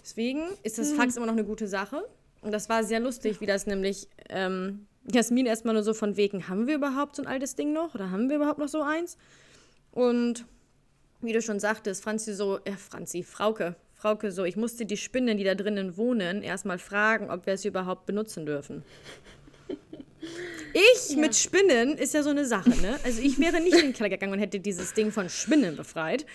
Deswegen 0.00 0.42
ist 0.62 0.78
das 0.78 0.92
Fax 0.92 1.16
immer 1.16 1.26
noch 1.26 1.32
eine 1.32 1.44
gute 1.44 1.66
Sache. 1.66 2.04
Und 2.40 2.52
das 2.52 2.68
war 2.68 2.84
sehr 2.84 3.00
lustig, 3.00 3.40
wie 3.40 3.46
das 3.46 3.66
nämlich 3.66 4.08
ähm, 4.28 4.86
Jasmin 5.10 5.46
erstmal 5.46 5.74
nur 5.74 5.82
so 5.82 5.94
von 5.94 6.16
wegen, 6.16 6.48
haben 6.48 6.66
wir 6.66 6.76
überhaupt 6.76 7.16
so 7.16 7.22
ein 7.22 7.28
altes 7.28 7.56
Ding 7.56 7.72
noch? 7.72 7.94
Oder 7.94 8.10
haben 8.10 8.28
wir 8.28 8.36
überhaupt 8.36 8.58
noch 8.58 8.68
so 8.68 8.82
eins? 8.82 9.16
Und 9.90 10.44
wie 11.20 11.32
du 11.32 11.42
schon 11.42 11.58
sagtest, 11.58 12.04
Franzi 12.04 12.34
so, 12.34 12.60
äh, 12.64 12.76
Franzi, 12.76 13.22
Frauke, 13.22 13.74
Frauke 13.96 14.30
so, 14.30 14.44
ich 14.44 14.56
musste 14.56 14.86
die 14.86 14.96
Spinnen, 14.96 15.38
die 15.38 15.44
da 15.44 15.54
drinnen 15.54 15.96
wohnen, 15.96 16.42
erstmal 16.42 16.78
fragen, 16.78 17.30
ob 17.30 17.46
wir 17.46 17.56
sie 17.56 17.68
überhaupt 17.68 18.06
benutzen 18.06 18.46
dürfen. 18.46 18.84
Ich 20.74 21.10
ja. 21.10 21.18
mit 21.18 21.34
Spinnen 21.34 21.96
ist 21.96 22.14
ja 22.14 22.22
so 22.22 22.30
eine 22.30 22.44
Sache, 22.44 22.70
ne? 22.70 22.98
Also 23.04 23.22
ich 23.22 23.38
wäre 23.38 23.60
nicht 23.60 23.74
in 23.74 23.80
den 23.80 23.92
Keller 23.92 24.10
gegangen 24.10 24.32
und 24.32 24.38
hätte 24.38 24.60
dieses 24.60 24.92
Ding 24.92 25.10
von 25.12 25.30
Spinnen 25.30 25.76
befreit. 25.76 26.26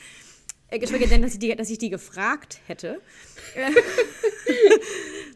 Äh, 0.69 0.79
geschweige 0.79 1.07
denn, 1.07 1.21
dass 1.21 1.33
ich 1.33 1.39
die, 1.39 1.55
dass 1.55 1.69
ich 1.69 1.77
die 1.77 1.89
gefragt 1.89 2.59
hätte. 2.67 3.01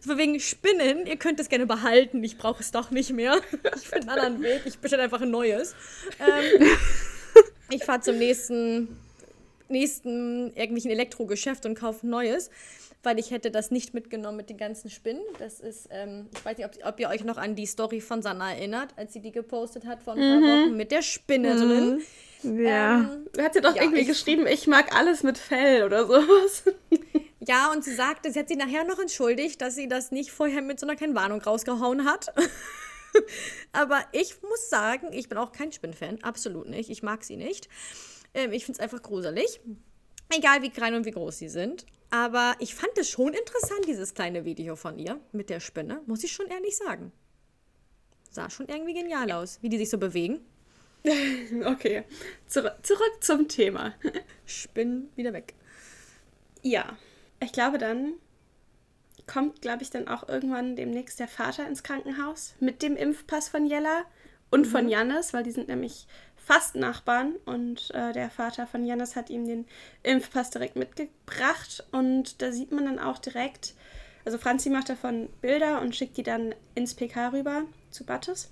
So 0.06 0.20
wegen 0.20 0.40
Spinnen, 0.40 1.08
ihr 1.08 1.18
könnt 1.18 1.40
es 1.40 1.50
gerne 1.50 1.66
behalten, 1.66 2.24
ich 2.24 2.38
brauche 2.38 2.62
es 2.62 2.72
doch 2.72 2.92
nicht 2.92 3.12
mehr. 3.12 3.42
Ich 3.76 3.88
finde 3.88 4.12
einen 4.12 4.20
anderen 4.20 4.44
Weg, 4.44 4.62
ich 4.66 4.78
bestelle 4.78 5.02
einfach 5.02 5.22
ein 5.22 5.32
neues. 5.32 5.74
Ähm, 6.20 6.68
ich 7.72 7.84
fahre 7.84 8.02
zum 8.02 8.20
nächsten, 8.20 9.00
nächsten 9.70 10.48
irgendwelchen 10.54 10.92
Elektrogeschäft 10.92 11.66
und 11.66 11.76
kaufe 11.76 12.08
neues 12.08 12.50
weil 13.06 13.20
ich 13.20 13.32
hätte 13.32 13.52
das 13.52 13.72
nicht 13.72 13.94
mitgenommen 13.94 14.38
mit 14.38 14.50
den 14.50 14.58
ganzen 14.58 14.90
Spinnen. 14.90 15.22
Das 15.40 15.60
ist, 15.60 15.88
ähm, 15.92 16.28
ich 16.34 16.44
weiß 16.44 16.58
nicht, 16.58 16.66
ob, 16.66 16.86
ob, 16.86 17.00
ihr 17.00 17.08
euch 17.10 17.24
noch 17.24 17.38
an 17.38 17.56
die 17.56 17.68
Story 17.68 18.02
von 18.02 18.22
Sanna 18.22 18.54
erinnert, 18.54 18.90
als 18.98 19.14
sie 19.14 19.22
die 19.22 19.32
gepostet 19.32 19.86
hat 19.86 20.02
vor 20.02 20.14
ein 20.14 20.20
paar 20.20 20.40
mhm. 20.40 20.44
Wochen 20.44 20.76
mit 20.76 20.92
der 20.92 21.04
Spinne 21.04 21.54
mhm. 21.54 21.60
drin. 21.60 22.02
Ja. 22.66 23.00
Ähm, 23.00 23.44
hat 23.44 23.54
sie 23.54 23.62
doch 23.62 23.76
ja, 23.76 23.84
irgendwie 23.84 24.02
ich, 24.02 24.08
geschrieben, 24.08 24.48
ich 24.48 24.68
mag 24.68 24.94
alles 24.96 25.24
mit 25.24 25.38
Fell 25.38 25.84
oder 25.84 26.06
sowas. 26.06 26.64
Ja, 27.48 27.72
und 27.72 27.84
sie 27.84 27.94
sagte, 27.94 28.32
sie 28.32 28.40
hat 28.40 28.48
sich 28.48 28.58
nachher 28.58 28.86
noch 28.86 28.98
entschuldigt, 28.98 29.62
dass 29.62 29.76
sie 29.76 29.88
das 29.88 30.10
nicht 30.12 30.32
vorher 30.32 30.64
mit 30.64 30.80
so 30.80 30.88
einer 30.88 30.96
kleinen 30.96 31.14
Warnung 31.14 31.40
rausgehauen 31.40 32.04
hat. 32.06 32.34
Aber 33.72 34.00
ich 34.14 34.42
muss 34.42 34.68
sagen, 34.68 35.14
ich 35.14 35.30
bin 35.30 35.38
auch 35.38 35.52
kein 35.52 35.72
Spinnenfan, 35.72 36.24
absolut 36.24 36.68
nicht. 36.68 36.90
Ich 36.90 37.04
mag 37.04 37.24
sie 37.24 37.36
nicht. 37.36 37.70
Ähm, 38.36 38.52
ich 38.52 38.66
finde 38.66 38.80
es 38.80 38.84
einfach 38.84 39.02
gruselig. 39.02 39.60
Egal 40.30 40.62
wie 40.62 40.70
klein 40.70 40.94
und 40.94 41.06
wie 41.06 41.12
groß 41.12 41.40
sie 41.40 41.50
sind. 41.50 41.86
Aber 42.12 42.56
ich 42.60 42.76
fand 42.76 42.96
es 42.98 43.10
schon 43.10 43.34
interessant, 43.34 43.88
dieses 43.88 44.14
kleine 44.14 44.46
Video 44.46 44.76
von 44.76 45.00
ihr 45.00 45.20
mit 45.32 45.50
der 45.50 45.60
Spinne, 45.60 46.02
muss 46.06 46.24
ich 46.24 46.32
schon 46.32 46.48
ehrlich 46.48 46.78
sagen. 46.78 47.12
Sah 48.30 48.50
schon 48.50 48.68
irgendwie 48.68 48.94
genial 48.94 49.32
aus, 49.32 49.60
wie 49.62 49.70
die 49.70 49.78
sich 49.78 49.90
so 49.90 49.98
bewegen. 49.98 50.40
okay, 51.66 52.04
Zur 52.48 52.76
zurück 52.84 53.18
zum 53.22 53.48
Thema. 53.48 53.94
Spinnen 54.46 55.10
wieder 55.16 55.34
weg. 55.34 55.54
Ja, 56.62 56.98
ich 57.42 57.52
glaube 57.52 57.78
dann 57.78 58.14
kommt, 59.28 59.62
glaube 59.62 59.84
ich, 59.84 59.90
dann 59.90 60.08
auch 60.08 60.28
irgendwann 60.28 60.76
demnächst 60.76 61.20
der 61.20 61.28
Vater 61.28 61.68
ins 61.68 61.84
Krankenhaus 61.84 62.54
mit 62.60 62.82
dem 62.82 62.96
Impfpass 62.96 63.50
von 63.50 63.66
Jella 63.66 64.06
und 64.52 64.68
mhm. 64.68 64.72
von 64.72 64.90
Jannis, 64.90 65.34
weil 65.34 65.44
die 65.44 65.52
sind 65.52 65.68
nämlich 65.68 66.08
fast 66.46 66.76
Nachbarn 66.76 67.36
und 67.46 67.92
äh, 67.94 68.14
der 68.14 68.30
Vater 68.30 68.68
von 68.68 68.86
Janis 68.86 69.16
hat 69.16 69.30
ihm 69.30 69.48
den 69.48 69.66
Impfpass 70.04 70.52
direkt 70.52 70.76
mitgebracht 70.76 71.84
und 71.92 72.42
da 72.42 72.52
sieht 72.52 72.72
man 72.72 72.86
dann 72.86 73.00
auch 73.00 73.18
direkt, 73.18 73.74
also 74.26 74.38
Franzi 74.38 74.70
macht 74.70 74.90
davon 74.90 75.30
Bilder 75.42 75.82
und 75.82 75.96
schickt 75.96 76.18
die 76.18 76.24
dann 76.24 76.54
ins 76.76 76.94
PK 76.94 77.30
rüber 77.30 77.64
zu 77.90 78.06
Battes 78.06 78.52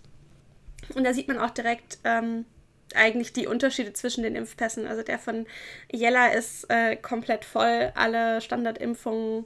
und 0.96 1.04
da 1.04 1.14
sieht 1.14 1.28
man 1.28 1.38
auch 1.38 1.52
direkt 1.52 2.00
ähm, 2.04 2.46
eigentlich 2.96 3.34
die 3.34 3.48
Unterschiede 3.48 3.94
zwischen 3.94 4.24
den 4.24 4.36
Impfpässen. 4.36 4.88
Also 4.88 5.04
der 5.04 5.20
von 5.20 5.46
Jella 5.92 6.28
ist 6.28 6.70
äh, 6.70 6.96
komplett 6.96 7.46
voll, 7.46 7.92
alle 7.96 8.42
Standardimpfungen 8.42 9.46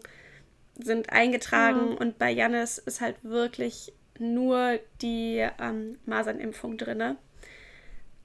sind 0.79 1.12
eingetragen 1.12 1.91
ja. 1.91 1.97
und 1.97 2.19
bei 2.19 2.31
Janis 2.31 2.77
ist 2.77 3.01
halt 3.01 3.15
wirklich 3.23 3.93
nur 4.19 4.79
die 5.01 5.47
ähm, 5.60 5.97
Masernimpfung 6.05 6.77
drinne. 6.77 7.17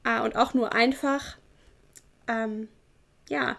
Äh, 0.04 0.20
und 0.20 0.36
auch 0.36 0.54
nur 0.54 0.72
einfach. 0.72 1.36
Ähm, 2.28 2.68
ja. 3.28 3.56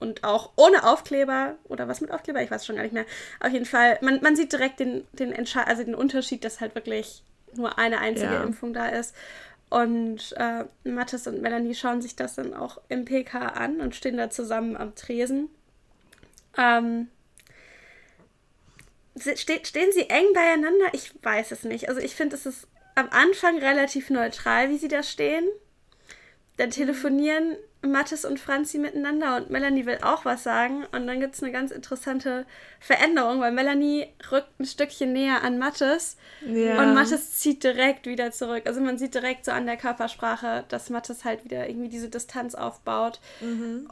Und 0.00 0.24
auch 0.24 0.52
ohne 0.56 0.84
Aufkleber 0.84 1.54
oder 1.64 1.88
was 1.88 2.00
mit 2.00 2.10
Aufkleber, 2.10 2.42
ich 2.42 2.50
weiß 2.50 2.66
schon 2.66 2.76
gar 2.76 2.82
nicht 2.82 2.92
mehr. 2.92 3.06
Auf 3.40 3.52
jeden 3.52 3.64
Fall, 3.64 3.98
man, 4.02 4.20
man 4.22 4.36
sieht 4.36 4.52
direkt 4.52 4.80
den, 4.80 5.06
den, 5.12 5.34
also 5.34 5.84
den 5.84 5.94
Unterschied, 5.94 6.44
dass 6.44 6.60
halt 6.60 6.74
wirklich 6.74 7.22
nur 7.56 7.78
eine 7.78 8.00
einzige 8.00 8.34
ja. 8.34 8.42
Impfung 8.42 8.74
da 8.74 8.88
ist. 8.88 9.14
Und 9.70 10.34
äh, 10.36 10.64
Mathis 10.84 11.26
und 11.26 11.40
Melanie 11.40 11.74
schauen 11.74 12.02
sich 12.02 12.16
das 12.16 12.34
dann 12.34 12.54
auch 12.54 12.80
im 12.88 13.04
PK 13.04 13.46
an 13.48 13.80
und 13.80 13.94
stehen 13.94 14.16
da 14.16 14.30
zusammen 14.30 14.76
am 14.76 14.94
Tresen. 14.94 15.48
Ähm, 16.56 17.08
ste 19.18 19.60
stehen 19.64 19.92
sie 19.92 20.08
eng 20.10 20.32
beieinander? 20.34 20.86
Ich 20.92 21.12
weiß 21.22 21.50
es 21.52 21.64
nicht. 21.64 21.88
Also 21.88 22.00
ich 22.00 22.14
finde, 22.14 22.36
es 22.36 22.46
ist 22.46 22.68
am 22.94 23.08
Anfang 23.10 23.58
relativ 23.58 24.10
neutral, 24.10 24.70
wie 24.70 24.78
sie 24.78 24.88
da 24.88 25.02
stehen. 25.02 25.48
Dann 26.56 26.70
telefonieren 26.70 27.56
Mathis 27.82 28.24
und 28.24 28.40
Franzi 28.40 28.78
miteinander 28.78 29.36
und 29.36 29.50
Melanie 29.50 29.86
will 29.86 29.98
auch 30.02 30.24
was 30.24 30.42
sagen. 30.42 30.84
Und 30.92 31.06
dann 31.06 31.20
gibt 31.20 31.34
es 31.34 31.42
eine 31.42 31.52
ganz 31.52 31.70
interessante 31.70 32.46
Veränderung, 32.80 33.40
weil 33.40 33.52
Melanie 33.52 34.06
rückt 34.30 34.58
ein 34.58 34.64
Stückchen 34.64 35.12
näher 35.12 35.42
an 35.42 35.58
Mathis 35.58 36.16
ja. 36.46 36.80
und 36.80 36.94
Mathis 36.94 37.38
zieht 37.38 37.64
direkt 37.64 38.06
wieder 38.06 38.30
zurück. 38.30 38.62
Also 38.66 38.80
man 38.80 38.98
sieht 38.98 39.14
direkt 39.14 39.44
so 39.44 39.52
an 39.52 39.66
der 39.66 39.76
Körpersprache, 39.76 40.64
dass 40.68 40.90
Mathis 40.90 41.24
halt 41.24 41.44
wieder 41.44 41.68
irgendwie 41.68 41.88
diese 41.88 42.08
Distanz 42.08 42.54
aufbaut. 42.54 43.20
Mhm. 43.40 43.88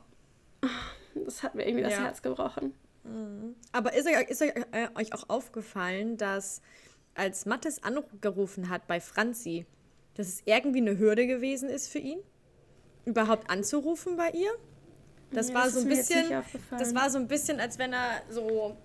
Das 1.15 1.43
hat 1.43 1.55
mir 1.55 1.67
irgendwie 1.67 1.83
ja. 1.83 1.91
das 1.91 1.99
Herz 1.99 2.23
gebrochen. 2.23 2.75
Mhm. 3.05 3.55
Aber 3.73 3.95
ist 3.95 4.07
euch, 4.07 4.29
ist 4.29 4.43
euch, 4.43 4.53
äh, 4.73 4.89
auch 4.95 5.29
aufgefallen, 5.29 6.17
dass 6.17 6.63
als 7.15 7.47
Mathis 7.47 7.83
angerufen 7.83 8.71
hat 8.71 8.87
bei 8.87 9.01
Franzi, 9.01 9.67
dass 10.15 10.29
es 10.29 10.43
irgendwie 10.45 10.81
eine 10.81 10.99
Hürde 10.99 11.27
gewesen 11.27 11.69
ist 11.69 11.89
für 11.89 11.99
ihn? 11.99 12.21
Überhaupt 13.05 13.51
anzurufen 13.51 14.17
bei 14.17 14.31
ihr. 14.31 14.51
Das 15.31 15.49
ja, 15.49 15.55
war 15.55 15.65
das 15.65 15.75
so 15.75 15.81
ein 15.81 15.89
bisschen, 15.89 16.43
das 16.71 16.95
war 16.95 17.11
so 17.11 17.19
ein 17.19 17.29
bisschen, 17.29 17.59
als 17.61 17.79
wenn 17.79 17.93
er 17.93 18.23
so, 18.29 18.77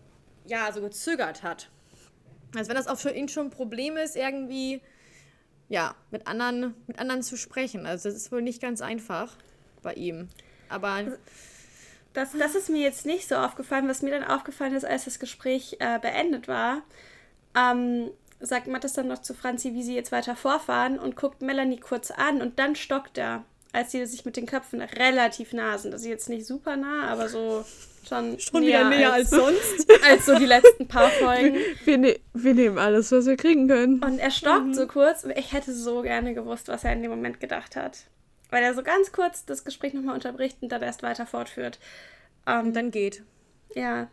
ja, 0.45 0.71
so 0.71 0.81
gezögert 0.81 1.43
hat. 1.43 1.69
Als 2.55 2.69
wenn 2.69 2.75
das 2.75 2.87
auch 2.87 2.97
für 2.97 3.11
ihn 3.11 3.27
schon 3.27 3.47
ein 3.47 3.51
Problem 3.51 3.97
ist, 3.97 4.15
irgendwie, 4.15 4.81
ja, 5.67 5.95
mit 6.11 6.27
anderen, 6.27 6.73
mit 6.87 6.99
anderen 6.99 7.21
zu 7.21 7.35
sprechen. 7.35 7.85
Also 7.85 8.09
das 8.09 8.17
ist 8.17 8.31
wohl 8.31 8.41
nicht 8.41 8.61
ganz 8.61 8.81
einfach 8.81 9.35
bei 9.83 9.93
ihm. 9.93 10.29
Aber 10.69 11.03
das, 12.13 12.31
das 12.31 12.55
ist 12.55 12.69
mir 12.69 12.81
jetzt 12.81 13.05
nicht 13.05 13.27
so 13.27 13.35
aufgefallen. 13.35 13.87
Was 13.89 14.01
mir 14.01 14.11
dann 14.11 14.23
aufgefallen 14.23 14.73
ist, 14.73 14.85
als 14.85 15.05
das 15.05 15.19
Gespräch 15.19 15.77
äh, 15.79 15.99
beendet 15.99 16.47
war, 16.47 16.83
ähm, 17.55 18.09
sagt 18.39 18.67
Mattes 18.67 18.93
dann 18.93 19.07
noch 19.07 19.21
zu 19.21 19.33
Franzi, 19.33 19.73
wie 19.73 19.83
sie 19.83 19.95
jetzt 19.95 20.11
weiter 20.11 20.35
vorfahren 20.35 20.97
und 20.97 21.15
guckt 21.15 21.41
Melanie 21.41 21.79
kurz 21.79 22.11
an 22.11 22.41
und 22.41 22.59
dann 22.59 22.75
stockt 22.75 23.17
er 23.17 23.43
als 23.73 23.91
die 23.91 24.05
sich 24.05 24.25
mit 24.25 24.37
den 24.37 24.45
Köpfen 24.45 24.81
relativ 24.81 25.53
nah 25.53 25.77
sind. 25.77 25.93
Also 25.93 26.09
jetzt 26.09 26.29
nicht 26.29 26.45
super 26.45 26.77
nah, 26.77 27.07
aber 27.07 27.29
so 27.29 27.65
schon, 28.07 28.39
schon 28.39 28.61
näher 28.61 28.79
wieder 28.79 28.89
näher 28.89 29.13
als, 29.13 29.31
als 29.33 29.41
sonst. 29.41 30.03
als 30.03 30.25
so 30.25 30.37
die 30.37 30.45
letzten 30.45 30.87
paar 30.87 31.09
Folgen. 31.09 31.57
Wir, 31.85 31.97
ne 31.97 32.19
wir, 32.33 32.53
nehmen 32.53 32.77
alles, 32.77 33.11
was 33.11 33.25
wir 33.25 33.37
kriegen 33.37 33.67
können. 33.67 34.03
Und 34.03 34.19
er 34.19 34.31
stockt 34.31 34.67
mhm. 34.67 34.73
so 34.73 34.87
kurz 34.87 35.23
und 35.23 35.31
ich 35.37 35.53
hätte 35.53 35.73
so 35.73 36.01
gerne 36.01 36.33
gewusst, 36.33 36.67
was 36.67 36.83
er 36.83 36.93
in 36.93 37.01
dem 37.01 37.11
Moment 37.11 37.39
gedacht 37.39 37.75
hat. 37.75 38.05
Weil 38.49 38.63
er 38.63 38.73
so 38.73 38.83
ganz 38.83 39.11
kurz 39.11 39.45
das 39.45 39.65
Gespräch 39.65 39.93
nochmal 39.93 40.15
unterbricht 40.15 40.57
und 40.61 40.71
dann 40.71 40.81
erst 40.81 41.03
weiter 41.03 41.25
fortführt. 41.25 41.79
Ähm, 42.45 42.67
und 42.67 42.75
dann 42.75 42.91
geht. 42.91 43.23
Ja. 43.75 44.09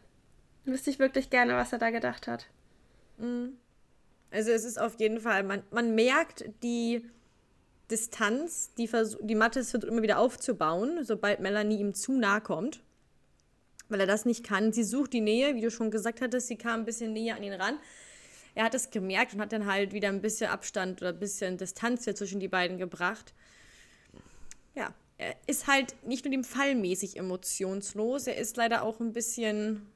Wüsste 0.64 0.90
ich 0.90 0.98
wirklich 0.98 1.30
gerne, 1.30 1.54
was 1.54 1.72
er 1.72 1.78
da 1.78 1.90
gedacht 1.90 2.26
hat. 2.26 2.46
Mhm. 3.18 3.58
Also 4.30 4.50
es 4.50 4.64
ist 4.64 4.80
auf 4.80 4.98
jeden 4.98 5.20
Fall, 5.20 5.44
man, 5.44 5.62
man 5.70 5.94
merkt 5.94 6.44
die 6.62 7.08
Distanz, 7.90 8.72
die, 8.78 8.88
die 9.20 9.34
Mattes 9.34 9.72
wird 9.72 9.84
immer 9.84 10.02
wieder 10.02 10.18
aufzubauen, 10.18 11.04
sobald 11.04 11.40
Melanie 11.40 11.78
ihm 11.78 11.94
zu 11.94 12.12
nahe 12.12 12.40
kommt. 12.40 12.80
Weil 13.88 14.00
er 14.00 14.06
das 14.06 14.24
nicht 14.24 14.44
kann. 14.44 14.72
Sie 14.72 14.84
sucht 14.84 15.12
die 15.12 15.20
Nähe, 15.20 15.54
wie 15.54 15.60
du 15.60 15.70
schon 15.70 15.90
gesagt 15.90 16.22
hattest, 16.22 16.48
sie 16.48 16.56
kam 16.56 16.80
ein 16.80 16.84
bisschen 16.86 17.12
näher 17.12 17.36
an 17.36 17.42
ihn 17.42 17.52
ran. 17.52 17.78
Er 18.54 18.64
hat 18.64 18.74
es 18.74 18.90
gemerkt 18.90 19.34
und 19.34 19.40
hat 19.40 19.52
dann 19.52 19.66
halt 19.66 19.92
wieder 19.92 20.08
ein 20.08 20.22
bisschen 20.22 20.48
Abstand 20.48 21.02
oder 21.02 21.10
ein 21.10 21.18
bisschen 21.18 21.58
Distanz 21.58 22.04
hier 22.04 22.14
zwischen 22.14 22.40
die 22.40 22.48
beiden 22.48 22.78
gebracht. 22.78 23.34
Ja, 24.74 24.94
er 25.18 25.34
ist 25.46 25.66
halt 25.66 25.94
nicht 26.06 26.24
nur 26.24 26.32
dem 26.32 26.44
Fall 26.44 26.74
mäßig 26.74 27.16
emotionslos, 27.16 28.26
er 28.26 28.36
ist 28.36 28.56
leider 28.56 28.82
auch 28.82 29.00
ein 29.00 29.12
bisschen, 29.12 29.86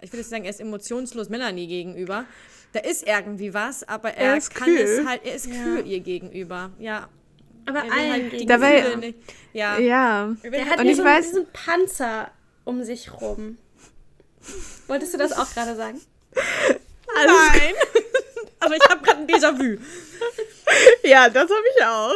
ich 0.00 0.12
würde 0.12 0.22
sagen, 0.22 0.44
er 0.44 0.50
ist 0.50 0.60
emotionslos 0.60 1.28
Melanie 1.28 1.66
gegenüber. 1.66 2.24
Da 2.72 2.80
ist 2.80 3.06
irgendwie 3.06 3.54
was, 3.54 3.84
aber 3.88 4.14
er, 4.14 4.34
er 4.34 4.40
kann 4.40 4.68
kühl. 4.68 4.78
es 4.78 5.06
halt, 5.06 5.24
er 5.24 5.34
ist 5.34 5.46
ja. 5.46 5.62
kühl 5.62 5.86
ihr 5.86 6.00
gegenüber. 6.00 6.72
Ja, 6.78 7.08
aber 7.66 7.84
ja, 7.84 7.92
allen 7.92 8.12
halt 8.12 8.30
gegenüber. 8.30 8.58
Dabei, 8.58 8.96
nicht. 8.96 9.18
Ja. 9.52 9.78
ja. 9.78 10.36
Der 10.42 10.66
hat 10.66 10.78
und 10.78 10.86
ich 10.86 10.96
so 10.96 11.04
weiß, 11.04 11.26
diesen 11.28 11.46
Panzer 11.52 12.30
um 12.64 12.82
sich 12.84 13.12
rum. 13.20 13.58
Wolltest 14.86 15.14
du 15.14 15.18
das 15.18 15.32
auch 15.32 15.50
gerade 15.52 15.76
sagen? 15.76 16.00
Nein. 16.34 17.74
Aber 18.60 18.74
ich 18.74 18.88
habe 18.88 19.02
gerade 19.02 19.20
ein 19.20 19.26
Déjà-vu. 19.26 19.78
Ja, 21.04 21.28
das 21.28 21.44
habe 21.44 21.62
ich 21.76 21.84
auch. 21.84 22.14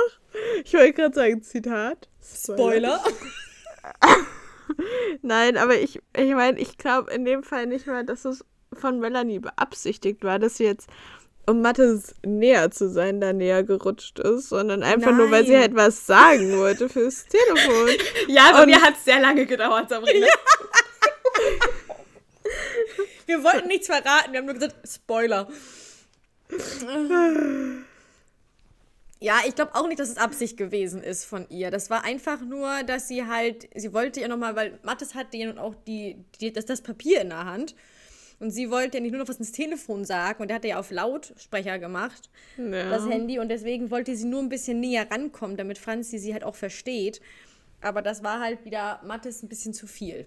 Ich 0.64 0.72
wollte 0.72 0.92
gerade 0.94 1.14
sagen, 1.14 1.42
Zitat. 1.42 2.09
Spoiler. 2.22 3.03
Nein, 5.22 5.57
aber 5.57 5.78
ich, 5.78 6.01
ich 6.16 6.34
meine, 6.34 6.59
ich 6.59 6.78
glaube 6.78 7.12
in 7.12 7.24
dem 7.24 7.42
Fall 7.42 7.66
nicht 7.66 7.86
mal, 7.86 8.05
dass 8.05 8.24
es 8.24 8.44
von 8.72 9.01
Melanie 9.01 9.40
beabsichtigt 9.40 10.22
war, 10.22 10.38
dass 10.38 10.57
sie 10.57 10.64
jetzt 10.64 10.88
um 11.51 11.61
Mattes 11.62 12.14
näher 12.24 12.70
zu 12.70 12.88
sein, 12.88 13.20
da 13.20 13.32
näher 13.32 13.62
gerutscht 13.62 14.18
ist, 14.18 14.48
sondern 14.48 14.82
einfach 14.82 15.12
nur, 15.12 15.30
weil 15.30 15.44
sie 15.46 15.57
halt 15.59 15.74
was 15.74 16.07
sagen 16.07 16.57
wollte 16.59 16.88
fürs 16.88 17.24
Telefon. 17.28 17.88
Ja, 18.28 18.53
bei 18.53 18.62
Und- 18.62 18.70
mir 18.70 18.80
hat 18.80 18.94
es 18.96 19.05
sehr 19.05 19.20
lange 19.20 19.46
gedauert, 19.46 19.88
Sabrina. 19.90 20.26
Wir 23.26 23.44
wollten 23.44 23.68
nichts 23.68 23.86
verraten, 23.86 24.32
wir 24.32 24.38
haben 24.40 24.46
nur 24.46 24.55
gesagt, 24.55 24.74
Spoiler. 24.88 25.46
Ja, 29.20 29.40
ich 29.46 29.55
glaube 29.55 29.74
auch 29.74 29.86
nicht, 29.86 30.01
dass 30.01 30.09
es 30.09 30.16
Absicht 30.16 30.57
gewesen 30.57 31.03
ist 31.03 31.24
von 31.26 31.46
ihr. 31.51 31.70
Das 31.70 31.90
war 31.90 32.05
einfach 32.05 32.40
nur, 32.40 32.82
dass 32.84 33.07
sie 33.07 33.26
halt, 33.26 33.68
sie 33.74 33.92
wollte 33.92 34.20
ja 34.20 34.28
nochmal, 34.28 34.57
weil 34.57 34.78
Mattes 34.82 35.14
hatte 35.14 35.36
ja 35.36 35.46
nun 35.46 35.59
auch 35.59 35.74
die, 35.86 36.24
die, 36.40 36.53
das, 36.53 36.64
das 36.66 36.80
Papier 36.80 37.20
in 37.20 37.28
der 37.28 37.44
Hand. 37.44 37.74
Und 38.41 38.51
sie 38.51 38.70
wollte 38.70 38.97
ja 38.99 39.03
nicht 39.03 39.12
nur 39.12 39.20
noch 39.20 39.28
was 39.28 39.36
ins 39.36 39.53
Telefon 39.53 40.05
sagen. 40.05 40.41
Und 40.43 40.49
der 40.49 40.57
hat 40.57 40.64
ja 40.64 40.78
auf 40.78 40.91
Lautsprecher 40.91 41.78
gemacht, 41.78 42.30
Ja. 42.57 42.88
das 42.91 43.07
Handy. 43.09 43.38
Und 43.38 43.49
deswegen 43.51 43.91
wollte 43.91 44.16
sie 44.16 44.24
nur 44.26 44.41
ein 44.41 44.49
bisschen 44.49 44.80
näher 44.80 45.09
rankommen, 45.11 45.57
damit 45.57 45.78
Franzi 45.78 46.18
sie 46.18 46.32
halt 46.32 46.43
auch 46.43 46.55
versteht. 46.57 47.20
Aber 47.82 48.03
das 48.03 48.22
war 48.22 48.41
halt 48.41 48.64
wieder 48.64 49.01
Mattes 49.07 49.43
ein 49.43 49.49
bisschen 49.49 49.74
zu 49.74 49.86
viel. 49.86 50.26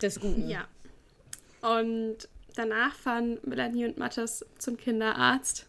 Des 0.00 0.20
Guten. 0.20 0.48
Ja. 0.48 0.66
Und 1.60 2.28
danach 2.56 2.94
fahren 2.94 3.38
Melanie 3.44 3.84
und 3.86 3.98
Mathis 3.98 4.44
zum 4.58 4.76
Kinderarzt 4.76 5.66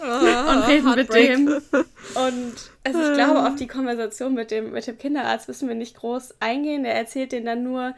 und 0.00 0.66
reden 0.68 0.94
mit 0.94 1.12
dem. 1.14 1.48
Und 1.48 2.54
also 2.84 3.02
ich 3.02 3.14
glaube, 3.14 3.46
auf 3.46 3.56
die 3.56 3.66
Konversation 3.66 4.34
mit 4.34 4.50
dem, 4.50 4.72
mit 4.72 4.86
dem 4.86 4.98
Kinderarzt 4.98 5.48
müssen 5.48 5.68
wir 5.68 5.74
nicht 5.74 5.96
groß 5.96 6.34
eingehen. 6.40 6.84
Er 6.84 6.94
erzählt 6.94 7.32
denen 7.32 7.46
dann 7.46 7.62
nur, 7.64 7.94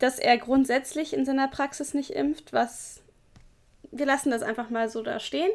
dass 0.00 0.18
er 0.18 0.36
grundsätzlich 0.38 1.12
in 1.12 1.24
seiner 1.24 1.46
Praxis 1.46 1.94
nicht 1.94 2.10
impft, 2.10 2.52
was 2.52 3.00
wir 3.92 4.06
lassen 4.06 4.30
das 4.30 4.42
einfach 4.42 4.70
mal 4.70 4.88
so 4.88 5.02
da 5.02 5.20
stehen. 5.20 5.50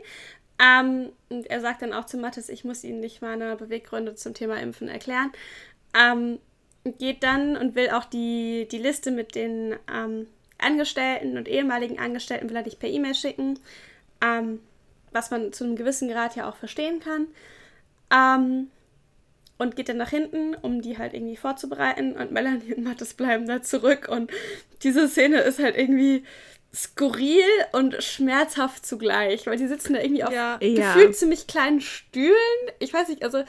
Ähm, 0.59 1.09
und 1.29 1.47
er 1.47 1.59
sagt 1.61 1.81
dann 1.81 1.93
auch 1.93 2.05
zu 2.05 2.17
Mathis, 2.17 2.49
ich 2.49 2.63
muss 2.63 2.83
Ihnen 2.83 2.99
nicht 2.99 3.21
meine 3.21 3.55
Beweggründe 3.55 4.15
zum 4.15 4.33
Thema 4.33 4.57
Impfen 4.57 4.87
erklären. 4.87 5.31
Ähm, 5.97 6.39
geht 6.97 7.23
dann 7.23 7.57
und 7.57 7.75
will 7.75 7.89
auch 7.89 8.05
die, 8.05 8.67
die 8.71 8.77
Liste 8.77 9.11
mit 9.11 9.35
den 9.35 9.75
ähm, 9.91 10.27
Angestellten 10.57 11.37
und 11.37 11.47
ehemaligen 11.47 11.99
Angestellten 11.99 12.49
will 12.49 12.55
er 12.55 12.63
per 12.63 12.89
E-Mail 12.89 13.15
schicken, 13.15 13.59
ähm, 14.23 14.61
was 15.11 15.31
man 15.31 15.51
zu 15.51 15.63
einem 15.63 15.75
gewissen 15.75 16.09
Grad 16.09 16.35
ja 16.35 16.49
auch 16.49 16.55
verstehen 16.55 16.99
kann. 16.99 17.27
Und 19.57 19.75
geht 19.77 19.87
dann 19.87 19.97
nach 19.97 20.09
hinten, 20.09 20.53
um 20.55 20.81
die 20.81 20.97
halt 20.97 21.13
irgendwie 21.13 21.37
vorzubereiten. 21.37 22.13
Und 22.13 22.31
Melanie 22.31 22.73
und 22.77 22.83
Mathis 22.83 23.13
bleiben 23.13 23.47
da 23.47 23.61
zurück. 23.61 24.07
Und 24.09 24.29
diese 24.83 25.07
Szene 25.07 25.39
ist 25.41 25.59
halt 25.59 25.77
irgendwie 25.77 26.23
skurril 26.73 27.43
und 27.71 28.03
schmerzhaft 28.03 28.85
zugleich, 28.85 29.47
weil 29.47 29.57
die 29.57 29.67
sitzen 29.67 29.93
da 29.93 30.01
irgendwie 30.01 30.25
auf 30.25 30.33
Ja. 30.33 30.59
Ja. 30.61 30.93
gefühlt 30.93 31.15
ziemlich 31.15 31.47
kleinen 31.47 31.79
Stühlen. 31.79 32.35
Ich 32.79 32.93
weiß 32.93 33.07
nicht, 33.07 33.23
also. 33.23 33.43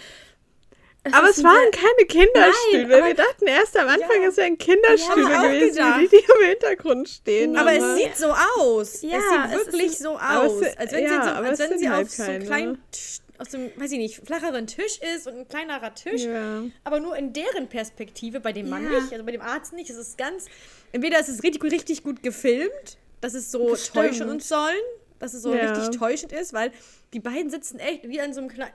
Aber 1.12 1.28
ist 1.30 1.38
es 1.38 1.44
waren 1.44 1.70
keine 1.72 2.06
Kinderstühle. 2.08 2.82
Nein, 2.88 2.92
aber- 3.00 3.06
wir 3.06 3.14
dachten 3.14 3.46
erst 3.46 3.76
am 3.78 3.86
Anfang, 3.88 4.22
Ja. 4.22 4.28
es 4.28 4.36
wären 4.36 4.58
Kinderstühle 4.58 5.30
Ja, 5.30 5.42
gewesen, 5.42 5.84
die, 6.00 6.08
die 6.08 6.16
im 6.16 6.48
Hintergrund 6.50 7.08
stehen. 7.08 7.56
Aber 7.56 7.72
es 7.72 7.96
sieht 7.96 8.16
so 8.16 8.26
aus. 8.60 9.02
Ja, 9.02 9.18
es 9.18 9.24
es 9.24 9.30
sieht 9.30 9.60
ist 9.60 9.66
wirklich 9.72 9.90
ein- 9.92 10.02
so 10.02 10.18
aber 10.18 10.42
aus. 10.48 10.60
es- 10.62 10.76
als 10.76 10.92
wenn 10.92 11.04
ja, 11.04 11.08
sie, 11.08 11.28
so, 11.28 11.34
aber 11.34 11.46
als 11.48 11.60
es 11.60 11.70
wenn 11.70 11.78
sie 11.78 11.90
halt 11.90 12.06
auf 12.06 12.12
so 12.12 12.22
keine. 12.22 12.34
einem 12.36 12.46
kleinen, 12.46 12.78
Tisch- 12.90 13.18
aus 13.38 13.48
dem, 13.50 13.70
weiß 13.76 13.92
ich 13.92 13.98
nicht, 13.98 14.16
flacheren 14.26 14.66
Tisch 14.66 14.98
ist 15.14 15.26
und 15.26 15.38
ein 15.38 15.48
kleinerer 15.48 15.94
Tisch. 15.94 16.22
Ja. 16.24 16.62
Aber 16.84 17.00
nur 17.00 17.16
in 17.16 17.32
deren 17.32 17.68
Perspektive, 17.68 18.40
bei 18.40 18.52
dem 18.52 18.68
Mann 18.68 18.84
Ja. 18.84 19.00
nicht, 19.00 19.12
also 19.12 19.24
bei 19.24 19.32
dem 19.32 19.40
Arzt 19.42 19.72
nicht. 19.72 19.90
Es 19.90 19.96
ist 19.96 20.16
ganz. 20.18 20.46
Entweder 20.92 21.18
ist 21.20 21.28
es 21.28 21.42
richtig, 21.42 21.62
richtig 21.64 22.02
gut 22.02 22.22
gefilmt, 22.22 22.98
dass 23.20 23.34
es 23.34 23.50
so 23.50 23.70
Bestimmt. 23.70 23.94
täuschen 24.06 24.28
uns 24.30 24.48
sollen, 24.48 24.76
dass 25.18 25.34
es 25.34 25.42
so 25.42 25.54
Ja. 25.54 25.72
richtig 25.72 25.98
täuschend 25.98 26.32
ist, 26.32 26.52
weil 26.52 26.72
die 27.12 27.20
beiden 27.20 27.50
sitzen 27.50 27.78
echt 27.78 28.08
wie 28.08 28.20
an 28.20 28.32
so 28.34 28.40
einem 28.40 28.48
kleinen. 28.50 28.72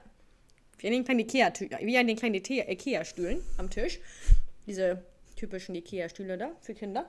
Wie 0.80 0.88
an 0.88 0.94
den 0.94 1.04
kleinen 1.06 1.20
Ikea, 1.20 1.54
wie 1.82 1.98
an 1.98 2.08
den 2.08 2.16
kleinen 2.18 2.36
Ikea- 2.36 2.68
Ikea-Stühlen 2.68 3.44
am 3.58 3.70
Tisch. 3.70 4.00
Diese 4.66 5.04
typischen 5.36 5.76
Ikea-Stühle 5.76 6.38
da 6.40 6.52
für 6.62 6.74
Kinder. 6.74 7.08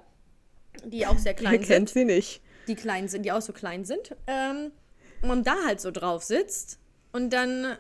Die 0.85 1.07
auch 1.07 1.19
sehr 1.19 1.35
klein 1.35 1.61
kennt 1.61 1.89
sind 1.89 1.91
sie 1.91 2.05
nicht? 2.05 2.41
die 2.69 2.75
klein 2.75 3.09
sind, 3.09 3.25
die 3.25 3.33
auch 3.33 3.41
so 3.43 3.53
klein 3.53 3.85
sind. 3.85 4.15
Ähm, 4.27 4.71
und 5.23 5.47
da 5.47 5.57
halt 5.67 5.81
so 5.81 5.91
drauf 5.91 6.23
sitzt. 6.23 6.79
Und 7.13 7.31
dann. 7.33 7.77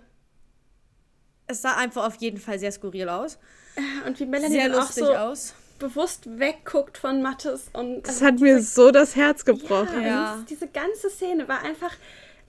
Es 1.46 1.62
sah 1.62 1.76
einfach 1.76 2.06
auf 2.06 2.14
jeden 2.16 2.38
Fall 2.38 2.58
sehr 2.58 2.72
skurril 2.72 3.08
aus. 3.08 3.38
Und 4.06 4.18
wie 4.20 4.26
Melanie 4.26 4.54
Sehr 4.54 4.68
dann 4.68 4.78
auch 4.78 4.82
lustig 4.86 5.04
so 5.04 5.14
aus. 5.14 5.54
bewusst 5.78 6.38
wegguckt 6.38 6.96
von 6.98 7.20
Mathis. 7.22 7.68
Und 7.72 8.02
Das 8.02 8.16
also 8.16 8.26
hat 8.26 8.40
mir 8.40 8.56
diese- 8.56 8.74
so 8.74 8.90
das 8.90 9.16
Herz 9.16 9.44
Ja, 9.46 9.52
gebrochen. 9.52 10.02
Ja. 10.02 10.32
also 10.32 10.44
diese 10.44 10.68
ganze 10.68 11.10
Szene 11.10 11.48
war 11.48 11.62
einfach. 11.62 11.94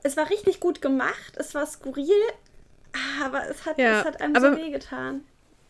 Es 0.04 0.16
war 0.18 0.30
richtig 0.30 0.60
gut 0.60 0.82
gemacht, 0.82 1.34
es 1.38 1.56
war 1.56 1.66
skurril, 1.66 2.12
aber 3.24 3.50
es 3.50 3.66
hat, 3.66 3.78
Ja, 3.80 4.02
es 4.02 4.06
hat 4.06 4.22
einem 4.22 4.36
aber- 4.36 4.52
so 4.52 4.58
wehgetan. 4.58 5.24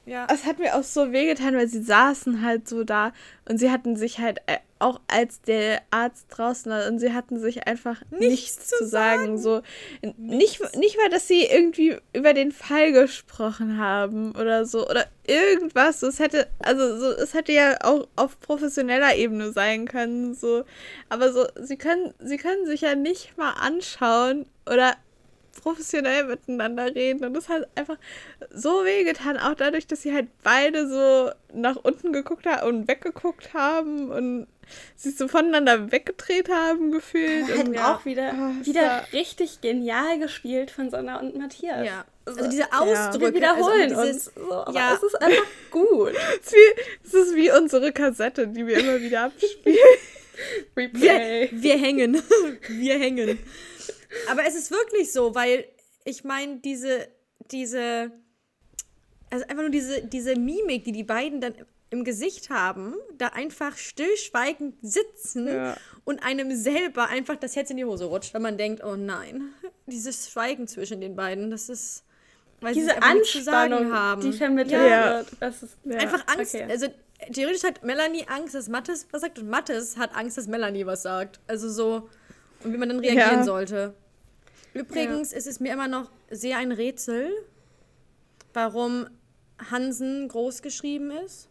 Ja. 0.05 0.27
Es 0.31 0.43
hat 0.45 0.59
mir 0.59 0.75
auch 0.75 0.83
so 0.83 1.11
wehgetan, 1.13 1.55
weil 1.55 1.67
sie 1.67 1.81
saßen 1.81 2.41
halt 2.43 2.67
so 2.67 2.83
da 2.83 3.13
und 3.47 3.57
sie 3.59 3.71
hatten 3.71 3.95
sich 3.95 4.19
halt 4.19 4.39
äh, 4.47 4.57
auch 4.83 4.99
als 5.07 5.41
der 5.41 5.81
Arzt 5.91 6.27
draußen 6.29 6.69
war 6.69 6.87
und 6.87 6.99
sie 6.99 7.13
hatten 7.13 7.39
sich 7.39 7.67
einfach 7.67 8.01
nichts, 8.11 8.67
zu 8.67 8.85
sagen. 8.85 9.37
So 9.37 9.61
nicht, 10.17 10.59
nicht 10.75 10.97
mal, 10.97 11.09
dass 11.09 11.27
sie 11.27 11.45
irgendwie 11.45 11.97
über 12.11 12.33
den 12.33 12.51
Fall 12.51 12.91
gesprochen 12.91 13.77
haben 13.77 14.33
oder 14.35 14.65
so 14.65 14.87
oder 14.87 15.05
irgendwas. 15.25 16.03
Es 16.03 16.19
hätte 16.19 16.47
also 16.59 16.99
so 16.99 17.11
es 17.11 17.33
hätte 17.33 17.53
ja 17.53 17.77
auch 17.83 18.07
auf 18.17 18.39
professioneller 18.41 19.15
Ebene 19.15 19.53
sein 19.53 19.87
können 19.87 20.33
so, 20.33 20.65
aber 21.09 21.31
so 21.31 21.47
sie 21.61 21.77
können 21.77 22.13
sie 22.19 22.37
können 22.37 22.65
sich 22.65 22.81
ja 22.81 22.95
nicht 22.95 23.37
mal 23.37 23.53
anschauen 23.53 24.45
oder 24.69 24.95
professionell 25.61 26.25
miteinander 26.25 26.93
reden 26.93 27.25
und 27.25 27.33
das 27.33 27.49
hat 27.49 27.67
einfach 27.75 27.97
so 28.51 28.83
wehgetan, 28.83 29.37
auch 29.37 29.55
dadurch, 29.55 29.87
dass 29.87 30.01
sie 30.01 30.13
halt 30.13 30.27
beide 30.43 30.87
so 30.87 31.31
nach 31.53 31.75
unten 31.77 32.13
geguckt 32.13 32.45
haben 32.45 32.67
und 32.67 32.87
weggeguckt 32.87 33.53
haben 33.53 34.11
und 34.11 34.47
sich 34.95 35.17
so 35.17 35.27
voneinander 35.27 35.91
weggedreht 35.91 36.49
haben 36.49 36.91
gefühlt. 36.91 37.47
Halt 37.47 37.67
und 37.67 37.77
auch 37.77 38.05
wieder, 38.05 38.33
es 38.61 38.67
wieder 38.67 39.05
richtig 39.13 39.61
genial 39.61 40.19
gespielt 40.19 40.71
von 40.71 40.89
Sonja 40.89 41.19
und 41.19 41.35
Matthias. 41.37 41.85
ja. 41.85 42.05
Also 42.25 42.49
diese 42.49 42.71
Ausdrücke. 42.71 43.25
Wir 43.25 43.33
wiederholen 43.33 43.93
also 43.93 44.03
dieses, 44.03 44.27
uns. 44.29 44.47
So, 44.47 44.53
aber 44.53 44.73
ja. 44.73 44.93
es 44.93 45.03
ist 45.03 45.21
einfach 45.21 45.43
gut. 45.69 46.13
Es 46.41 46.47
ist, 46.47 46.53
wie, 46.53 46.81
es 47.03 47.13
ist 47.13 47.35
wie 47.35 47.51
unsere 47.51 47.91
Kassette, 47.91 48.47
die 48.47 48.65
wir 48.65 48.77
immer 48.77 49.01
wieder 49.01 49.23
abspielen. 49.25 49.59
Wir, 49.65 49.83
Replay. 50.77 51.49
wir 51.51 51.77
hängen. 51.77 52.21
wir 52.69 52.97
hängen. 52.97 53.39
Aber 54.29 54.45
es 54.45 54.55
ist 54.55 54.71
wirklich 54.71 55.11
so, 55.11 55.33
weil 55.35 55.65
ich 56.05 56.23
meine, 56.23 56.57
diese, 56.57 57.07
diese, 57.51 58.11
also 59.29 59.45
einfach 59.45 59.63
nur 59.63 59.69
diese, 59.69 60.01
diese 60.03 60.35
Mimik, 60.35 60.83
die 60.83 60.91
die 60.91 61.03
beiden 61.03 61.41
dann 61.41 61.55
im 61.89 62.03
Gesicht 62.03 62.49
haben, 62.49 62.95
da 63.17 63.27
einfach 63.27 63.77
stillschweigend 63.77 64.75
sitzen 64.81 65.47
Ja. 65.47 65.77
und 66.05 66.23
einem 66.23 66.55
selber 66.55 67.07
einfach 67.07 67.35
das 67.35 67.55
Herz 67.55 67.69
in 67.69 67.77
die 67.77 67.85
Hose 67.85 68.05
rutscht, 68.05 68.33
wenn 68.33 68.41
man 68.41 68.57
denkt, 68.57 68.83
oh 68.83 68.95
nein, 68.95 69.53
dieses 69.85 70.29
Schweigen 70.31 70.67
zwischen 70.67 71.01
den 71.01 71.15
beiden, 71.15 71.51
das 71.51 71.69
ist, 71.69 72.03
weil 72.61 72.73
sie 72.73 72.79
Diese 72.81 72.95
zu 72.95 73.01
Anspannung, 73.03 73.79
sagen 73.83 73.93
haben. 73.93 74.21
die 74.21 74.33
vermittelt 74.33 74.81
Ja. 74.89 75.17
wird. 75.17 75.27
Das 75.39 75.61
ist 75.61 75.77
Ja. 75.83 75.97
Einfach 75.97 76.25
Angst. 76.35 76.55
okay. 76.55 76.65
Also 76.67 76.87
theoretisch 77.31 77.63
hat 77.63 77.83
Melanie 77.83 78.25
Angst, 78.27 78.55
dass 78.55 78.69
Mattes 78.69 79.07
was 79.11 79.21
sagt 79.21 79.37
und 79.37 79.47
Mattes 79.49 79.95
hat 79.97 80.15
Angst, 80.15 80.37
dass 80.37 80.47
Melanie 80.47 80.85
was 80.87 81.03
sagt. 81.03 81.39
Also 81.47 81.69
so 81.69 82.09
und 82.63 82.73
wie 82.73 82.77
man 82.77 82.89
dann 82.89 82.99
reagieren 82.99 83.39
Ja. 83.39 83.43
sollte. 83.43 83.93
Übrigens 84.73 85.33
ist 85.33 85.47
es 85.47 85.59
mir 85.59 85.73
immer 85.73 85.87
noch 85.87 86.09
sehr 86.29 86.57
ein 86.57 86.71
Rätsel, 86.71 87.31
warum 88.53 89.07
Hansen 89.69 90.27
groß 90.27 90.61
geschrieben 90.61 91.11
ist 91.11 91.47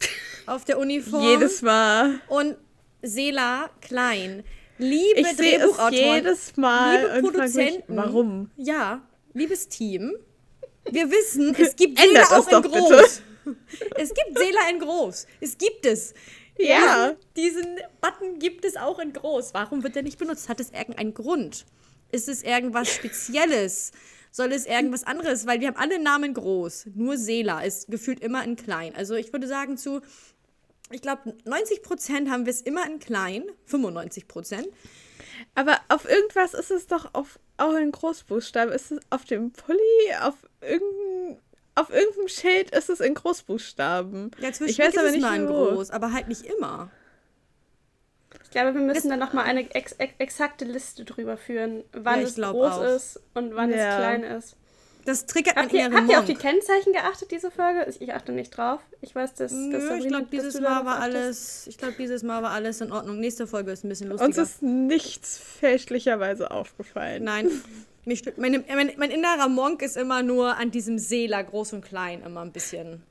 auf 0.46 0.64
der 0.64 0.78
Uniform 0.78 1.22
Jedes 1.22 1.62
Mal. 1.62 2.20
und 2.28 2.56
Sela 3.02 3.70
klein. 3.80 4.42
Liebe 4.78 5.20
Ich 5.20 5.36
Drehbuchautoren, 5.36 5.92
jedes 5.92 6.56
Mal 6.56 6.96
liebe 6.96 7.08
frage 7.08 7.22
mich, 7.22 7.32
Produzenten, 7.32 7.96
warum? 7.96 8.50
Ja, 8.56 9.02
liebes 9.32 9.68
Team, 9.68 10.16
wir 10.90 11.10
wissen, 11.10 11.54
es 11.56 11.76
gibt 11.76 12.02
Ändert 12.02 12.26
Sela 12.26 12.38
auch 12.40 12.46
in 12.48 12.50
doch 12.50 12.62
bitte. 12.62 12.78
groß. 12.78 13.22
Es 13.96 14.08
gibt 14.14 14.38
Sela 14.38 14.70
in 14.70 14.78
groß. 14.78 15.26
Es 15.38 15.58
gibt 15.58 15.84
es. 15.84 16.14
Ja. 16.58 17.14
Diesen 17.36 17.78
Button 18.00 18.38
gibt 18.38 18.64
es 18.64 18.74
auch 18.74 18.98
in 18.98 19.12
groß. 19.12 19.52
Warum 19.52 19.82
wird 19.82 19.96
der 19.96 20.02
nicht 20.02 20.18
benutzt? 20.18 20.48
Hat 20.48 20.60
es 20.60 20.70
irgendeinen 20.70 21.12
Grund? 21.12 21.66
Ist 22.14 22.28
es 22.28 22.44
irgendwas 22.44 22.88
Spezielles? 22.92 23.90
Soll 24.30 24.52
es 24.52 24.66
irgendwas 24.66 25.02
anderes? 25.02 25.46
Weil 25.46 25.60
wir 25.60 25.66
haben 25.66 25.76
alle 25.76 25.98
Namen 25.98 26.32
groß. 26.32 26.86
Nur 26.94 27.18
Sela 27.18 27.62
ist 27.62 27.88
gefühlt 27.88 28.20
immer 28.20 28.44
in 28.44 28.54
klein. 28.54 28.94
Also 28.94 29.16
ich 29.16 29.32
würde 29.32 29.48
sagen 29.48 29.76
zu, 29.76 30.00
ich 30.92 31.02
glaube 31.02 31.34
90% 31.44 32.30
haben 32.30 32.46
wir 32.46 32.52
es 32.52 32.60
immer 32.60 32.86
in 32.86 33.00
klein. 33.00 33.42
95%. 33.68 34.64
Aber 35.56 35.80
auf 35.88 36.08
irgendwas 36.08 36.54
ist 36.54 36.70
es 36.70 36.86
doch 36.86 37.14
auf, 37.14 37.40
auch 37.56 37.74
in 37.74 37.90
Großbuchstaben. 37.90 38.72
Ist 38.72 38.92
es 38.92 39.00
auf 39.10 39.24
dem 39.24 39.50
Pulli, 39.50 40.14
auf 40.22 40.36
irgendeinem, 40.60 41.38
auf 41.74 41.90
irgendeinem 41.90 42.28
Schild 42.28 42.70
ist 42.70 42.90
es 42.90 43.00
in 43.00 43.14
Großbuchstaben. 43.14 44.30
Ja, 44.38 44.50
ich 44.50 44.78
weiß 44.78 44.96
aber 44.96 45.08
es 45.08 45.12
nicht 45.14 45.22
mal 45.22 45.40
in 45.40 45.46
groß, 45.48 45.90
aber 45.90 46.12
halt 46.12 46.28
nicht 46.28 46.42
immer. 46.42 46.92
Ich 48.54 48.60
glaube, 48.60 48.78
wir 48.78 48.82
müssen 48.86 49.10
dann 49.10 49.18
nochmal 49.18 49.46
eine 49.46 49.68
ex 49.74 49.90
ex 49.98 50.12
exakte 50.18 50.64
Liste 50.64 51.04
drüber 51.04 51.36
führen, 51.36 51.82
wann 51.92 52.20
Ja, 52.20 52.26
ich 52.28 52.28
es 52.28 52.36
groß 52.36 52.72
auch. 52.72 52.82
ist 52.84 53.20
und 53.34 53.56
wann 53.56 53.70
Ja. 53.70 53.76
es 53.90 53.96
klein 53.96 54.22
ist. 54.22 54.56
Das 55.04 55.26
triggert 55.26 55.56
Habt 55.56 55.72
ihr, 55.72 55.90
habt 55.92 56.08
ihr 56.08 56.20
auf 56.20 56.24
die. 56.24 56.34
Kennzeichen 56.36 56.92
geachtet, 56.92 57.32
diese 57.32 57.50
Folge? 57.50 57.84
Ich, 57.90 58.00
ich 58.00 58.14
achte 58.14 58.30
nicht 58.30 58.56
drauf. 58.56 58.78
Ich 59.00 59.12
weiß, 59.12 59.34
dass, 59.34 59.50
dass 59.50 59.52
Nö, 59.52 59.76
ich 59.76 59.82
Sabrina- 59.82 60.08
glaube, 60.08 60.22
dass 60.26 60.30
dieses 60.30 60.60
Mal 60.60 60.84
war 60.86 61.00
alles, 61.00 61.66
ich 61.66 61.78
glaube, 61.78 61.94
dieses 61.98 62.22
Mal 62.22 62.44
war 62.44 62.52
alles 62.52 62.80
in 62.80 62.92
Ordnung. 62.92 63.18
Nächste 63.18 63.48
Folge 63.48 63.72
ist 63.72 63.84
ein 63.84 63.88
bisschen 63.88 64.12
Uns 64.12 64.20
lustiger. 64.20 64.42
ist 64.44 64.62
nichts 64.62 65.36
fälschlicherweise 65.36 66.52
aufgefallen. 66.52 67.24
Nein, 67.24 67.50
mich 68.04 68.22
meine, 68.36 68.60
mein, 68.72 68.92
mein 68.98 69.10
innerer 69.10 69.48
Monk 69.48 69.82
ist 69.82 69.96
immer 69.96 70.22
nur 70.22 70.56
an 70.58 70.70
diesem 70.70 71.00
Seeler, 71.00 71.42
groß 71.42 71.72
und 71.72 71.84
klein, 71.84 72.22
immer 72.24 72.42
ein 72.42 72.52
bisschen. 72.52 73.02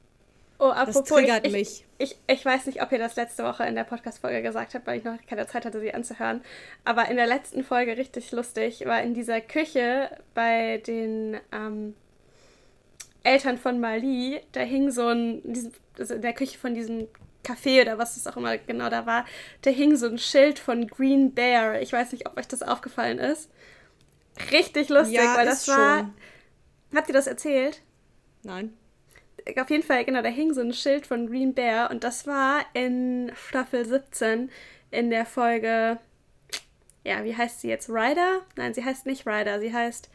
Oh, 0.60 0.70
Das 0.70 0.90
apropos, 0.96 1.10
triggert 1.10 1.46
ich, 1.46 1.52
mich. 1.52 1.86
Ich, 1.98 2.12
ich, 2.28 2.36
ich 2.38 2.46
weiß 2.46 2.68
nicht, 2.68 2.82
ob 2.82 2.92
ihr 2.92 3.00
das 3.00 3.16
letzte 3.16 3.44
Woche 3.44 3.64
in 3.66 3.76
der 3.76 3.84
Podcast-Folge 3.84 4.42
gesagt 4.42 4.74
habt, 4.76 4.88
weil 4.88 5.00
ich 5.00 5.04
noch 5.04 5.18
keine 5.28 5.46
Zeit 5.48 5.66
hatte, 5.66 5.80
sie 5.82 5.94
anzuhören. 5.94 6.42
Aber 6.86 7.10
in 7.10 7.18
der 7.18 7.28
letzten 7.28 7.64
Folge 7.64 7.98
richtig 7.98 8.32
lustig 8.32 8.86
war 8.86 9.02
in 9.02 9.14
dieser 9.14 9.42
Küche 9.42 10.10
bei 10.34 10.78
den 10.86 11.38
ähm, 11.52 11.96
Eltern 13.24 13.58
von 13.58 13.80
Mali, 13.80 14.42
da 14.52 14.62
hing 14.62 14.92
so 14.92 15.08
ein, 15.08 15.42
in 15.44 15.54
diesem, 15.54 15.72
also 15.98 16.14
in 16.16 16.22
der 16.22 16.34
Küche 16.34 16.58
von 16.58 16.74
diesem 16.76 17.08
Café 17.46 17.82
oder 17.82 17.98
was 17.98 18.16
es 18.16 18.28
auch 18.28 18.38
immer 18.38 18.58
genau 18.58 18.90
da 18.90 19.06
war, 19.06 19.26
da 19.64 19.70
hing 19.70 19.96
so 19.98 20.08
ein 20.08 20.18
Schild 20.18 20.60
von 20.60 20.88
Green 20.88 21.34
Bear. 21.34 21.82
Ich 21.82 21.92
weiß 21.92 22.12
nicht, 22.14 22.28
ob 22.28 22.38
euch 22.38 22.48
das 22.48 22.62
aufgefallen 22.64 23.20
ist. 23.20 23.50
Richtig 24.52 24.90
lustig, 24.90 25.16
Ja, 25.16 25.36
weil 25.36 25.48
ist 25.48 25.68
das 25.68 25.76
war. 25.76 26.00
schon. 26.00 26.14
Habt 26.96 27.08
ihr 27.10 27.14
das 27.14 27.28
erzählt? 27.28 27.82
Nein. 28.44 28.74
Auf 29.60 29.70
jeden 29.70 29.84
Fall, 29.84 30.06
genau, 30.06 30.22
da 30.22 30.30
hing 30.30 30.54
so 30.54 30.62
ein 30.62 30.74
Schild 30.74 31.06
von 31.06 31.28
Green 31.28 31.54
Bear 31.54 31.92
und 31.92 32.04
das 32.04 32.26
war 32.28 32.66
in 32.74 33.32
Staffel 33.36 33.86
17 33.86 34.50
in 34.92 35.10
der 35.10 35.26
Folge, 35.26 35.98
ja, 37.04 37.24
wie 37.24 37.36
heißt 37.36 37.62
sie 37.62 37.70
jetzt? 37.70 37.90
Ryder? 37.90 38.42
Nein, 38.56 38.74
sie 38.74 38.84
heißt 38.84 39.06
nicht 39.06 39.26
Ryder, 39.28 39.60
sie 39.60 39.74
heißt 39.74 40.10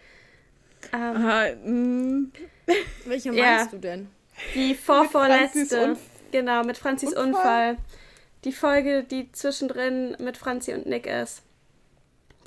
ähm, 0.93 1.17
Aha, 1.17 1.47
mm, 1.65 2.33
Welche 3.05 3.33
Ja. 3.33 3.57
meinst 3.57 3.73
du 3.73 3.79
denn? 3.79 4.09
die 4.55 4.75
vorvorletzte. 4.75 5.97
Genau, 6.31 6.63
mit 6.63 6.77
Franzis 6.79 7.09
Unfall. 7.11 7.25
Unfall. 7.27 7.77
Die 8.45 8.53
Folge, 8.53 9.03
die 9.03 9.33
zwischendrin 9.33 10.17
mit 10.21 10.37
Franzi 10.37 10.73
und 10.75 10.87
Nick 10.87 11.07
ist. 11.07 11.43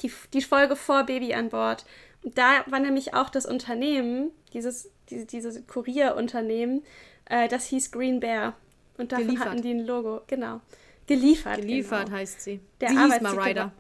Die, 0.02 0.12
die 0.34 0.42
Folge 0.42 0.76
vor 0.76 1.04
Baby 1.04 1.34
an 1.34 1.50
Bord. 1.50 1.86
Und 2.24 2.38
da 2.38 2.64
war 2.68 2.80
nämlich 2.80 3.14
auch 3.14 3.30
das 3.30 3.46
Unternehmen, 3.46 4.32
dieses, 4.54 4.90
diese, 5.12 5.26
dieses 5.26 5.68
Kurierunternehmen, 5.68 6.84
äh, 7.30 7.48
das 7.48 7.68
hieß 7.68 7.92
Green 7.92 8.20
Bear. 8.20 8.56
Und 8.98 9.12
davon 9.12 9.26
Geliefert. 9.28 9.50
hatten 9.50 9.62
die 9.62 9.72
ein 9.72 9.86
Logo. 9.86 10.22
Genau. 10.28 10.62
Geliefert. 11.08 11.58
Geliefert 11.62 12.06
Genau, 12.06 12.18
heißt 12.18 12.42
sie. 12.42 12.60
Der 12.80 12.90
sie 12.90 12.98
hieß 13.00 13.22
mal 13.22 13.38
Ryder. 13.40 13.62
war- 13.66 13.72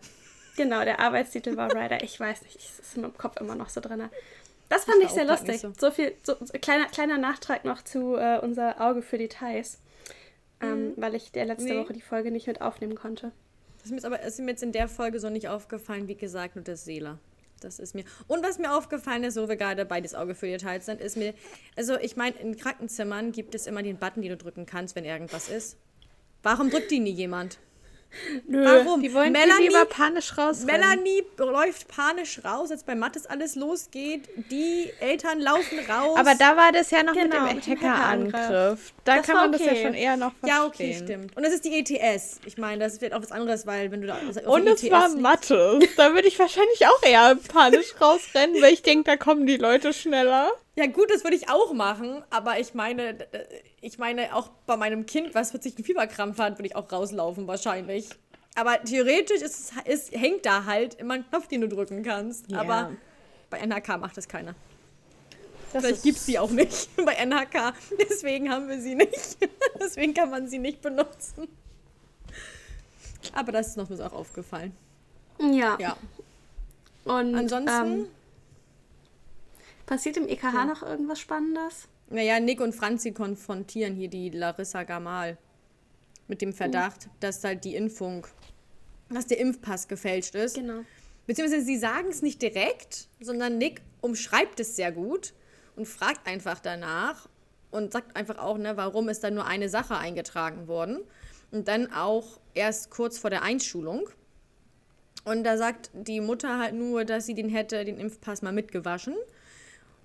genau 0.57 0.83
der 0.83 0.99
Arbeitstitel 0.99 1.55
war 1.57 1.71
Ryder. 1.73 2.03
Ich 2.03 2.19
weiß 2.19 2.41
nicht, 2.43 2.55
es 2.57 2.79
ist 2.79 2.95
in 2.95 3.03
meinem 3.03 3.17
Kopf 3.17 3.39
immer 3.39 3.55
noch 3.55 3.69
so 3.69 3.79
drin. 3.81 4.03
Das 4.69 4.85
fand 4.85 4.97
war 4.99 5.05
ich 5.05 5.11
sehr 5.11 5.25
lustig. 5.25 5.63
nicht 5.63 5.79
So. 5.79 5.91
viel, 5.91 6.13
so, 6.23 6.35
so, 6.39 6.53
kleiner, 6.59 6.85
kleiner 6.87 7.17
Nachtrag 7.17 7.65
noch 7.65 7.81
zu 7.83 8.15
äh, 8.15 8.39
unser 8.41 8.79
Auge 8.81 9.01
für 9.01 9.17
Details. 9.17 9.79
Ähm, 10.61 10.93
weil 10.95 11.15
ich 11.15 11.31
der 11.31 11.45
letzte 11.45 11.65
Mhm. 11.65 11.69
Nee. 11.79 11.83
Woche 11.85 11.93
die 11.93 12.01
Folge 12.01 12.31
nicht 12.31 12.47
mit 12.47 12.61
aufnehmen 12.61 12.95
konnte. 12.95 13.31
Das 13.77 13.85
ist 13.85 13.89
mir 13.91 13.97
jetzt 13.97 14.05
aber 14.05 14.21
ist 14.21 14.39
mir 14.39 14.51
jetzt 14.51 14.61
in 14.63 14.71
der 14.71 14.87
Folge 14.87 15.19
so 15.19 15.29
nicht 15.29 15.47
aufgefallen, 15.49 16.07
wie 16.07 16.15
gesagt, 16.15 16.55
nur 16.55 16.63
das 16.63 16.85
Seeler. 16.85 17.17
Das 17.63 17.79
ist 17.79 17.95
mir. 17.95 18.03
Und 18.27 18.43
was 18.43 18.59
mir 18.59 18.75
aufgefallen 18.75 19.23
ist, 19.23 19.37
wo 19.37 19.47
wir 19.47 19.55
gerade 19.55 19.85
bei 19.85 20.01
das 20.01 20.13
Auge 20.13 20.35
für 20.35 20.47
Details 20.47 20.85
sind, 20.85 20.99
ist 20.99 21.15
mir. 21.15 21.33
Also, 21.75 21.97
ich 21.97 22.17
meine, 22.17 22.35
in 22.37 22.57
Krankenzimmern 22.57 23.31
gibt 23.31 23.55
es 23.55 23.67
immer 23.67 23.83
den 23.83 23.97
Button, 23.97 24.21
den 24.21 24.31
du 24.31 24.37
drücken 24.37 24.65
kannst, 24.65 24.95
wenn 24.95 25.05
irgendwas 25.05 25.47
ist. 25.47 25.77
Warum 26.43 26.69
drückt 26.69 26.91
die 26.91 26.99
nie 26.99 27.11
jemand? 27.11 27.59
Nö. 28.47 28.65
Warum? 28.65 29.01
die 29.01 29.13
wollen 29.13 29.31
Melanie, 29.31 29.67
lieber 29.67 29.85
panisch 29.85 30.37
raus. 30.37 30.63
Melanie 30.63 31.23
läuft 31.37 31.87
panisch 31.87 32.41
raus, 32.43 32.69
als 32.71 32.83
bei 32.83 32.95
Mattes 32.95 33.25
alles 33.25 33.55
losgeht. 33.55 34.27
Die 34.49 34.91
Eltern 34.99 35.39
laufen 35.39 35.79
raus. 35.89 36.17
Aber 36.17 36.35
da 36.35 36.57
war 36.57 36.71
das 36.71 36.91
ja 36.91 37.03
noch 37.03 37.13
Genau, 37.13 37.41
mit 37.53 37.65
dem 37.65 37.79
Hackerangriff. 37.79 38.93
Da 39.03 39.17
Das 39.17 39.25
kann 39.25 39.35
man 39.35 39.51
das 39.51 39.61
ja 39.61 39.71
okay. 39.71 39.83
schon 39.83 39.93
eher 39.93 40.17
noch 40.17 40.33
verstehen. 40.33 40.49
Ja, 40.49 40.65
okay, 40.65 40.95
stimmt. 41.01 41.35
Und 41.37 41.43
das 41.45 41.53
ist 41.53 41.65
die 41.65 41.79
ETS. 41.79 42.39
Ich 42.45 42.57
meine, 42.57 42.83
das 42.83 43.01
wird 43.01 43.13
auch 43.13 43.21
was 43.21 43.31
anderes, 43.31 43.65
weil 43.65 43.91
wenn 43.91 44.01
du 44.01 44.07
da 44.07 44.17
Und 44.45 44.67
es 44.67 44.83
ETS 44.83 44.91
war 44.91 45.07
liegst- 45.07 45.21
Mathe. 45.21 45.79
Da 45.97 46.13
würde 46.13 46.27
ich 46.27 46.37
wahrscheinlich 46.39 46.85
auch 46.87 47.03
eher 47.03 47.35
panisch 47.51 47.93
rausrennen, 47.99 48.61
weil 48.61 48.73
ich 48.73 48.81
denke, 48.83 49.03
da 49.05 49.17
kommen 49.17 49.45
die 49.45 49.57
Leute 49.57 49.93
schneller. 49.93 50.51
Ja, 50.75 50.85
gut, 50.87 51.11
das 51.11 51.23
würde 51.23 51.35
ich 51.35 51.49
auch 51.49 51.73
machen, 51.73 52.23
aber 52.29 52.59
ich 52.59 52.73
meine, 52.73 53.17
ich 53.81 53.97
meine, 53.97 54.33
auch 54.35 54.49
bei 54.65 54.77
meinem 54.77 55.05
Kind, 55.05 55.35
was 55.35 55.49
plötzlich 55.51 55.75
einen 55.75 55.83
Fieberkrampf 55.83 56.39
hat, 56.39 56.57
würde 56.57 56.67
ich 56.67 56.75
auch 56.77 56.89
rauslaufen, 56.91 57.45
wahrscheinlich. 57.47 58.07
Aber 58.55 58.81
theoretisch 58.83 59.41
ist, 59.41 59.73
es- 59.85 60.09
ist, 60.09 60.11
hängt 60.13 60.45
da 60.45 60.65
halt 60.65 60.93
immer 60.95 61.15
ein 61.15 61.29
Knopf, 61.29 61.47
den 61.47 61.61
du 61.61 61.67
drücken 61.67 62.03
kannst. 62.03 62.49
Ja. 62.51 62.61
Aber 62.61 62.91
bei 63.49 63.59
NHK 63.59 63.97
macht 63.97 64.15
das 64.15 64.27
keiner. 64.29 64.55
Das 65.73 65.83
Vielleicht 65.83 66.03
gibt 66.03 66.17
es 66.17 66.25
die 66.25 66.37
auch 66.39 66.49
nicht 66.51 66.89
bei 67.05 67.13
NHK. 67.15 67.73
Deswegen 68.09 68.49
haben 68.49 68.67
wir 68.69 68.79
sie 68.79 68.95
nicht. 68.95 69.37
Deswegen 69.79 70.13
kann 70.13 70.29
man 70.29 70.47
sie 70.47 70.59
nicht 70.59 70.81
benutzen. 70.81 71.47
Aber 73.33 73.51
das 73.51 73.67
ist 73.67 73.77
noch 73.77 73.89
mir 73.89 74.01
auch 74.01 74.13
aufgefallen. 74.13 74.75
Ja. 75.39 75.77
Ja. 75.79 75.97
Und 77.05 77.35
Ansonsten, 77.35 77.69
ähm, 78.01 78.07
passiert 79.91 80.15
im 80.15 80.27
EKH 80.29 80.65
noch 80.65 80.83
irgendwas 80.83 81.19
Spannendes? 81.19 81.89
naja, 82.11 82.39
Nick 82.39 82.61
und 82.61 82.73
Franzi 82.73 83.11
konfrontieren 83.11 83.95
hier 83.95 84.09
die 84.09 84.29
Larissa 84.29 84.83
Gamal 84.83 85.37
mit 86.27 86.41
dem 86.41 86.53
Verdacht, 86.53 87.09
dass 87.19 87.43
halt 87.43 87.65
die 87.65 87.75
Impfung, 87.75 88.27
dass 89.09 89.27
der 89.27 89.39
Impfpass 89.39 89.87
gefälscht 89.87 90.35
ist. 90.35 90.55
Genau. 90.55 90.81
Beziehungsweise 91.27 91.65
sie 91.65 91.77
sagen 91.77 92.07
es 92.09 92.21
nicht 92.21 92.41
direkt, 92.41 93.09
sondern 93.19 93.57
Nick 93.57 93.81
umschreibt 94.01 94.59
es 94.59 94.75
sehr 94.75 94.91
gut 94.91 95.33
und 95.75 95.87
fragt 95.87 96.25
einfach 96.25 96.59
danach 96.59 97.27
und 97.69 97.91
sagt 97.91 98.15
einfach 98.15 98.37
auch, 98.37 98.57
ne, 98.57 98.77
warum 98.77 99.09
ist 99.09 99.23
da 99.23 99.31
nur 99.31 99.45
eine 99.45 99.69
Sache 99.69 99.97
eingetragen 99.97 100.67
worden. 100.67 101.01
Und 101.51 101.67
dann 101.67 101.91
auch 101.91 102.39
erst 102.53 102.91
kurz 102.91 103.17
vor 103.17 103.29
der 103.29 103.43
Einschulung. 103.43 104.09
Und 105.25 105.43
da 105.43 105.57
sagt 105.57 105.91
die 105.93 106.21
Mutter 106.21 106.59
halt 106.59 106.75
nur, 106.75 107.03
dass 107.03 107.25
sie 107.25 107.35
den 107.35 107.49
hätte, 107.49 107.83
den 107.83 107.99
Impfpass 107.99 108.41
mal 108.41 108.53
mitgewaschen. 108.53 109.15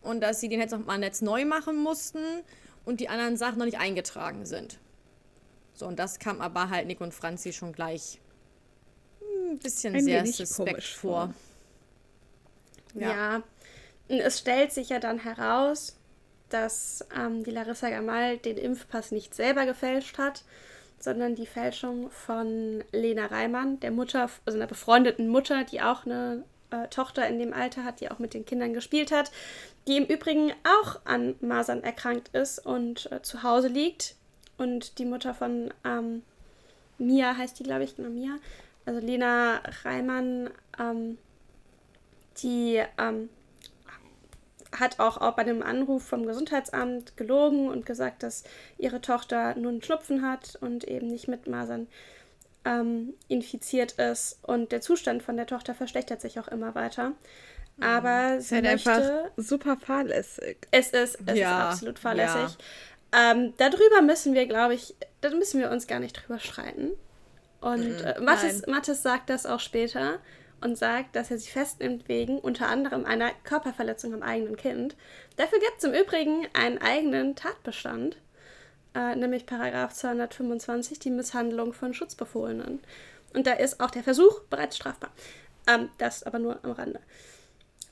Und 0.07 0.21
dass 0.21 0.41
sie 0.41 0.49
den 0.49 0.61
jetzt 0.61 0.71
noch 0.71 0.85
mal 0.85 1.03
jetzt 1.03 1.23
neu 1.23 1.45
machen 1.45 1.77
mussten 1.77 2.23
und 2.85 3.01
die 3.01 3.09
anderen 3.09 3.37
Sachen 3.37 3.59
noch 3.59 3.65
nicht 3.65 3.79
eingetragen 3.79 4.47
sind. 4.47 4.79
So, 5.75 5.87
und 5.87 5.99
das 5.99 6.19
kam 6.19 6.41
aber 6.41 6.71
halt 6.71 6.87
Nick 6.87 7.01
und 7.01 7.13
Franzi 7.13 7.53
schon 7.53 7.73
gleich 7.73 8.21
ein 9.51 9.59
bisschen 9.59 9.95
Ein 9.95 10.05
sehr 10.05 10.27
suspekt 10.27 10.71
komisch 10.71 10.97
vor. 10.97 11.35
vor. 12.93 13.03
Ja. 13.03 13.43
Und 14.09 14.21
es 14.21 14.39
stellt 14.39 14.73
sich 14.73 14.89
ja 14.89 15.01
dann 15.01 15.19
heraus, 15.19 15.97
dass 16.49 17.05
ähm, 17.15 17.45
die 17.45 17.51
Larissa 17.51 17.91
Gamal 17.91 18.39
den 18.39 18.57
Impfpass 18.57 19.11
nicht 19.11 19.35
selber 19.35 19.67
gefälscht 19.67 20.19
hat, 20.19 20.45
sondern 20.99 21.35
die 21.35 21.47
Fälschung 21.47 22.11
von 22.11 22.83
Lena 22.93 23.27
Reimann, 23.27 23.81
der 23.81 23.91
Mutter, 23.91 24.31
also 24.45 24.57
einer 24.57 24.69
befreundeten 24.69 25.29
Mutter, 25.29 25.65
die 25.65 25.83
auch 25.83 26.07
eine 26.07 26.45
äh, 26.71 26.89
Tochter 26.89 27.27
in 27.29 27.39
dem 27.39 27.53
Alter 27.53 27.85
hat, 27.85 28.01
die 28.01 28.11
auch 28.11 28.19
mit 28.19 28.35
den 28.35 28.45
Kindern 28.45 28.73
gespielt 28.73 29.13
hat, 29.13 29.31
die 29.87 29.97
im 29.97 30.07
Übrigen 30.07 30.53
auch 30.65 31.01
an 31.05 31.35
Masern 31.41 31.83
erkrankt 31.83 32.29
ist 32.29 32.59
und 32.65 33.11
äh, 33.13 33.23
zu 33.23 33.43
Hause 33.43 33.69
liegt. 33.69 34.17
Und 34.59 34.99
die 34.99 35.05
Mutter 35.05 35.35
von 35.35 35.73
ähm, 35.85 36.23
Mia 36.99 37.37
heißt 37.37 37.59
die, 37.59 37.65
glaube 37.65 37.85
ich, 37.85 37.97
genau 37.97 38.11
Mia. 38.11 38.37
Also 38.85 39.01
Lena 39.01 39.61
Reimann, 39.85 40.51
ähm, 40.79 41.19
die 42.43 42.83
ähm, 42.99 43.29
hat 44.73 45.01
auch, 45.01 45.19
auch 45.19 45.35
bei 45.35 45.43
einem 45.43 45.63
Anruf 45.63 46.05
vom 46.05 46.27
Gesundheitsamt 46.27 47.17
gelogen 47.17 47.69
und 47.69 47.87
gesagt, 47.87 48.23
dass 48.23 48.45
ihre 48.79 49.01
Tochter 49.01 49.57
nur 49.57 49.71
einen 49.71 49.83
Schnupfen 49.83 50.23
hat 50.23 50.57
und 50.61 50.85
eben 50.85 51.09
nicht 51.09 51.29
mit 51.29 51.47
Masern 51.47 51.87
ähm, 52.67 53.15
infiziert 53.29 53.93
ist. 53.93 54.39
Und 54.43 54.73
der 54.73 54.83
Zustand 54.83 55.23
von 55.23 55.37
der 55.39 55.47
Tochter 55.47 55.75
verschlechtert 55.75 56.21
sich 56.21 56.39
auch 56.39 56.49
immer 56.49 56.75
weiter. 56.75 57.13
Aber 57.81 58.37
Ist 58.37 58.49
sie 58.49 58.57
halt 58.57 58.65
möchte, 58.65 58.91
einfach 58.93 59.31
super 59.37 59.77
fahrlässig. 59.77 60.59
es 60.71 60.91
ist, 60.91 61.19
es 61.27 61.39
Ja, 61.39 61.69
ist 61.69 61.75
absolut 61.75 61.99
fahrlässig. 61.99 62.57
Ähm, 63.13 63.55
darüber 63.59 64.03
müssen 64.03 64.35
wir, 64.35 64.47
glaube 64.47 64.75
ich, 64.75 64.95
da 65.21 65.31
müssen 65.31 65.61
wir 65.61 65.71
uns 65.71 65.87
gar 65.87 66.01
nicht 66.01 66.15
drüber 66.15 66.39
streiten. 66.41 66.91
Und 67.61 68.01
äh, 68.03 68.21
Mathis, 68.21 68.67
Mathis 68.67 69.03
sagt 69.03 69.31
das 69.31 69.47
auch 69.47 69.61
später 69.61 70.19
und 70.61 70.77
sagt, 70.79 71.17
dass 71.17 71.31
er 71.31 71.39
sie 71.39 71.51
festnimmt 71.51 72.09
wegen 72.09 72.39
unter 72.39 72.69
anderem 72.69 73.05
einer 73.05 73.31
Körperverletzung 73.45 74.15
am 74.15 74.23
eigenen 74.23 74.57
Kind. 74.57 74.97
Dafür 75.37 75.59
gibt 75.59 75.75
es 75.79 75.85
im 75.85 75.93
Übrigen 75.95 76.47
einen 76.55 76.79
eigenen 76.79 77.37
Tatbestand, 77.37 78.17
äh, 78.97 79.15
nämlich 79.15 79.45
Paragraph 79.45 79.93
225, 79.93 80.99
die 80.99 81.11
Misshandlung 81.11 81.75
von 81.75 81.93
Schutzbefohlenen. 81.93 82.81
Und 83.35 83.47
da 83.47 83.53
ist 83.53 83.81
auch 83.81 83.91
der 83.91 84.03
Versuch 84.03 84.41
bereits 84.49 84.77
strafbar. 84.77 85.11
Ähm, 85.69 85.91
das 85.99 86.23
aber 86.23 86.39
nur 86.39 86.65
am 86.65 86.73
Rande. 86.73 87.01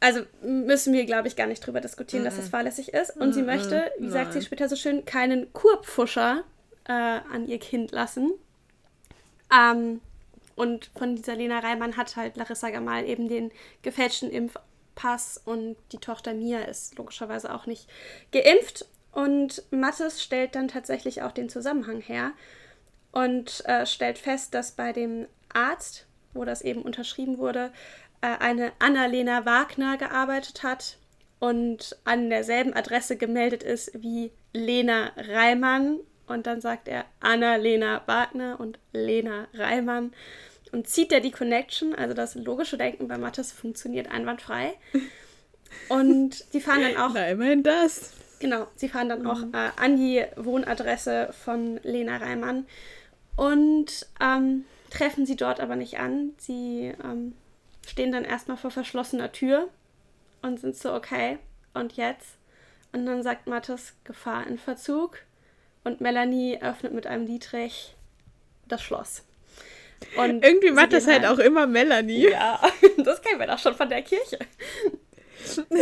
Also 0.01 0.23
müssen 0.43 0.93
wir, 0.93 1.05
glaube 1.05 1.29
ich, 1.29 1.37
gar 1.37 1.47
nicht 1.47 1.65
drüber 1.67 1.81
diskutieren, 1.81 2.25
dass 2.25 2.37
das 2.37 2.49
fahrlässig 2.49 2.93
ist. 2.93 3.17
Und 3.17 3.33
sie 3.33 3.43
möchte, 3.43 3.91
wie 3.99 4.11
sagt 4.11 4.33
sie 4.33 4.43
später 4.43 4.69
so 4.69 4.77
schön, 4.77 5.05
keinen 5.05 5.53
Kurpfuscher 5.53 6.45
äh, 6.87 6.93
an 6.93 7.47
ihr 7.47 7.59
Kind 7.59 7.93
lassen. 7.93 8.33
Ähm, 9.53 10.01
und 10.57 10.91
von 10.97 11.17
dieser 11.17 11.37
Lena 11.37 11.59
Reimann 11.59 11.97
hat 11.97 12.17
halt 12.17 12.37
Larissa 12.37 12.71
Gamal 12.71 13.05
eben 13.07 13.29
den 13.29 13.51
gefälschten 13.83 14.31
Impfpass 14.31 15.41
und 15.45 15.77
die 15.93 15.99
Tochter 15.99 16.35
Mia 16.35 16.61
ist 16.61 16.97
logischerweise 16.97 17.55
auch 17.55 17.67
nicht 17.67 17.89
geimpft. 18.33 18.87
Und 19.15 19.62
Mattes 19.71 20.23
stellt 20.23 20.55
dann 20.57 20.69
tatsächlich 20.69 21.23
auch 21.23 21.33
den 21.33 21.49
Zusammenhang 21.49 22.01
her 22.01 22.33
und 23.12 23.65
äh, 23.67 23.87
stellt 23.87 24.19
fest, 24.19 24.55
dass 24.55 24.73
bei 24.73 24.93
dem 24.93 25.27
Arzt, 25.53 26.07
wo 26.33 26.45
das 26.45 26.62
eben 26.62 26.83
unterschrieben 26.83 27.39
wurde, 27.39 27.73
äh, 28.21 28.27
eine 28.41 28.73
Annalena 28.81 29.47
Wagner 29.47 29.97
gearbeitet 29.99 30.65
hat 30.65 30.99
und 31.39 31.97
an 32.05 32.29
derselben 32.29 32.75
Adresse 32.75 33.17
gemeldet 33.17 33.62
ist 33.62 34.03
wie 34.03 34.33
Lena 34.53 35.12
Reimann. 35.17 36.01
Und 36.27 36.47
dann 36.49 36.61
sagt 36.61 36.89
er 36.89 37.05
Annalena 37.21 38.03
Wagner 38.07 38.59
und 38.59 38.81
Lena 38.93 39.47
Reimann 39.55 40.12
und 40.73 40.89
zieht 40.89 41.12
er 41.12 41.21
die 41.21 41.31
Connection, 41.31 41.95
also 41.95 42.15
das 42.15 42.35
logische 42.35 42.77
Denken 42.77 43.07
bei 43.07 43.17
Mattes 43.17 43.53
funktioniert 43.53 44.11
einwandfrei. 44.11 44.75
Und 45.89 46.53
die 46.53 46.61
fahren 46.61 46.83
dann 46.83 46.97
auch. 46.97 47.11
Na, 47.15 47.29
immerhin 47.29 47.65
das. 47.65 48.12
Genau, 48.45 48.66
sie 48.76 48.90
fahren 48.90 49.09
dann 49.09 49.26
auch 49.26 49.40
äh, 49.55 49.70
an 49.76 49.97
die 49.97 50.22
Wohnadresse 50.36 51.32
von 51.32 51.80
Lena 51.82 52.18
Reimann 52.18 52.66
und 53.36 54.07
ähm, 54.20 54.66
treffen 54.90 55.24
sie 55.24 55.34
dort 55.34 55.61
aber 55.61 55.76
nicht 55.76 55.99
an. 55.99 56.34
Sie 56.36 56.92
ähm, 57.03 57.32
stehen 57.88 58.12
dann 58.12 58.26
erstmal 58.26 58.59
vor 58.59 58.70
verschlossener 58.70 59.32
Tür 59.32 59.70
und 60.42 60.61
sind 60.61 60.76
so, 60.76 60.92
okay, 60.92 61.38
und 61.72 61.95
jetzt? 61.95 62.36
Und 62.92 63.07
dann 63.07 63.22
sagt 63.22 63.47
Mattes, 63.47 63.95
Gefahr 64.05 64.47
in 64.47 64.59
Verzug. 64.59 65.20
Und 65.82 66.03
Melanie 66.03 66.61
öffnet 66.61 66.92
mit 66.92 67.07
einem 67.07 67.24
Dietrich 67.24 67.95
das 68.68 68.82
Schloss. 68.82 69.22
Und 70.18 70.45
Irgendwie 70.45 70.70
macht 70.70 70.92
das 70.92 71.07
halt 71.07 71.22
rein. 71.22 71.30
auch 71.32 71.38
immer 71.38 71.66
Melanie. 71.66 72.28
Ja, 72.28 72.61
das 72.99 73.22
kennen 73.22 73.40
wir 73.40 73.47
doch 73.47 73.59
schon 73.59 73.74
von 73.74 73.88
der 73.88 74.03
Kirche. 74.03 74.38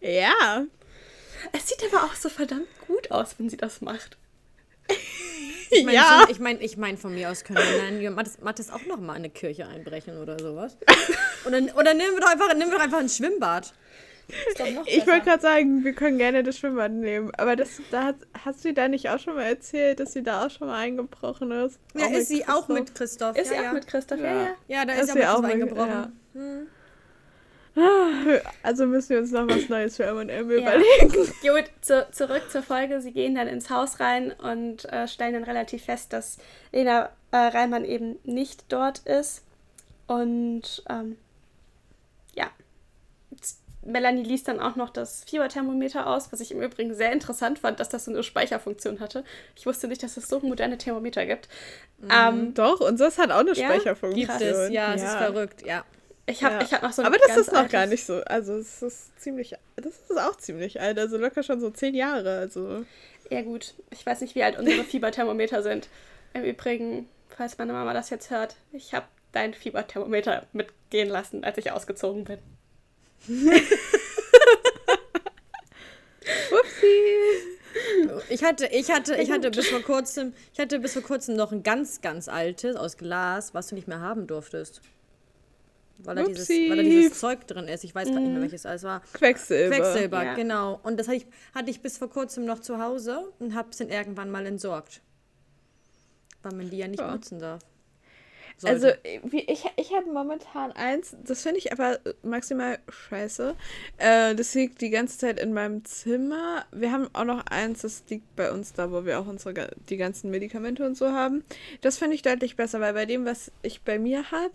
Ja. 0.00 0.64
Es 1.52 1.68
sieht 1.68 1.78
aber 1.92 2.04
auch 2.04 2.14
so 2.14 2.28
verdammt 2.28 2.66
gut 2.86 3.10
aus, 3.10 3.34
wenn 3.38 3.48
sie 3.50 3.56
das 3.56 3.80
macht. 3.80 4.16
Ich 5.68 5.84
meine, 5.84 5.96
Ja. 5.96 6.24
ich 6.30 6.38
mein, 6.38 6.60
ich 6.60 6.76
mein, 6.76 6.96
von 6.96 7.12
mir 7.12 7.28
aus 7.28 7.42
können 7.42 7.58
wir 7.58 8.04
dann 8.04 8.14
Mathis, 8.14 8.38
Mathis 8.40 8.70
auch 8.70 8.86
noch 8.86 9.00
mal 9.00 9.14
in 9.14 9.24
eine 9.24 9.30
Kirche 9.30 9.66
einbrechen 9.66 10.16
oder 10.16 10.38
sowas. 10.38 10.76
Oder, 11.44 11.58
oder 11.76 11.92
nehmen 11.92 12.14
wir 12.14 12.20
doch 12.20 12.30
einfach, 12.30 12.54
nehmen 12.54 12.70
wir 12.70 12.78
doch 12.78 12.84
einfach 12.84 13.00
ein 13.00 13.08
Schwimmbad. 13.08 13.74
Ich 14.86 15.04
wollte 15.08 15.22
gerade 15.24 15.42
sagen, 15.42 15.84
wir 15.84 15.92
können 15.92 16.18
gerne 16.18 16.44
das 16.44 16.58
Schwimmbad 16.58 16.92
nehmen. 16.92 17.32
Aber 17.34 17.56
das, 17.56 17.80
da 17.90 18.04
hat, 18.04 18.14
hast 18.44 18.64
du 18.64 18.72
da 18.72 18.86
nicht 18.86 19.08
auch 19.10 19.18
schon 19.18 19.34
mal 19.34 19.42
erzählt, 19.42 19.98
dass 19.98 20.12
sie 20.12 20.22
da 20.22 20.46
auch 20.46 20.50
schon 20.50 20.68
mal 20.68 20.78
eingebrochen 20.78 21.50
ist? 21.50 21.80
Ja, 21.94 22.06
Auch 22.06 22.10
ist 22.12 22.28
sie 22.28 22.44
auch 22.46 22.66
Christoph? 22.66 22.68
mit 22.68 22.94
Christoph. 22.94 23.36
Ist 23.36 23.50
ja, 23.50 23.56
sie 23.58 23.62
ja. 23.64 23.68
auch 23.70 23.74
mit 23.74 23.86
Christoph? 23.88 24.20
Ja, 24.20 24.26
Ja. 24.44 24.50
ja. 24.68 24.84
Da 24.84 24.92
Ist 24.92 25.08
ist, 25.08 25.12
sie 25.14 25.26
auch 25.26 25.40
mit 25.42 25.56
mit- 25.56 25.62
eingebrochen. 25.62 26.70
Also 28.62 28.86
müssen 28.86 29.10
wir 29.10 29.18
uns 29.18 29.32
noch 29.32 29.46
was 29.48 29.68
Neues 29.68 29.96
für 29.96 30.04
M&M 30.04 30.28
Ja. 30.50 30.56
überlegen. 30.58 31.32
Gut, 31.42 31.70
zu, 31.82 32.06
zurück 32.10 32.42
zur 32.50 32.62
Folge. 32.62 33.00
Sie 33.00 33.12
gehen 33.12 33.34
dann 33.34 33.48
ins 33.48 33.68
Haus 33.70 34.00
rein 34.00 34.32
und 34.32 34.84
äh, 34.92 35.06
stellen 35.08 35.34
dann 35.34 35.44
relativ 35.44 35.84
fest, 35.84 36.12
dass 36.12 36.38
Lena 36.72 37.10
äh, 37.32 37.36
Reimann 37.36 37.84
eben 37.84 38.16
nicht 38.24 38.64
dort 38.70 39.00
ist. 39.00 39.42
Und 40.06 40.84
ähm, 40.88 41.16
ja, 42.34 42.50
Melanie 43.84 44.22
liest 44.22 44.48
dann 44.48 44.58
auch 44.60 44.76
noch 44.76 44.90
das 44.90 45.24
Fieberthermometer 45.24 46.06
aus, 46.06 46.32
was 46.32 46.40
ich 46.40 46.52
im 46.52 46.62
Übrigen 46.62 46.94
sehr 46.94 47.12
interessant 47.12 47.58
fand, 47.58 47.78
dass 47.78 47.88
das 47.88 48.04
so 48.06 48.10
eine 48.10 48.22
Speicherfunktion 48.22 49.00
hatte. 49.00 49.22
Ich 49.54 49.66
wusste 49.66 49.86
nicht, 49.88 50.02
dass 50.02 50.16
es 50.16 50.28
so 50.28 50.40
moderne 50.40 50.78
Thermometer 50.78 51.26
gibt. 51.26 51.48
Ähm, 52.10 52.54
Doch, 52.54 52.80
und 52.80 52.98
das 53.00 53.18
hat 53.18 53.30
auch 53.30 53.40
eine 53.40 53.52
Ja? 53.54 53.66
Speicherfunktion. 53.66 54.26
Gibt 54.26 54.40
es, 54.40 54.70
ja, 54.70 54.94
es 54.94 55.02
ist 55.02 55.14
verrückt, 55.14 55.62
ja. 55.66 55.84
Ich 56.26 56.42
habe 56.44 56.56
Ja. 56.56 56.62
ich 56.62 56.72
hab 56.72 56.82
noch 56.82 56.92
so 56.92 57.02
ein 57.02 57.06
Aber 57.06 57.18
das 57.18 57.28
ganz 57.28 57.40
ist 57.40 57.52
noch 57.52 57.58
altes- 57.60 57.72
gar 57.72 57.86
nicht 57.86 58.04
so. 58.06 58.22
Also 58.24 58.54
es 58.56 58.82
ist 58.82 59.20
ziemlich, 59.20 59.54
das 59.76 59.86
ist 60.08 60.18
auch 60.18 60.36
ziemlich 60.36 60.80
alt. 60.80 60.98
Also 60.98 61.16
locker 61.18 61.42
schon 61.42 61.60
so 61.60 61.70
zehn 61.70 61.94
Jahre. 61.94 62.38
Also 62.38 62.84
Ja, 63.30 63.42
gut. 63.42 63.74
Ich 63.90 64.04
weiß 64.06 64.20
nicht, 64.20 64.34
wie 64.34 64.42
alt 64.42 64.58
unsere 64.58 64.84
Fieberthermometer 64.84 65.62
sind. 65.62 65.88
Im 66.34 66.44
Übrigen, 66.44 67.08
falls 67.28 67.58
meine 67.58 67.72
Mama 67.72 67.92
das 67.94 68.10
jetzt 68.10 68.30
hört, 68.30 68.56
ich 68.72 68.92
habe 68.94 69.06
dein 69.32 69.54
Fieberthermometer 69.54 70.46
mitgehen 70.52 71.08
lassen, 71.08 71.44
als 71.44 71.58
ich 71.58 71.70
ausgezogen 71.72 72.24
bin. 72.24 72.38
Upsi. 76.50 76.86
Ich 78.30 78.42
hatte, 78.42 78.66
ich 78.68 78.90
hatte, 78.90 79.16
ich 79.16 79.30
hatte 79.30 79.50
bis 79.50 79.68
vor 79.68 79.82
kurzem, 79.82 80.32
ich 80.52 80.58
hatte 80.60 80.78
bis 80.78 80.94
vor 80.94 81.02
kurzem 81.02 81.36
noch 81.36 81.52
ein 81.52 81.62
ganz, 81.62 82.00
ganz 82.00 82.28
altes 82.28 82.74
aus 82.76 82.96
Glas, 82.96 83.52
was 83.54 83.68
du 83.68 83.74
nicht 83.74 83.86
mehr 83.86 84.00
haben 84.00 84.26
durftest. 84.26 84.80
Weil 85.98 86.16
da, 86.16 86.22
dieses, 86.24 86.48
weil 86.48 86.76
da 86.76 86.82
dieses 86.82 87.18
Zeug 87.18 87.46
drin 87.46 87.68
ist. 87.68 87.84
Ich 87.84 87.94
weiß 87.94 88.08
gerade 88.08 88.20
nicht 88.20 88.32
mehr, 88.32 88.42
welches 88.42 88.64
es 88.64 88.82
war. 88.82 89.00
Quecksilber. 89.14 89.76
Quecksilber, 89.76 90.24
Ja. 90.24 90.34
genau. 90.34 90.78
Und 90.82 90.98
das 90.98 91.08
hatte 91.08 91.18
ich, 91.18 91.26
hatte 91.54 91.70
ich 91.70 91.80
bis 91.80 91.98
vor 91.98 92.10
kurzem 92.10 92.44
noch 92.44 92.60
zu 92.60 92.78
Hause 92.82 93.32
und 93.38 93.54
habe 93.54 93.70
es 93.70 93.78
dann 93.78 93.88
irgendwann 93.88 94.30
mal 94.30 94.44
entsorgt. 94.46 95.00
Weil 96.42 96.52
man 96.54 96.70
die 96.70 96.76
ja 96.78 96.88
nicht 96.88 97.00
Ja. 97.00 97.08
benutzen 97.08 97.38
darf. 97.38 97.62
Also 98.62 98.86
Sollte. 98.88 99.00
wie, 99.24 99.40
ich, 99.40 99.64
ich 99.76 99.92
habe 99.94 100.10
momentan 100.10 100.72
eins, 100.72 101.14
das 101.24 101.42
finde 101.42 101.58
ich 101.58 101.72
aber 101.72 101.98
maximal 102.22 102.78
scheiße. 102.88 103.54
Äh, 103.98 104.34
das 104.34 104.54
liegt 104.54 104.80
die 104.80 104.88
ganze 104.88 105.18
Zeit 105.18 105.38
in 105.38 105.52
meinem 105.52 105.84
Zimmer. 105.84 106.64
Wir 106.72 106.90
haben 106.90 107.08
auch 107.12 107.24
noch 107.24 107.44
eins, 107.50 107.82
das 107.82 108.04
liegt 108.08 108.34
bei 108.34 108.50
uns 108.50 108.72
da, 108.72 108.90
wo 108.90 109.04
wir 109.04 109.20
auch 109.20 109.26
unsere 109.26 109.76
die 109.90 109.98
ganzen 109.98 110.30
Medikamente 110.30 110.86
und 110.86 110.96
so 110.96 111.10
haben. 111.10 111.44
Das 111.82 111.98
finde 111.98 112.14
ich 112.14 112.22
deutlich 112.22 112.56
besser, 112.56 112.80
weil 112.80 112.94
bei 112.94 113.04
dem, 113.04 113.26
was 113.26 113.52
ich 113.60 113.82
bei 113.82 113.98
mir 113.98 114.30
habe, 114.30 114.54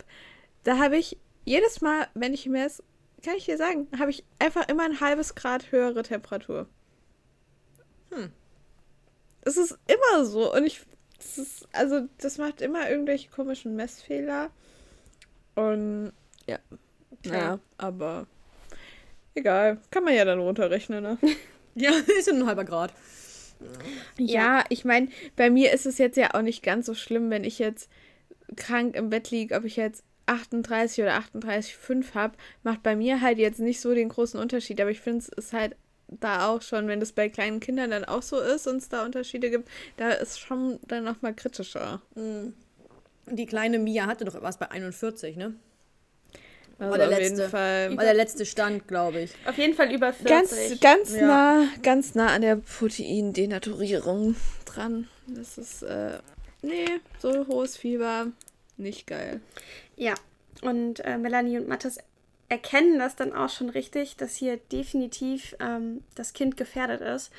da 0.63 0.79
habe 0.79 0.97
ich 0.97 1.17
jedes 1.43 1.81
Mal, 1.81 2.07
wenn 2.13 2.33
ich 2.33 2.45
mir 2.47 2.65
es, 2.65 2.83
kann 3.23 3.35
ich 3.35 3.45
dir 3.45 3.57
sagen, 3.57 3.87
habe 3.99 4.11
ich 4.11 4.23
einfach 4.39 4.67
immer 4.67 4.83
ein 4.83 4.99
halbes 4.99 5.35
Grad 5.35 5.71
höhere 5.71 6.03
Temperatur. 6.03 6.67
Hm. 8.11 8.31
Es 9.41 9.57
ist 9.57 9.77
immer 9.87 10.25
so 10.25 10.53
und 10.53 10.65
ich 10.65 10.81
das 11.17 11.37
ist, 11.37 11.67
also 11.71 12.07
das 12.17 12.39
macht 12.39 12.61
immer 12.61 12.89
irgendwelche 12.89 13.29
komischen 13.29 13.75
Messfehler. 13.75 14.49
Und 15.55 16.13
ja. 16.47 16.57
Naja, 17.25 17.59
aber 17.77 18.25
egal. 19.35 19.79
Kann 19.91 20.03
man 20.03 20.15
ja 20.15 20.25
dann 20.25 20.39
runterrechnen, 20.39 21.03
ne? 21.03 21.17
Ja, 21.73 21.91
ist 22.17 22.27
ja 22.27 22.33
nur 22.33 22.43
ein 22.43 22.47
halber 22.47 22.65
Grad. 22.65 22.93
Ja, 24.17 24.65
ich 24.67 24.83
meine, 24.83 25.07
bei 25.37 25.49
mir 25.49 25.71
ist 25.71 25.85
es 25.85 25.99
jetzt 25.99 26.17
ja 26.17 26.33
auch 26.33 26.41
nicht 26.41 26.63
ganz 26.63 26.85
so 26.85 26.93
schlimm, 26.93 27.29
wenn 27.29 27.45
ich 27.45 27.59
jetzt 27.59 27.89
krank 28.57 28.93
im 28.93 29.09
Bett 29.09 29.31
liege, 29.31 29.55
ob 29.55 29.63
ich 29.63 29.77
jetzt 29.77 30.03
38 30.25 31.03
oder 31.03 31.17
38,5 31.17 32.13
habe, 32.13 32.35
macht 32.63 32.83
bei 32.83 32.95
mir 32.95 33.21
halt 33.21 33.37
jetzt 33.37 33.59
nicht 33.59 33.81
so 33.81 33.93
den 33.93 34.09
großen 34.09 34.39
Unterschied. 34.39 34.79
Aber 34.81 34.91
ich 34.91 34.99
finde 35.01 35.19
es 35.19 35.29
ist 35.29 35.53
halt 35.53 35.75
da 36.07 36.49
auch 36.49 36.61
schon, 36.61 36.87
wenn 36.87 36.99
das 36.99 37.11
bei 37.13 37.29
kleinen 37.29 37.59
Kindern 37.59 37.91
dann 37.91 38.03
auch 38.05 38.21
so 38.21 38.39
ist 38.39 38.67
und 38.67 38.77
es 38.77 38.89
da 38.89 39.05
Unterschiede 39.05 39.49
gibt, 39.49 39.69
da 39.97 40.09
ist 40.11 40.39
schon 40.39 40.79
dann 40.87 41.03
nochmal 41.05 41.33
kritischer. 41.33 42.01
Die 43.27 43.45
kleine 43.45 43.79
Mia 43.79 44.07
hatte 44.07 44.25
doch 44.25 44.41
was 44.41 44.57
bei 44.57 44.69
41, 44.71 45.37
ne? 45.37 45.53
Also 46.79 46.91
War 46.91 46.97
der 46.97 47.07
auf 47.09 47.13
letzte. 47.17 47.35
jeden 47.35 47.49
Fall. 47.51 47.97
War 47.97 48.03
der 48.03 48.13
letzte 48.15 48.45
Stand, 48.45 48.87
glaube 48.87 49.21
ich. 49.21 49.31
Auf 49.45 49.57
jeden 49.57 49.75
Fall 49.75 49.93
über 49.93 50.11
40. 50.11 50.81
Ganz, 50.81 50.81
ganz 50.81 51.15
Ja. 51.15 51.27
nah, 51.27 51.67
ganz 51.83 52.15
nah 52.15 52.27
an 52.33 52.41
der 52.41 52.55
Proteindenaturierung 52.55 54.35
dran. 54.65 55.07
Das 55.27 55.57
ist, 55.59 55.83
äh, 55.83 56.17
nee, 56.61 56.87
so 57.19 57.45
hohes 57.47 57.77
Fieber, 57.77 58.27
nicht 58.81 59.07
geil. 59.07 59.41
Ja, 59.95 60.15
und 60.61 60.99
äh, 61.01 61.17
Melanie 61.17 61.57
und 61.57 61.67
Mathis 61.67 61.97
erkennen 62.49 62.99
das 62.99 63.15
dann 63.15 63.33
auch 63.33 63.49
schon 63.49 63.69
richtig, 63.69 64.17
dass 64.17 64.35
hier 64.35 64.57
definitiv 64.57 65.55
ähm, 65.59 66.03
das 66.15 66.33
Kind 66.33 66.57
gefährdet 66.57 67.01
ist. 67.01 67.31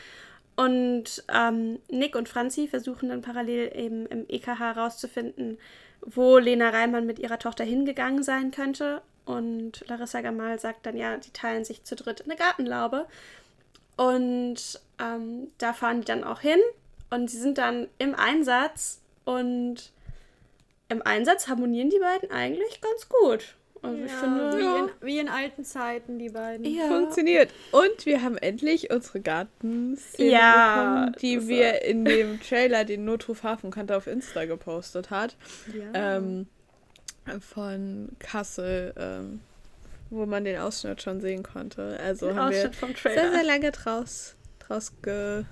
Und 0.56 1.24
ähm, 1.32 1.78
Nick 1.88 2.16
und 2.16 2.28
Franzi 2.28 2.66
versuchen 2.68 3.08
dann 3.08 3.22
parallel 3.22 3.72
eben 3.76 4.06
im 4.06 4.26
EKH 4.28 4.58
herauszufinden, 4.58 5.58
wo 6.00 6.38
Lena 6.38 6.70
Reimann 6.70 7.06
mit 7.06 7.18
ihrer 7.18 7.38
Tochter 7.38 7.64
hingegangen 7.64 8.22
sein 8.22 8.50
könnte. 8.50 9.02
Und 9.24 9.84
Larissa 9.86 10.20
Gamal 10.20 10.58
sagt 10.58 10.86
dann, 10.86 10.96
ja, 10.96 11.16
die 11.16 11.30
teilen 11.30 11.64
sich 11.64 11.84
zu 11.84 11.94
dritt 11.94 12.24
eine 12.24 12.36
Gartenlaube. 12.36 13.06
Und 13.96 14.80
ähm, 14.98 15.48
da 15.58 15.72
fahren 15.72 16.00
die 16.00 16.06
dann 16.06 16.24
auch 16.24 16.40
hin. 16.40 16.58
Und 17.10 17.30
sie 17.30 17.38
sind 17.38 17.58
dann 17.58 17.88
im 17.98 18.14
Einsatz. 18.14 19.00
Und 19.24 19.92
im 20.92 21.02
Einsatz 21.02 21.48
harmonieren 21.48 21.90
die 21.90 21.98
beiden 21.98 22.30
eigentlich 22.30 22.80
ganz 22.80 23.08
gut. 23.08 23.56
Also 23.82 23.98
ich 24.04 24.12
finde. 24.12 24.58
wie, 24.58 24.62
in, 24.62 24.90
wie 25.00 25.18
in 25.18 25.28
alten 25.28 25.64
Zeiten, 25.64 26.18
die 26.20 26.28
beiden. 26.28 26.64
Ja. 26.64 26.86
Funktioniert. 26.86 27.52
Und 27.72 28.06
wir 28.06 28.22
haben 28.22 28.38
endlich 28.38 28.92
unsere 28.92 29.20
Gartenszene 29.20 30.30
Ja, 30.30 30.76
bekommen, 30.76 31.16
die 31.20 31.48
wir 31.48 31.82
in 31.82 32.04
dem 32.04 32.40
Trailer, 32.40 32.84
den 32.84 33.04
Notruf 33.04 33.42
Hafenkante 33.42 33.96
auf 33.96 34.06
Insta 34.06 34.44
gepostet 34.44 35.10
hat. 35.10 35.36
Ja. 35.74 36.18
Ähm, 36.18 36.46
von 37.40 38.10
Kassel, 38.20 38.94
ähm, 38.96 39.40
wo 40.10 40.26
man 40.26 40.44
den 40.44 40.58
Ausschnitt 40.60 41.02
schon 41.02 41.20
sehen 41.20 41.42
konnte. 41.42 41.98
Also 42.00 42.28
Den 42.28 42.36
haben 42.36 42.52
wir 42.52 42.58
Ausschnitt 42.58 42.76
vom 42.76 42.88
sehr, 42.90 43.14
Trailer. 43.14 43.32
sehr 43.32 43.44
lange 43.44 43.70
draus, 43.72 44.36
draus 44.60 44.92
ge, 45.02 45.42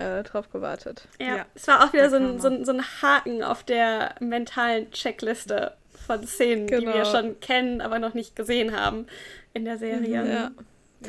äh, 0.00 0.22
drauf 0.24 0.50
gewartet. 0.50 1.06
Ja. 1.20 1.36
Ja. 1.36 1.46
Es 1.54 1.68
war 1.68 1.84
auch 1.84 1.92
wieder 1.92 2.10
so 2.10 2.16
ein, 2.16 2.40
so, 2.40 2.48
ein, 2.48 2.64
so 2.64 2.72
ein 2.72 2.82
Haken 3.02 3.42
auf 3.42 3.62
der 3.62 4.14
mentalen 4.20 4.90
Checkliste 4.90 5.74
von 6.06 6.26
Szenen, 6.26 6.66
die 6.66 6.74
Genau. 6.74 6.94
wir 6.94 7.04
schon 7.04 7.38
kennen, 7.40 7.80
aber 7.80 7.98
noch 7.98 8.14
nicht 8.14 8.34
gesehen 8.34 8.74
haben 8.78 9.06
in 9.54 9.64
der 9.64 9.78
Serie. 9.78 10.26
Ja. 10.26 10.50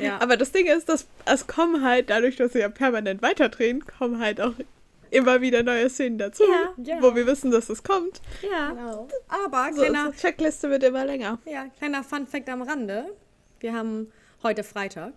Ja. 0.00 0.20
Aber 0.20 0.36
das 0.36 0.52
Ding 0.52 0.66
ist, 0.66 0.88
dass 0.88 1.06
es 1.26 1.46
kommen 1.46 1.84
halt, 1.84 2.08
dadurch, 2.10 2.36
dass 2.36 2.52
sie 2.52 2.60
ja 2.60 2.68
permanent 2.70 3.20
weiterdrehen, 3.20 3.84
kommen 3.84 4.20
halt 4.20 4.40
auch 4.40 4.54
immer 5.10 5.42
wieder 5.42 5.62
neue 5.62 5.90
Szenen 5.90 6.16
dazu, 6.16 6.44
Ja. 6.44 6.94
Ja. 6.94 7.02
wo 7.02 7.14
wir 7.14 7.26
wissen, 7.26 7.50
dass 7.50 7.68
es 7.68 7.82
kommt. 7.82 8.22
Ja. 8.50 8.70
Genau. 8.70 9.08
Aber 9.28 9.70
So, 9.74 9.82
kleiner, 9.82 10.06
unsere 10.06 10.16
Checkliste 10.28 10.70
wird 10.70 10.82
immer 10.84 11.04
länger. 11.04 11.38
ja, 11.44 11.66
kleiner 11.78 12.02
Fun 12.02 12.26
Fact 12.26 12.48
am 12.48 12.62
Rande. 12.62 13.04
Wir 13.60 13.74
haben 13.74 14.10
heute 14.42 14.64
Freitag. 14.64 15.12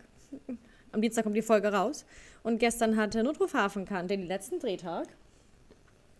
Am 0.92 1.02
Dienstag 1.02 1.24
kommt 1.24 1.38
die 1.38 1.42
Folge 1.42 1.72
raus. 1.72 2.06
Und 2.46 2.60
gestern 2.60 2.96
hatte 2.96 3.24
Notruf 3.24 3.56
Hafenkante 3.56 4.16
den 4.16 4.28
letzten 4.28 4.60
Drehtag. 4.60 5.08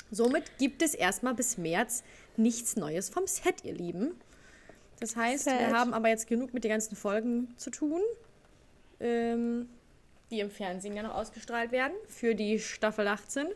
Somit 0.10 0.58
gibt 0.58 0.82
es 0.82 0.96
erstmal 0.96 1.36
bis 1.36 1.58
März 1.60 2.04
nichts 2.36 2.76
Neues 2.76 3.10
vom 3.10 3.28
Set, 3.28 3.64
ihr 3.64 3.74
Lieben. 3.74 4.16
Das 5.00 5.16
heißt, 5.16 5.46
wir 5.46 5.54
Sad. 5.54 5.74
haben 5.74 5.94
aber 5.94 6.10
jetzt 6.10 6.26
genug 6.28 6.52
mit 6.54 6.64
den 6.64 6.72
ganzen 6.72 6.96
Folgen 6.96 7.54
zu 7.58 7.70
tun, 7.70 8.02
ähm, 9.00 9.70
die 10.32 10.40
im 10.40 10.50
Fernsehen 10.50 10.96
ja 10.96 11.04
noch 11.04 11.14
ausgestrahlt 11.14 11.72
werden 11.72 11.94
für 12.08 12.34
die 12.34 12.58
Staffel 12.60 13.08
18. 13.08 13.48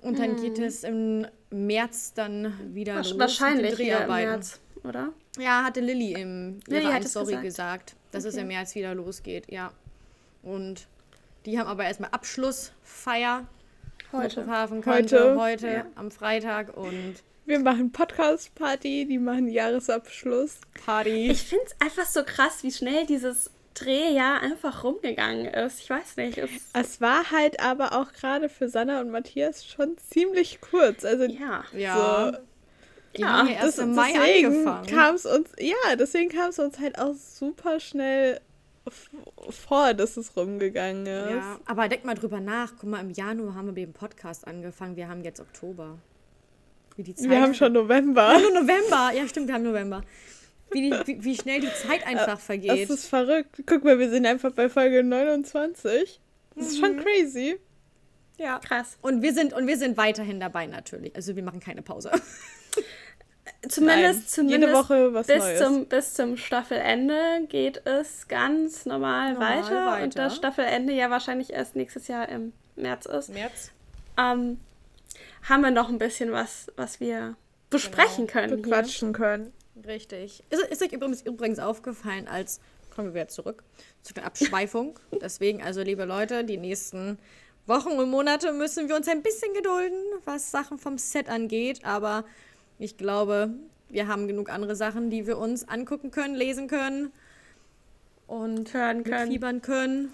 Und 0.00 0.18
dann 0.18 0.36
geht 0.40 0.58
es 0.58 0.82
im 0.82 1.26
März 1.50 2.14
dann 2.14 2.74
wieder 2.74 2.96
los 2.96 3.12
Wasch- 3.14 3.18
Wahrscheinlich 3.18 3.70
mit 3.72 3.78
den 3.80 3.84
hier 3.84 3.94
im 3.96 3.98
Dreharbeiten. 4.06 4.30
März, 4.30 4.60
oder? 4.84 5.12
Ja, 5.38 5.64
hatte 5.64 5.80
Lilly 5.80 6.12
im 6.14 6.60
Lilly 6.68 6.84
ihrer 6.84 6.94
hat 6.94 7.04
es 7.04 7.10
Story 7.10 7.32
gesagt. 7.32 7.44
gesagt, 7.44 7.96
dass 8.12 8.24
es 8.24 8.34
Okay. 8.34 8.42
im 8.42 8.48
März 8.48 8.74
wieder 8.74 8.94
losgeht, 8.94 9.50
ja. 9.52 9.72
Und 10.42 10.86
die 11.46 11.58
haben 11.58 11.68
aber 11.68 11.84
erstmal 11.84 12.10
Abschlussfeier. 12.10 13.46
Heute. 14.12 14.46
Heute. 14.84 15.36
heute 15.36 15.68
Ja. 15.68 15.86
am 15.94 16.10
Freitag 16.10 16.76
und 16.76 17.16
Wir 17.44 17.60
machen 17.60 17.92
Podcast-Party, 17.92 19.06
die 19.06 19.18
machen 19.18 19.46
Jahresabschluss. 19.48 20.58
Party. 20.84 21.30
Ich 21.30 21.44
finde 21.44 21.64
es 21.66 21.80
einfach 21.80 22.06
so 22.06 22.24
krass, 22.24 22.64
wie 22.64 22.72
schnell 22.72 23.06
dieses 23.06 23.50
Drehjahr 23.74 24.40
einfach 24.40 24.82
rumgegangen 24.82 25.46
ist. 25.46 25.80
Ich 25.80 25.90
weiß 25.90 26.16
nicht. 26.16 26.38
Es, 26.38 26.50
Es 26.72 27.00
war 27.00 27.30
halt 27.30 27.60
aber 27.60 27.92
auch 27.92 28.12
gerade 28.12 28.48
für 28.48 28.68
Sanna 28.68 29.00
und 29.00 29.10
Matthias 29.10 29.64
schon 29.64 29.96
ziemlich 29.98 30.60
kurz. 30.60 31.04
Also 31.04 31.24
ja. 31.24 31.62
ja. 31.72 32.32
so, 32.32 32.38
die 33.16 33.22
ja, 33.22 33.28
haben 33.28 33.48
ja 33.48 33.54
das, 33.56 33.64
erst 33.64 33.78
im 33.78 33.94
Mai 33.94 34.12
deswegen 34.12 34.46
angefangen. 34.46 34.86
kam 34.86 35.14
es 35.14 35.26
uns, 35.26 35.50
ja, 35.60 35.96
deswegen 35.96 36.30
kam 36.30 36.50
es 36.50 36.58
uns 36.58 36.80
halt 36.80 36.98
auch 36.98 37.14
super 37.14 37.78
schnell 37.78 38.40
vor, 39.50 39.94
dass 39.94 40.16
es 40.16 40.36
rumgegangen 40.36 41.06
ist. 41.06 41.30
Ja, 41.30 41.58
aber 41.66 41.88
denk 41.88 42.04
mal 42.04 42.14
drüber 42.14 42.40
nach. 42.40 42.72
Guck 42.78 42.90
mal, 42.90 43.00
im 43.00 43.10
Januar 43.10 43.54
haben 43.54 43.66
wir 43.66 43.72
mit 43.72 43.82
dem 43.84 43.92
Podcast 43.92 44.46
angefangen. 44.46 44.96
Wir 44.96 45.08
haben 45.08 45.22
jetzt 45.24 45.40
Oktober. 45.40 45.98
Wie 46.96 47.02
die 47.02 47.14
Zeit 47.14 47.28
Wir 47.30 47.40
haben 47.42 47.54
schon 47.54 47.72
November. 47.72 48.32
Ja, 48.32 48.40
nur 48.40 48.62
November. 48.62 49.10
Ja, 49.14 49.28
stimmt, 49.28 49.48
wir 49.48 49.54
haben 49.54 49.64
November. 49.64 50.02
Wie, 50.70 50.90
die, 50.90 50.96
wie, 51.06 51.24
wie 51.24 51.36
schnell 51.36 51.60
die 51.60 51.72
Zeit 51.72 52.06
einfach 52.06 52.26
Das 52.26 52.44
vergeht. 52.44 52.88
ist 52.90 53.06
verrückt. 53.06 53.62
Guck 53.66 53.84
mal, 53.84 53.98
wir 53.98 54.10
sind 54.10 54.26
einfach 54.26 54.52
bei 54.52 54.68
Folge 54.68 55.02
29. 55.04 56.20
Das 56.56 56.66
ist 56.66 56.78
Mhm. 56.80 56.84
schon 56.84 56.96
crazy. 56.98 57.56
ja. 58.38 58.58
Krass. 58.58 58.98
Und 59.02 59.22
wir 59.22 59.32
sind 59.34 59.52
und 59.52 59.66
wir 59.66 59.76
sind 59.76 59.96
weiterhin 59.96 60.40
dabei 60.40 60.66
natürlich. 60.66 61.14
Also 61.14 61.36
wir 61.36 61.42
machen 61.42 61.60
keine 61.60 61.82
Pause. 61.82 62.10
Zumindest, 63.68 64.20
Nein, 64.20 64.26
zumindest 64.26 64.62
jede 64.62 64.72
Woche 64.72 65.14
was 65.14 65.26
bis, 65.26 65.38
Neues. 65.38 65.58
zum, 65.60 65.86
bis 65.86 66.14
zum 66.14 66.36
Staffelende 66.36 67.46
geht 67.48 67.86
es 67.86 68.28
ganz 68.28 68.86
normal, 68.86 69.34
Normal 69.34 69.58
weiter, 69.58 69.86
weiter. 69.86 70.04
Und 70.04 70.18
das 70.18 70.36
Staffelende 70.36 70.92
ja 70.92 71.10
wahrscheinlich 71.10 71.52
erst 71.52 71.76
nächstes 71.76 72.08
Jahr 72.08 72.28
im 72.28 72.52
März 72.76 73.06
ist. 73.06 73.30
März. 73.30 73.70
Ähm, 74.18 74.58
haben 75.48 75.60
wir 75.62 75.70
noch 75.70 75.88
ein 75.88 75.98
bisschen 75.98 76.32
was, 76.32 76.66
was 76.76 77.00
wir 77.00 77.36
besprechen 77.70 78.26
können. 78.26 78.54
Hier. 78.54 78.62
bequatschen 78.62 79.12
können. 79.12 79.52
Richtig. 79.86 80.42
Ist, 80.50 80.62
ist 80.62 80.82
euch 80.82 80.92
übrigens, 80.92 81.22
übrigens 81.22 81.58
aufgefallen, 81.58 82.28
als 82.28 82.60
kommen 82.94 83.08
wir 83.08 83.14
wieder 83.14 83.28
zurück 83.28 83.62
zu 84.02 84.14
der 84.14 84.24
Abschweifung. 84.24 84.98
Deswegen, 85.20 85.62
also 85.62 85.82
liebe 85.82 86.04
Leute, 86.04 86.44
die 86.44 86.56
nächsten 86.56 87.18
Wochen 87.66 87.90
und 87.90 88.10
Monate 88.10 88.52
müssen 88.52 88.88
wir 88.88 88.96
uns 88.96 89.08
ein 89.08 89.22
bisschen 89.22 89.52
gedulden, 89.54 89.98
was 90.24 90.50
Sachen 90.50 90.78
vom 90.78 90.98
Set 90.98 91.28
angeht. 91.28 91.84
Aber 91.84 92.24
ich 92.78 92.96
glaube, 92.96 93.50
wir 93.88 94.08
haben 94.08 94.26
genug 94.26 94.50
andere 94.50 94.76
Sachen, 94.76 95.10
die 95.10 95.26
wir 95.26 95.38
uns 95.38 95.68
angucken 95.68 96.10
können, 96.10 96.34
lesen 96.34 96.68
können 96.68 97.12
und 98.26 98.72
Hören 98.74 99.04
können. 99.04 99.22
mitfiebern 99.24 99.62
können. 99.62 100.12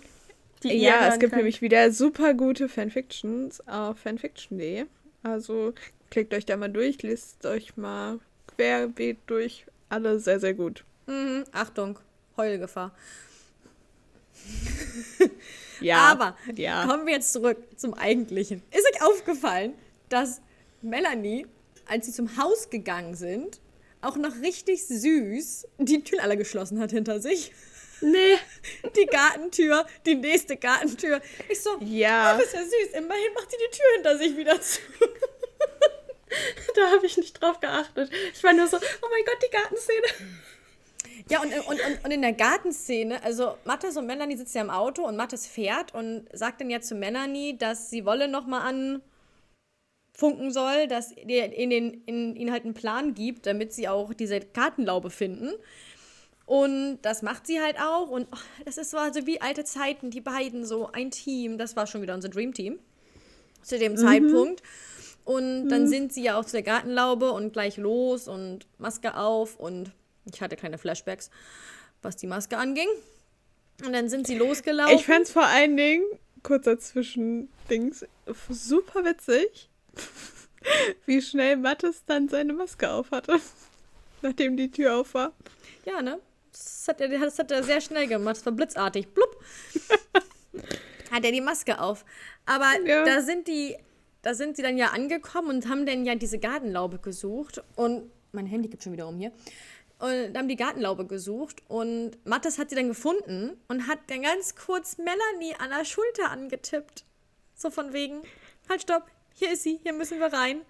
Die 0.62 0.68
ihr 0.68 0.74
Ja, 0.90 1.08
es 1.08 1.18
gibt 1.18 1.30
könnt. 1.32 1.36
nämlich 1.36 1.60
wieder 1.62 1.90
super 1.92 2.34
gute 2.34 2.68
Fanfictions 2.68 3.66
auf 3.66 3.98
fanfiction.de. 3.98 4.84
Also 5.22 5.72
klickt 6.10 6.34
euch 6.34 6.44
da 6.46 6.56
mal 6.56 6.68
durch, 6.70 7.02
lest 7.02 7.44
euch 7.46 7.76
mal 7.76 8.18
querbeet 8.56 9.18
durch. 9.26 9.66
Alle 9.88 10.18
sehr, 10.20 10.38
sehr 10.40 10.54
gut. 10.54 10.84
Mhm, 11.06 11.44
Achtung, 11.52 11.98
Heulgefahr. 12.36 12.92
Ja. 15.80 16.12
Aber 16.12 16.36
ja. 16.54 16.86
kommen 16.86 17.06
wir 17.06 17.14
jetzt 17.14 17.32
zurück 17.32 17.58
zum 17.76 17.92
Eigentlichen. 17.94 18.62
Ist 18.70 18.86
euch 18.94 19.02
aufgefallen, 19.02 19.72
dass 20.08 20.40
Melanie, 20.80 21.44
als 21.92 22.06
sie 22.06 22.12
zum 22.12 22.36
Haus 22.38 22.70
gegangen 22.70 23.14
sind, 23.14 23.60
auch 24.00 24.16
noch 24.16 24.40
richtig 24.42 24.86
süß 24.86 25.66
die 25.78 26.02
Türen 26.02 26.20
alle 26.22 26.36
geschlossen 26.36 26.80
hat 26.80 26.90
hinter 26.90 27.20
sich? 27.20 27.52
Nee, 28.00 28.36
Die 28.96 29.06
Gartentür, 29.06 29.86
die 30.06 30.16
nächste 30.16 30.56
Gartentür. 30.56 31.20
Ich 31.48 31.62
so, 31.62 31.70
Ja. 31.80 32.36
das 32.36 32.46
ist 32.46 32.54
ja 32.54 32.62
süß. 32.62 32.94
Immerhin 32.98 33.32
macht 33.34 33.50
sie 33.50 33.56
die 33.58 33.76
Tür 33.76 33.86
hinter 33.94 34.18
sich 34.18 34.36
wieder 34.36 34.60
zu. 34.60 34.80
da 36.74 36.90
habe 36.90 37.06
ich 37.06 37.16
nicht 37.16 37.40
drauf 37.40 37.60
geachtet. 37.60 38.10
Ich 38.34 38.42
war 38.42 38.52
nur 38.54 38.66
so, 38.66 38.78
oh 38.78 39.06
mein 39.10 39.24
Gott, 39.24 39.38
die 39.46 39.50
Gartenszene. 39.56 40.06
Ja, 41.28 41.40
und, 41.42 41.52
und, 41.52 41.80
und, 41.80 42.04
und 42.04 42.10
in 42.10 42.22
der 42.22 42.32
Gartenszene, 42.32 43.22
also 43.22 43.54
Mathis 43.64 43.96
und 43.96 44.06
Melanie 44.06 44.36
sitzen 44.36 44.56
ja 44.56 44.62
im 44.64 44.70
Auto 44.70 45.06
und 45.06 45.16
Mathis 45.16 45.46
fährt 45.46 45.94
und 45.94 46.26
sagt 46.32 46.60
dann 46.60 46.70
ja 46.70 46.80
zu 46.80 46.94
Melanie, 46.96 47.56
dass 47.56 47.90
sie 47.90 48.04
Wolle 48.04 48.26
nochmal 48.26 48.62
anfunken 50.12 50.52
soll, 50.52 50.86
dass 50.86 51.12
ihr 51.16 51.52
in 51.52 51.70
den, 51.70 52.02
in, 52.04 52.36
ihnen 52.36 52.52
halt 52.52 52.64
einen 52.64 52.74
Plan 52.74 53.14
gibt, 53.14 53.46
damit 53.46 53.72
sie 53.72 53.88
auch 53.88 54.14
diese 54.14 54.40
Gartenlaube 54.40 55.10
finden. 55.10 55.50
Und 56.46 56.98
das 57.02 57.22
macht 57.22 57.46
sie 57.46 57.60
halt 57.60 57.78
auch. 57.80 58.08
Und 58.08 58.28
oh, 58.32 58.38
das 58.64 58.76
ist 58.76 58.90
so 58.90 58.98
also 58.98 59.26
wie 59.26 59.40
alte 59.40 59.64
Zeiten, 59.64 60.10
die 60.10 60.20
beiden 60.20 60.64
so 60.64 60.90
ein 60.92 61.10
Team. 61.10 61.58
Das 61.58 61.76
war 61.76 61.86
schon 61.86 62.02
wieder 62.02 62.14
unser 62.14 62.28
Dream 62.28 62.52
Team 62.52 62.78
zu 63.62 63.78
dem 63.78 63.96
Zeitpunkt. 63.96 64.62
Und 65.24 65.68
dann 65.68 65.86
sind 65.86 66.12
sie 66.12 66.24
ja 66.24 66.38
auch 66.38 66.44
zu 66.44 66.52
der 66.52 66.62
Gartenlaube 66.62 67.30
und 67.30 67.52
gleich 67.52 67.76
los 67.76 68.26
und 68.26 68.66
Maske 68.78 69.16
auf 69.16 69.56
und 69.56 69.92
ich 70.24 70.40
hatte 70.40 70.56
kleine 70.56 70.78
Flashbacks, 70.78 71.30
was 72.02 72.16
die 72.16 72.26
Maske 72.26 72.58
anging. 72.58 72.88
Und 73.84 73.92
dann 73.92 74.08
sind 74.08 74.26
sie 74.26 74.36
losgelaufen. 74.36 74.96
Ich 74.96 75.06
fand's 75.06 75.30
vor 75.30 75.46
allen 75.46 75.76
Dingen, 75.76 76.04
kurzer 76.42 76.76
Zwischendings, 76.76 78.04
super 78.50 79.04
witzig, 79.04 79.70
wie 81.06 81.20
schnell 81.22 81.56
Mattes 81.56 82.04
dann 82.06 82.28
seine 82.28 82.52
Maske 82.52 82.90
auf 82.90 83.10
hatte, 83.10 83.40
nachdem 84.22 84.56
die 84.56 84.70
Tür 84.70 84.96
auf 84.96 85.14
war. 85.14 85.32
ja, 85.84 86.02
ne? 86.02 86.20
Das 86.52 86.84
hat, 86.86 87.00
er, 87.00 87.08
das 87.08 87.38
hat 87.38 87.50
er 87.50 87.62
sehr 87.62 87.80
schnell 87.80 88.06
gemacht. 88.06 88.36
Das 88.36 88.44
war 88.44 88.52
blitzartig. 88.52 89.08
Blub. 89.08 89.42
hat 91.10 91.24
er 91.24 91.32
die 91.32 91.40
Maske 91.40 91.80
auf. 91.80 92.04
Aber 92.44 92.70
Ja. 92.84 93.04
da 93.04 93.22
sind 93.22 93.48
die, 93.48 93.76
da 94.20 94.34
sind 94.34 94.56
sie 94.56 94.62
dann 94.62 94.76
ja 94.76 94.88
angekommen 94.88 95.48
und 95.48 95.68
haben 95.68 95.86
dann 95.86 96.04
ja 96.04 96.14
diese 96.14 96.38
Gartenlaube 96.38 96.98
gesucht. 96.98 97.62
Und 97.74 98.10
mein 98.32 98.46
Handy 98.46 98.68
gibt 98.68 98.82
schon 98.82 98.92
wieder 98.92 99.08
um 99.08 99.16
hier. 99.16 99.32
Und 99.98 100.36
haben 100.36 100.48
die 100.48 100.56
Gartenlaube 100.56 101.06
gesucht 101.06 101.62
und 101.68 102.18
Mattes 102.26 102.58
hat 102.58 102.68
sie 102.70 102.76
dann 102.76 102.88
gefunden 102.88 103.56
und 103.68 103.86
hat 103.86 104.00
dann 104.08 104.22
ganz 104.22 104.54
kurz 104.56 104.98
Melanie 104.98 105.54
an 105.58 105.70
der 105.70 105.84
Schulter 105.84 106.30
angetippt. 106.30 107.04
So 107.54 107.70
von 107.70 107.92
wegen, 107.92 108.20
halt 108.68 108.82
stopp, 108.82 109.06
hier 109.34 109.52
ist 109.52 109.62
sie, 109.62 109.78
hier 109.82 109.92
müssen 109.92 110.18
wir 110.18 110.32
rein. 110.32 110.62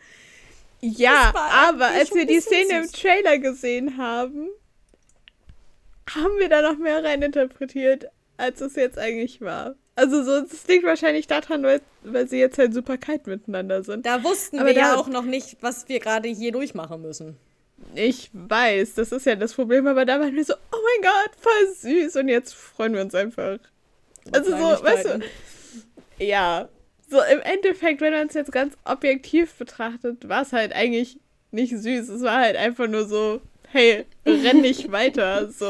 Ja, 0.80 1.32
aber 1.34 1.86
als 1.86 2.12
wir 2.12 2.26
die 2.26 2.40
Szene 2.40 2.78
im 2.78 2.84
süß. 2.84 2.92
Trailer 2.92 3.38
gesehen 3.38 3.98
haben, 3.98 4.48
haben 6.10 6.38
wir 6.38 6.48
da 6.48 6.62
noch 6.62 6.78
mehr 6.78 7.04
reininterpretiert, 7.04 8.06
als 8.36 8.60
es 8.60 8.74
jetzt 8.74 8.98
eigentlich 8.98 9.40
war. 9.40 9.76
Also 9.94 10.24
so, 10.24 10.40
das 10.40 10.66
liegt 10.66 10.84
wahrscheinlich 10.84 11.26
daran, 11.26 11.62
weil, 11.62 11.82
weil 12.02 12.26
sie 12.26 12.38
jetzt 12.38 12.58
halt 12.58 12.72
super 12.74 12.96
kalt 12.96 13.26
miteinander 13.26 13.84
sind. 13.84 14.06
Da 14.06 14.24
wussten 14.24 14.58
Aber 14.58 14.68
wir 14.68 14.74
ja 14.74 14.96
auch 14.96 15.08
noch 15.08 15.24
nicht, 15.24 15.58
was 15.60 15.88
wir 15.88 16.00
gerade 16.00 16.28
hier 16.28 16.50
durchmachen 16.50 17.02
müssen. 17.02 17.36
Ich 17.94 18.30
weiß, 18.32 18.94
das 18.94 19.12
ist 19.12 19.26
ja 19.26 19.36
das 19.36 19.54
Problem, 19.54 19.86
aber 19.86 20.04
da 20.04 20.18
waren 20.18 20.34
wir 20.34 20.44
so, 20.44 20.54
oh 20.54 20.76
mein 21.02 21.10
Gott, 21.12 21.30
voll 21.38 21.74
süß. 21.74 22.16
Und 22.16 22.28
jetzt 22.28 22.54
freuen 22.54 22.94
wir 22.94 23.02
uns 23.02 23.14
einfach. 23.14 23.58
Also 24.32 24.50
so, 24.50 24.84
weißt 24.84 25.04
du, 25.04 25.20
ja, 26.18 26.68
so 27.12 27.18
im 27.32 27.40
Endeffekt, 27.40 28.00
wenn 28.00 28.12
man 28.12 28.26
es 28.26 28.34
jetzt 28.34 28.50
ganz 28.50 28.74
objektiv 28.84 29.54
betrachtet, 29.54 30.28
war 30.28 30.42
es 30.42 30.52
halt 30.52 30.72
eigentlich 30.72 31.18
nicht 31.52 31.76
süß. 31.76 32.08
Es 32.08 32.22
war 32.22 32.38
halt 32.40 32.56
einfach 32.56 32.88
nur 32.88 33.06
so, 33.06 33.40
hey, 33.68 34.04
renn 34.26 34.60
nicht 34.62 34.90
weiter. 34.92 35.48
So, 35.50 35.66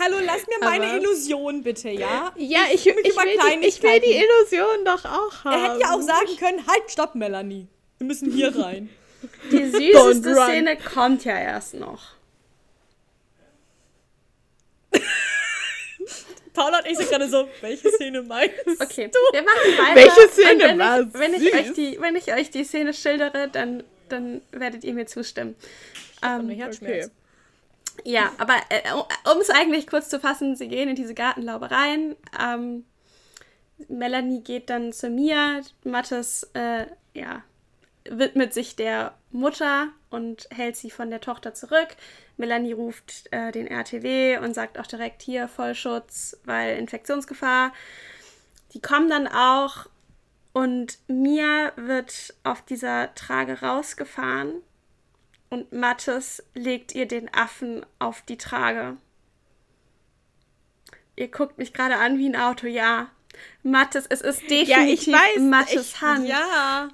Hallo, 0.00 0.16
lass 0.24 0.46
mir 0.46 0.58
meine 0.60 0.86
Aber- 0.86 0.96
Illusion 0.98 1.62
bitte, 1.62 1.90
ja? 1.90 2.32
Ja, 2.36 2.60
ich, 2.72 2.86
ich, 2.86 2.94
über 2.94 3.22
will 3.22 3.60
die, 3.60 3.66
ich 3.66 3.82
will 3.82 4.00
die. 4.00 4.12
Illusion 4.12 4.84
doch 4.86 5.04
auch 5.04 5.44
haben. 5.44 5.52
Er 5.60 5.70
hätte 5.72 5.80
ja 5.82 5.94
auch 5.94 6.00
sagen 6.00 6.36
können, 6.38 6.66
halt, 6.66 6.90
stopp, 6.90 7.14
Melanie. 7.14 7.66
Wir 7.98 8.06
müssen 8.06 8.32
hier 8.32 8.56
rein. 8.62 8.88
Die 9.50 9.64
süßeste. 9.70 10.34
Szene 10.34 10.76
kommt 10.78 11.24
ja 11.24 11.38
erst 11.38 11.74
noch. 11.74 12.02
Paula 16.52 16.78
und 16.78 16.86
ich 16.86 16.98
sind 16.98 17.08
gerade 17.10 17.28
so, 17.28 17.48
welche 17.60 17.90
Szene 17.90 18.22
meinst 18.22 18.54
Okay, 18.80 19.10
wir 19.32 19.42
machen 19.42 19.78
weiter. 19.78 19.94
Welche 19.94 20.28
Szene 20.32 20.64
wenn 20.64 20.78
war 20.78 21.00
ich, 21.00 21.14
wenn 21.14 21.34
ich 21.34 21.42
süß? 21.42 21.54
euch 21.54 21.72
die, 21.72 22.00
Wenn 22.00 22.16
ich 22.16 22.32
euch 22.32 22.50
die 22.50 22.64
Szene 22.64 22.92
schildere, 22.92 23.48
dann, 23.48 23.82
dann 24.08 24.42
werdet 24.50 24.84
ihr 24.84 24.94
mir 24.94 25.06
zustimmen. 25.06 25.56
du? 26.20 26.26
Ähm, 26.26 26.50
Herzschmerz. 26.50 27.10
Ja, 28.04 28.32
aber 28.38 28.54
äh, 28.70 28.80
um 29.32 29.40
es 29.40 29.50
eigentlich 29.50 29.86
kurz 29.86 30.08
zu 30.08 30.18
fassen, 30.18 30.56
sie 30.56 30.68
gehen 30.68 30.88
in 30.88 30.96
diese 30.96 31.14
Gartenlaube 31.14 31.70
rein. 31.70 32.16
Ähm, 32.40 32.84
Melanie 33.88 34.40
geht 34.42 34.70
dann 34.70 34.92
zu 34.92 35.10
Mia. 35.10 35.60
Mattes 35.84 36.50
äh, 36.54 36.86
ja, 37.14 37.42
widmet 38.08 38.54
sich 38.54 38.76
der 38.76 39.14
Mutter 39.30 39.88
und 40.12 40.46
hält 40.50 40.76
sie 40.76 40.90
von 40.90 41.10
der 41.10 41.20
Tochter 41.20 41.54
zurück. 41.54 41.88
Melanie 42.36 42.72
ruft 42.72 43.32
äh, 43.32 43.50
den 43.52 43.66
RTW 43.66 44.38
und 44.38 44.54
sagt 44.54 44.78
auch 44.78 44.86
direkt 44.86 45.22
hier 45.22 45.48
Vollschutz, 45.48 46.36
weil 46.44 46.76
Infektionsgefahr. 46.78 47.72
Die 48.74 48.80
kommen 48.80 49.08
dann 49.10 49.26
auch 49.28 49.86
und 50.52 50.98
Mia 51.08 51.72
wird 51.76 52.34
auf 52.44 52.62
dieser 52.62 53.14
Trage 53.14 53.60
rausgefahren 53.62 54.54
und 55.50 55.72
Mattes 55.72 56.42
legt 56.54 56.94
ihr 56.94 57.06
den 57.06 57.32
Affen 57.34 57.84
auf 57.98 58.22
die 58.22 58.38
Trage. 58.38 58.96
Ihr 61.16 61.28
guckt 61.28 61.58
mich 61.58 61.72
gerade 61.74 61.96
an 61.98 62.18
wie 62.18 62.28
ein 62.28 62.36
Auto, 62.36 62.66
ja. 62.66 63.08
Mattes, 63.62 64.06
es 64.08 64.20
ist 64.20 64.42
definitiv 64.50 64.68
Ja, 64.68 64.84
ich 64.86 65.06
weiß, 65.08 65.42
Mattes 65.42 65.90
ich- 65.92 66.00
Hand. 66.00 66.26
Ja, 66.28 66.88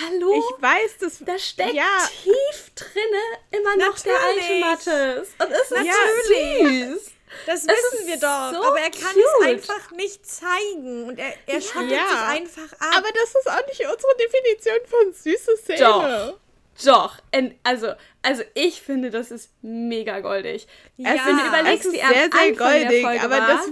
Hallo? 0.00 0.34
Ich 0.34 0.62
weiß, 0.62 0.98
das. 1.00 1.18
da 1.20 1.38
steckt 1.38 1.74
Ja. 1.74 1.84
tief 2.22 2.72
drinne 2.74 3.22
immer 3.52 3.76
noch 3.76 3.98
der 4.00 4.14
alte 4.20 4.40
Natürlich. 4.40 4.60
Mattes. 4.60 5.28
Und 5.38 5.50
es 5.52 5.60
ist 5.60 5.70
Natürlich. 5.70 6.84
süß. 7.04 7.12
das 7.46 7.66
wissen 7.66 8.06
wir 8.06 8.16
doch. 8.16 8.52
so 8.52 8.64
aber 8.66 8.80
er 8.80 8.90
kann 8.90 9.12
cute. 9.12 9.24
es 9.40 9.46
einfach 9.46 9.90
nicht 9.92 10.26
zeigen. 10.26 11.04
Und 11.08 11.18
er, 11.18 11.34
er 11.46 11.60
schottet 11.60 11.90
Ja. 11.92 12.06
sich 12.08 12.40
einfach 12.40 12.72
ab. 12.80 12.94
Aber 12.96 13.08
das 13.12 13.34
ist 13.34 13.48
auch 13.48 13.66
nicht 13.66 13.80
unsere 13.80 14.16
Definition 14.18 14.78
von 14.88 15.12
süße 15.12 15.56
Szene. 15.58 15.78
Doch. 15.78 16.38
Doch, 16.84 17.18
en- 17.30 17.58
also, 17.62 17.92
also 18.22 18.42
ich 18.54 18.82
finde, 18.82 19.10
das 19.10 19.30
ist 19.30 19.50
mega 19.62 20.20
goldig. 20.20 20.66
Ja. 20.98 21.10
Also, 21.12 21.26
wenn 21.26 21.36
du 21.38 21.46
überlegst, 21.46 21.86
es 21.86 21.94
ist 21.94 22.00
sehr, 22.00 22.30
sehr 22.30 22.52
goldig, 22.52 23.06
aber 23.22 23.38
war, 23.38 23.48
das. 23.48 23.68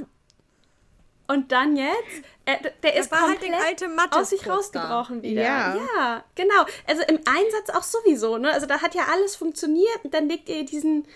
und 1.28 1.52
dann 1.52 1.76
jetzt, 1.76 2.24
er, 2.46 2.58
der 2.82 2.94
ist 2.96 3.10
war 3.10 3.22
halt 3.22 3.40
komplett 3.40 3.52
der 3.60 3.66
alte 3.66 3.88
Mattes 3.88 4.18
aus 4.18 4.30
sich 4.30 4.46
rausgebrochen 4.46 5.22
wieder. 5.22 5.42
Ja. 5.42 5.76
ja, 5.76 6.24
genau. 6.34 6.66
Also 6.86 7.02
im 7.02 7.18
Einsatz 7.24 7.70
auch 7.74 7.82
sowieso, 7.82 8.36
ne? 8.38 8.52
Also 8.52 8.66
da 8.66 8.80
hat 8.82 8.94
ja 8.94 9.04
alles 9.12 9.36
funktioniert 9.36 10.04
und 10.04 10.12
dann 10.12 10.28
legt 10.28 10.48
ihr 10.48 10.64
diesen, 10.64 11.06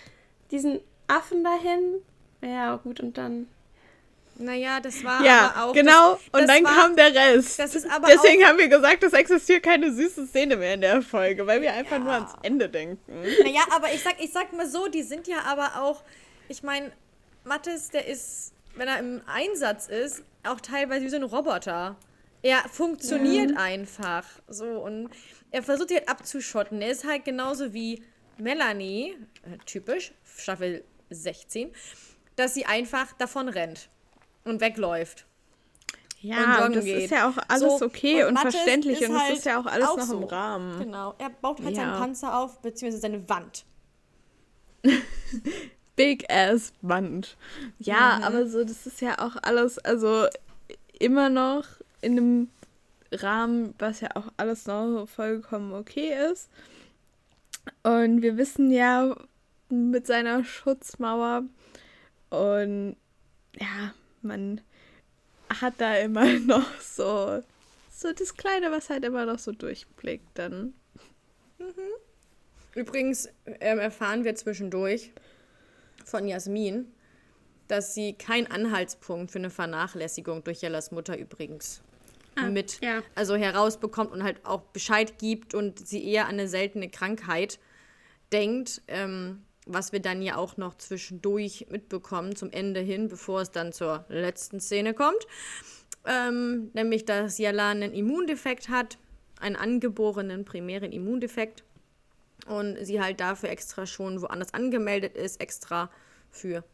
diesen 0.50 0.80
Affen 1.06 1.44
dahin. 1.44 2.02
Ja, 2.40 2.76
gut, 2.76 3.00
und 3.00 3.18
dann. 3.18 3.48
naja, 4.36 4.78
das 4.80 5.02
war 5.04 5.22
Ja, 5.24 5.52
aber 5.54 5.64
auch. 5.70 5.72
genau. 5.74 6.12
Das, 6.14 6.20
und 6.42 6.48
das 6.48 6.56
dann 6.56 6.64
war, 6.64 6.74
kam 6.74 6.96
der 6.96 7.14
Rest. 7.14 7.58
Das 7.58 7.74
ist 7.74 7.90
aber 7.90 8.06
Deswegen 8.06 8.44
auch, 8.44 8.48
haben 8.48 8.58
wir 8.58 8.68
gesagt, 8.68 9.02
es 9.02 9.12
existiert 9.12 9.62
keine 9.64 9.92
süße 9.92 10.26
Szene 10.28 10.56
mehr 10.56 10.74
in 10.74 10.80
der 10.80 11.02
Folge, 11.02 11.46
weil 11.46 11.60
wir 11.60 11.72
einfach 11.74 11.98
nur 11.98 12.12
ans 12.12 12.32
Ende 12.42 12.68
denken. 12.68 13.00
Naja, 13.42 13.62
aber 13.74 13.92
ich 13.92 14.02
sag, 14.02 14.14
ich 14.22 14.32
sag 14.32 14.52
mal 14.52 14.66
so, 14.68 14.86
die 14.88 15.02
sind 15.02 15.26
ja 15.26 15.42
aber 15.46 15.82
auch. 15.82 16.02
Ich 16.48 16.62
meine, 16.62 16.92
Mattes, 17.44 17.90
der 17.90 18.06
ist, 18.06 18.52
wenn 18.78 18.88
er 18.88 18.98
im 18.98 19.20
Einsatz 19.26 19.88
ist, 19.88 20.22
auch 20.44 20.60
teilweise 20.60 21.04
wie 21.04 21.08
so 21.10 21.16
ein 21.16 21.22
Roboter. 21.24 21.96
Er 22.42 22.58
funktioniert 22.68 23.56
einfach. 23.56 24.24
So, 24.48 24.64
und 24.64 25.10
er 25.50 25.62
versucht 25.62 25.88
sich 25.88 25.98
halt 25.98 26.08
abzuschotten. 26.08 26.80
Er 26.80 26.90
ist 26.92 27.04
halt 27.04 27.24
genauso 27.24 27.72
wie 27.74 28.02
Melanie, 28.38 29.16
äh, 29.42 29.58
typisch, 29.66 30.12
Staffel 30.36 30.84
16, 31.10 31.72
dass 32.36 32.54
sie 32.54 32.64
einfach 32.66 33.12
davon 33.14 33.48
rennt 33.48 33.88
und 34.44 34.60
wegläuft. 34.60 35.26
und 36.22 36.28
Ja, 36.28 36.54
joggen 36.54 36.64
und 36.66 36.76
das 36.76 36.84
geht. 36.84 37.04
ist 37.04 37.10
ja 37.10 37.28
auch 37.28 37.36
alles 37.48 37.78
So, 37.78 37.84
okay 37.86 38.24
und, 38.24 38.34
Mattes 38.34 38.54
verständlich 38.54 38.98
und 39.08 39.14
es 39.16 39.20
halt 39.20 39.36
ist 39.38 39.44
ja 39.46 39.60
auch 39.60 39.66
alles 39.66 39.88
auch 39.88 39.96
noch 39.96 40.04
so. 40.06 40.18
im 40.18 40.24
Rahmen. 40.24 40.78
Genau, 40.78 41.14
er 41.18 41.30
baut 41.30 41.60
halt 41.60 41.76
Ja. 41.76 41.82
seinen 41.82 41.98
Panzer 41.98 42.38
auf, 42.38 42.60
beziehungsweise 42.62 43.00
seine 43.02 43.28
Wand. 43.28 43.64
Big 45.98 46.32
Ass 46.32 46.72
Wand. 46.80 47.36
Ja, 47.80 48.20
aber 48.22 48.46
so, 48.46 48.62
das 48.62 48.86
ist 48.86 49.00
ja 49.00 49.18
auch 49.18 49.36
alles, 49.42 49.78
also 49.80 50.26
immer 51.00 51.28
noch 51.28 51.64
in 52.00 52.12
einem 52.12 52.48
Rahmen, 53.10 53.74
was 53.80 54.00
ja 54.00 54.10
auch 54.14 54.28
alles 54.36 54.66
noch 54.66 55.06
vollkommen 55.06 55.72
okay 55.72 56.14
ist. 56.30 56.50
Und 57.82 58.22
wir 58.22 58.36
wissen 58.36 58.70
ja 58.70 59.16
mit 59.70 60.06
seiner 60.06 60.44
Schutzmauer 60.44 61.42
und 62.30 62.96
ja, 63.58 63.92
man 64.22 64.60
hat 65.60 65.74
da 65.78 65.96
immer 65.96 66.32
noch 66.46 66.80
so, 66.80 67.42
so 67.90 68.12
das 68.12 68.36
Kleine, 68.36 68.70
was 68.70 68.88
halt 68.88 69.04
immer 69.04 69.26
noch 69.26 69.40
so 69.40 69.50
durchblickt 69.50 70.38
dann. 70.38 70.74
Übrigens 72.76 73.28
ähm, 73.58 73.80
erfahren 73.80 74.22
wir 74.22 74.36
zwischendurch 74.36 75.10
von 76.08 76.26
Jasmin, 76.26 76.92
dass 77.68 77.94
sie 77.94 78.14
keinen 78.14 78.46
Anhaltspunkt 78.46 79.30
für 79.30 79.38
eine 79.38 79.50
Vernachlässigung 79.50 80.42
durch 80.44 80.62
Jellas 80.62 80.90
Mutter 80.90 81.18
übrigens 81.18 81.82
mit, 82.46 82.80
ja. 82.80 83.02
also 83.14 83.34
herausbekommt 83.34 84.12
und 84.12 84.22
halt 84.22 84.44
auch 84.44 84.62
Bescheid 84.62 85.18
gibt 85.18 85.54
und 85.54 85.86
sie 85.86 86.04
eher 86.04 86.26
an 86.26 86.34
eine 86.34 86.48
seltene 86.48 86.88
Krankheit 86.88 87.58
denkt, 88.32 88.82
ähm, 88.88 89.42
was 89.66 89.92
wir 89.92 90.00
dann 90.00 90.22
ja 90.22 90.36
auch 90.36 90.56
noch 90.56 90.76
zwischendurch 90.76 91.66
mitbekommen 91.70 92.36
zum 92.36 92.50
Ende 92.50 92.80
hin, 92.80 93.08
bevor 93.08 93.42
es 93.42 93.50
dann 93.50 93.72
zur 93.72 94.04
letzten 94.08 94.60
Szene 94.60 94.94
kommt. 94.94 95.26
Ähm, 96.06 96.70
nämlich, 96.72 97.04
dass 97.04 97.38
Jella 97.38 97.70
einen 97.70 97.92
Immundefekt 97.92 98.68
hat, 98.68 98.98
einen 99.40 99.56
angeborenen 99.56 100.44
primären 100.44 100.92
Immundefekt 100.92 101.64
und 102.48 102.76
sie 102.84 103.00
halt 103.00 103.20
dafür 103.20 103.50
extra 103.50 103.86
schon 103.86 104.20
woanders 104.22 104.54
angemeldet 104.54 105.16
ist, 105.16 105.40
extra 105.40 105.90
für 106.30 106.64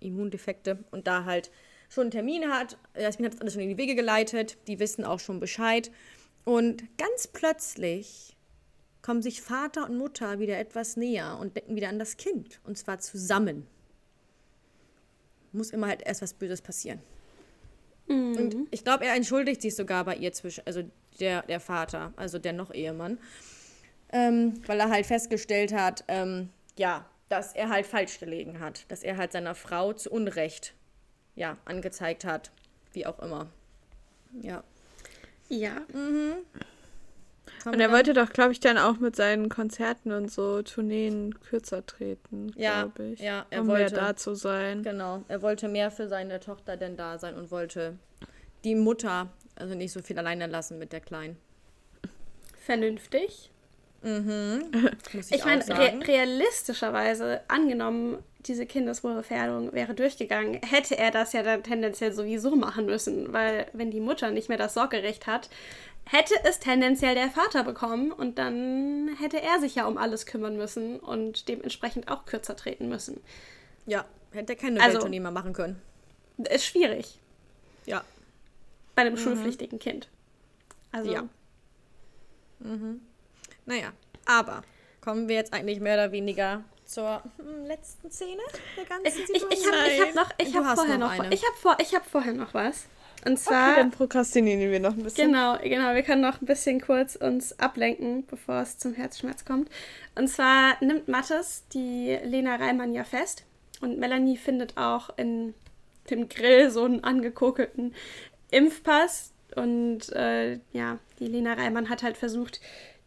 Immundefekte 0.00 0.84
und 0.90 1.06
da 1.06 1.24
halt 1.24 1.50
schon 1.88 2.02
einen 2.02 2.10
Termin 2.10 2.50
hat. 2.50 2.76
Jasmin 2.96 3.26
hat 3.26 3.34
das 3.34 3.40
alles 3.40 3.52
schon 3.54 3.62
in 3.62 3.68
die 3.70 3.78
Wege 3.78 3.94
geleitet, 3.94 4.58
die 4.66 4.78
wissen 4.78 5.04
auch 5.04 5.20
schon 5.20 5.40
Bescheid. 5.40 5.90
Und 6.44 6.84
ganz 6.98 7.26
plötzlich 7.26 8.36
kommen 9.02 9.22
sich 9.22 9.42
Vater 9.42 9.84
und 9.84 9.96
Mutter 9.96 10.38
wieder 10.38 10.58
etwas 10.58 10.96
näher 10.96 11.38
und 11.40 11.56
denken 11.56 11.76
wieder 11.76 11.88
an 11.88 11.98
das 11.98 12.16
Kind. 12.16 12.60
Und 12.64 12.78
zwar 12.78 12.98
zusammen. 12.98 13.66
Muss 15.52 15.70
immer 15.70 15.88
halt 15.88 16.02
erst 16.02 16.22
was 16.22 16.34
Böses 16.34 16.62
passieren. 16.62 17.00
Und 18.06 18.68
ich 18.70 18.84
glaube, 18.84 19.06
er 19.06 19.14
entschuldigt 19.14 19.62
sich 19.62 19.74
sogar 19.74 20.04
bei 20.04 20.16
ihr 20.16 20.32
zwischen, 20.32 20.66
also 20.66 20.82
der, 21.20 21.42
der 21.42 21.60
Vater, 21.60 22.12
also 22.16 22.38
der 22.38 22.52
noch 22.52 22.72
Ehemann, 22.72 23.18
ähm, 24.14 24.54
weil 24.66 24.80
er 24.80 24.88
halt 24.88 25.04
festgestellt 25.04 25.74
hat, 25.74 26.04
ähm, 26.08 26.48
ja, 26.78 27.04
dass 27.28 27.52
er 27.54 27.68
halt 27.68 27.84
falsch 27.86 28.18
gelegen 28.20 28.60
hat, 28.60 28.90
dass 28.90 29.02
er 29.02 29.16
halt 29.18 29.32
seiner 29.32 29.54
Frau 29.54 29.92
zu 29.92 30.10
Unrecht, 30.10 30.72
ja, 31.34 31.56
angezeigt 31.66 32.24
hat, 32.24 32.50
wie 32.92 33.06
auch 33.06 33.18
immer. 33.18 33.48
Ja. 34.40 34.62
Ja. 35.48 35.82
Und 37.66 37.80
er 37.80 37.92
wollte 37.92 38.12
doch, 38.14 38.30
glaube 38.30 38.52
ich, 38.52 38.60
dann 38.60 38.78
auch 38.78 38.98
mit 38.98 39.16
seinen 39.16 39.48
Konzerten 39.48 40.12
und 40.12 40.30
so 40.30 40.62
Tourneen 40.62 41.38
kürzer 41.40 41.84
treten, 41.84 42.52
Ja, 42.56 42.82
glaube 42.84 43.04
ich. 43.12 43.20
ja, 43.20 43.46
er 43.50 43.60
um 43.60 43.66
mehr 43.66 43.78
wollte. 43.80 43.94
da 43.96 44.16
zu 44.16 44.34
sein. 44.34 44.82
Genau, 44.82 45.22
er 45.28 45.42
wollte 45.42 45.68
mehr 45.68 45.90
für 45.90 46.08
seine 46.08 46.40
Tochter 46.40 46.76
denn 46.76 46.96
da 46.96 47.18
sein 47.18 47.34
und 47.34 47.50
wollte 47.50 47.98
die 48.64 48.74
Mutter 48.74 49.28
also 49.56 49.74
nicht 49.74 49.92
so 49.92 50.02
viel 50.02 50.18
alleine 50.18 50.46
lassen 50.46 50.78
mit 50.78 50.92
der 50.92 51.00
Kleinen. 51.00 51.36
Vernünftig. 52.64 53.50
Muss 54.04 55.30
ich, 55.30 55.36
Ich 55.38 55.44
meine, 55.44 55.66
re 55.66 55.98
realistischerweise 56.06 57.40
angenommen, 57.48 58.18
diese 58.40 58.66
Kindeswohlgefährdung 58.66 59.72
wäre 59.72 59.94
durchgegangen, 59.94 60.60
hätte 60.62 60.98
er 60.98 61.10
das 61.10 61.32
ja 61.32 61.42
dann 61.42 61.62
tendenziell 61.62 62.12
sowieso 62.12 62.54
machen 62.56 62.84
müssen, 62.84 63.32
weil 63.32 63.66
wenn 63.72 63.90
die 63.90 64.00
Mutter 64.00 64.30
nicht 64.30 64.50
mehr 64.50 64.58
das 64.58 64.74
Sorgerecht 64.74 65.26
hat, 65.26 65.48
hätte 66.04 66.34
es 66.44 66.58
tendenziell 66.58 67.14
der 67.14 67.30
Vater 67.30 67.64
bekommen 67.64 68.12
und 68.12 68.36
dann 68.38 69.16
hätte 69.18 69.40
er 69.40 69.58
sich 69.60 69.76
ja 69.76 69.86
um 69.86 69.96
alles 69.96 70.26
kümmern 70.26 70.56
müssen 70.58 71.00
und 71.00 71.48
dementsprechend 71.48 72.08
auch 72.08 72.26
kürzer 72.26 72.56
treten 72.56 72.88
müssen. 72.90 73.20
ja, 73.86 74.04
hätte 74.32 74.52
er 74.52 74.58
keine 74.58 74.80
Also- 74.82 74.94
Welttournee 74.94 75.20
mehr 75.20 75.30
machen 75.30 75.54
können. 75.54 75.80
Ist 76.50 76.66
schwierig 76.66 77.18
Ja. 77.86 78.02
bei 78.94 79.02
einem 79.02 79.16
schulpflichtigen 79.16 79.78
Kind. 79.78 80.08
Also, 80.92 81.10
Ja. 81.12 81.24
Naja, 83.66 83.92
aber 84.26 84.62
kommen 85.00 85.28
wir 85.28 85.36
jetzt 85.36 85.52
eigentlich 85.52 85.80
mehr 85.80 85.94
oder 85.94 86.12
weniger 86.12 86.64
zur 86.84 87.22
hm, 87.38 87.64
letzten 87.66 88.10
Szene 88.10 88.42
der 88.76 88.84
ganzen 88.84 89.06
Ich, 89.06 89.14
ich, 89.18 89.26
Situation? 89.26 89.50
ich 89.50 89.66
habe 89.66 89.88
ich 89.90 90.00
hab 90.00 90.14
noch, 90.14 90.30
ich 90.38 90.52
Du 90.52 90.58
hab 90.58 90.64
hast 90.64 90.78
vorher 90.80 90.98
noch 90.98 91.16
noch, 91.16 91.30
ich 91.30 91.42
habe 91.44 91.56
vor, 91.60 91.76
ich 91.80 91.94
hab 91.94 92.04
vorher 92.06 92.32
noch 92.34 92.54
was. 92.54 92.86
Und 93.26 93.32
Okay, 93.32 93.40
zwar, 93.42 93.76
dann 93.76 93.90
prokrastinieren 93.90 94.70
wir 94.70 94.80
noch 94.80 94.92
ein 94.92 95.02
bisschen. 95.02 95.28
genau, 95.28 95.56
genau, 95.62 95.94
wir 95.94 96.02
können 96.02 96.20
noch 96.20 96.42
ein 96.42 96.46
bisschen 96.46 96.78
kurz 96.80 97.16
uns 97.16 97.58
ablenken, 97.58 98.26
bevor 98.26 98.56
es 98.60 98.76
zum 98.76 98.92
Herzschmerz 98.92 99.46
kommt. 99.46 99.70
Und 100.14 100.28
zwar 100.28 100.76
nimmt 100.84 101.08
Mattes 101.08 101.64
die 101.72 102.18
Lena 102.22 102.56
Reimann 102.56 102.92
ja 102.92 103.02
fest 103.04 103.44
und 103.80 103.98
Melanie 103.98 104.36
findet 104.36 104.76
auch 104.76 105.08
in 105.16 105.54
dem 106.10 106.28
Grill 106.28 106.70
so 106.70 106.84
einen 106.84 107.02
angekokelten 107.02 107.94
Impfpass. 108.50 109.32
Und 109.56 110.12
äh, 110.12 110.58
ja, 110.72 110.98
die 111.18 111.26
Lena 111.26 111.54
Reimann 111.54 111.88
hat 111.88 112.02
halt 112.02 112.18
versucht, 112.18 112.60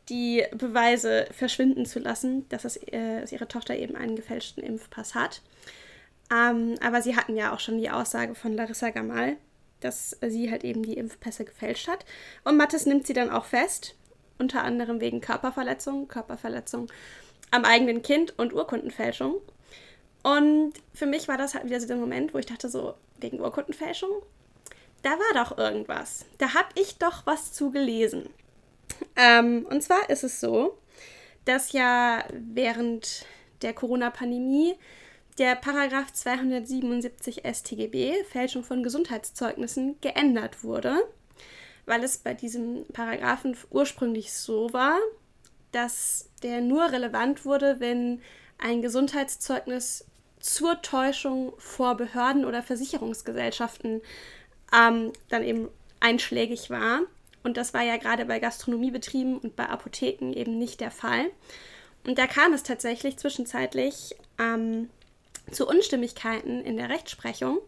die 0.10 0.46
Beweise 0.52 1.28
verschwinden 1.32 1.86
zu 1.86 2.00
lassen, 2.00 2.48
dass, 2.50 2.66
es, 2.66 2.78
äh, 2.78 3.22
dass 3.22 3.32
ihre 3.32 3.48
Tochter 3.48 3.76
eben 3.76 3.96
einen 3.96 4.16
gefälschten 4.16 4.64
Impfpass 4.64 5.16
hat. 5.16 5.42
Ähm, 6.32 6.76
aber 6.82 7.02
sie 7.02 7.16
hatten 7.16 7.36
ja 7.36 7.54
auch 7.54 7.60
schon 7.60 7.78
die 7.78 7.90
Aussage 7.90 8.36
von 8.36 8.54
Larissa 8.54 8.90
Gamal, 8.90 9.38
dass 9.80 10.18
sie 10.26 10.50
halt 10.52 10.64
eben 10.64 10.84
die 10.84 10.98
Impfpässe 10.98 11.46
gefälscht 11.46 11.88
hat. 11.88 12.06
Und 12.44 12.58
Mattes 12.58 12.86
nimmt 12.86 13.08
sie 13.08 13.14
dann 13.14 13.30
auch 13.30 13.46
fest, 13.46 13.96
unter 14.40 14.64
anderem 14.64 15.02
wegen 15.02 15.22
Körperverletzung, 15.22 16.08
Körperverletzung 16.08 16.88
am 17.52 17.66
eigenen 17.66 18.02
Kind 18.02 18.38
und 18.38 18.54
Urkundenfälschung. 18.54 19.36
Und 20.24 20.74
für 20.94 21.06
mich 21.06 21.28
war 21.28 21.38
das 21.38 21.54
halt 21.54 21.66
wieder 21.66 21.80
so 21.80 21.88
der 21.88 21.96
Moment, 21.96 22.34
wo 22.34 22.38
ich 22.38 22.46
dachte, 22.46 22.70
so, 22.70 22.96
wegen 23.20 23.40
Urkundenfälschung, 23.40 24.12
da 25.04 25.12
war 25.12 25.46
doch 25.46 25.58
irgendwas. 25.58 26.26
Da 26.38 26.54
habe 26.54 26.68
ich 26.76 26.98
doch 26.98 27.26
was 27.26 27.54
zu 27.54 27.72
gelesen. 27.72 28.30
Ähm, 29.16 29.66
und 29.70 29.82
zwar 29.82 30.10
ist 30.10 30.24
es 30.24 30.40
so, 30.40 30.78
dass 31.46 31.72
ja 31.72 32.24
während 32.34 33.26
der 33.62 33.74
Corona-Pandemie 33.74 34.76
der 35.38 35.56
Paragraph 35.56 36.12
277 36.14 37.44
StGB, 37.46 38.24
Fälschung 38.26 38.64
von 38.64 38.84
Gesundheitszeugnissen, 38.84 40.00
geändert 40.02 40.64
wurde, 40.64 40.96
weil 41.86 42.04
es 42.04 42.18
bei 42.18 42.34
diesem 42.34 42.86
Paragraphen 42.92 43.56
ursprünglich 43.70 44.34
so 44.34 44.74
war, 44.74 44.98
dass 45.72 46.30
der 46.44 46.62
nur 46.62 46.92
relevant 46.92 47.46
wurde, 47.46 47.80
wenn 47.80 48.22
ein 48.58 48.82
Gesundheitszeugnis 48.82 50.06
zur 50.40 50.82
Täuschung 50.82 51.54
vor 51.58 51.96
Behörden 51.96 52.46
oder 52.46 52.64
Versicherungsgesellschaften 52.64 54.02
ähm, 54.74 55.14
dann 55.30 55.44
eben 55.44 55.70
einschlägig 56.00 56.70
war. 56.70 57.02
Und 57.48 57.56
das 57.56 57.74
war 57.74 57.82
ja 57.82 57.96
gerade 57.96 58.26
bei 58.26 58.40
Gastronomiebetrieben 58.40 59.38
und 59.38 59.56
bei 59.56 59.68
Apotheken 59.68 60.34
eben 60.34 60.60
nicht 60.60 60.82
der 60.82 60.92
Fall. 60.92 61.28
Und 62.06 62.18
da 62.18 62.28
kam 62.28 62.52
es 62.52 62.64
tatsächlich 62.64 63.16
zwischenzeitlich 63.16 64.18
ähm, 64.38 64.90
zu 65.50 65.66
Unstimmigkeiten 65.66 66.62
in 66.66 66.76
der 66.76 66.90
Rechtsprechung, 66.90 67.60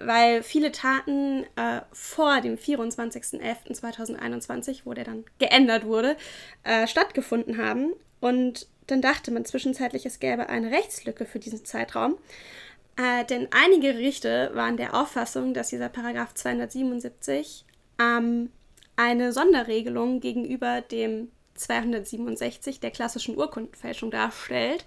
weil 0.00 0.42
viele 0.42 0.72
Taten 0.72 1.44
äh, 1.56 1.82
vor 1.92 2.40
dem 2.40 2.56
24.11.2021, 2.56 4.86
wo 4.86 4.94
der 4.94 5.04
dann 5.04 5.26
geändert 5.38 5.84
wurde, 5.84 6.16
äh, 6.62 6.86
stattgefunden 6.86 7.58
haben. 7.58 7.92
Und 8.20 8.68
dann 8.86 9.02
dachte 9.02 9.32
man 9.32 9.44
zwischenzeitlich, 9.44 10.06
es 10.06 10.18
gäbe 10.18 10.48
eine 10.48 10.70
Rechtslücke 10.70 11.26
für 11.26 11.40
diesen 11.40 11.66
Zeitraum. 11.66 12.16
Äh, 12.96 13.26
denn 13.26 13.48
einige 13.50 13.92
Gerichte 13.92 14.52
waren 14.54 14.78
der 14.78 14.94
Auffassung, 14.94 15.52
dass 15.52 15.68
dieser 15.68 15.90
Paragraph 15.90 16.32
277 16.32 17.66
ähm, 18.00 18.48
eine 18.96 19.32
Sonderregelung 19.32 20.20
gegenüber 20.20 20.80
dem 20.80 21.30
267 21.54 22.80
der 22.80 22.90
klassischen 22.90 23.36
Urkundenfälschung 23.36 24.10
darstellt. 24.10 24.84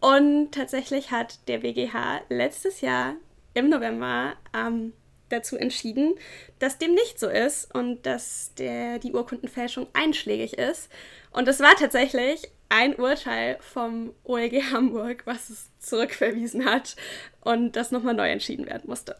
Und 0.00 0.52
tatsächlich 0.52 1.10
hat 1.10 1.46
der 1.48 1.58
BGH 1.58 2.22
letztes 2.28 2.80
Jahr 2.80 3.14
im 3.54 3.68
November 3.68 4.34
ähm, 4.54 4.92
dazu 5.28 5.56
entschieden, 5.56 6.14
dass 6.58 6.78
dem 6.78 6.94
nicht 6.94 7.18
so 7.18 7.28
ist 7.28 7.74
und 7.74 8.04
dass 8.04 8.52
der, 8.54 8.98
die 8.98 9.12
Urkundenfälschung 9.12 9.86
einschlägig 9.92 10.54
ist. 10.58 10.90
Und 11.30 11.48
es 11.48 11.60
war 11.60 11.74
tatsächlich 11.76 12.50
ein 12.68 12.94
Urteil 12.96 13.58
vom 13.60 14.14
OLG 14.24 14.72
Hamburg, 14.72 15.22
was 15.24 15.50
es 15.50 15.70
zurückverwiesen 15.78 16.64
hat 16.64 16.96
und 17.40 17.76
das 17.76 17.90
nochmal 17.90 18.14
neu 18.14 18.30
entschieden 18.30 18.66
werden 18.66 18.88
musste. 18.88 19.16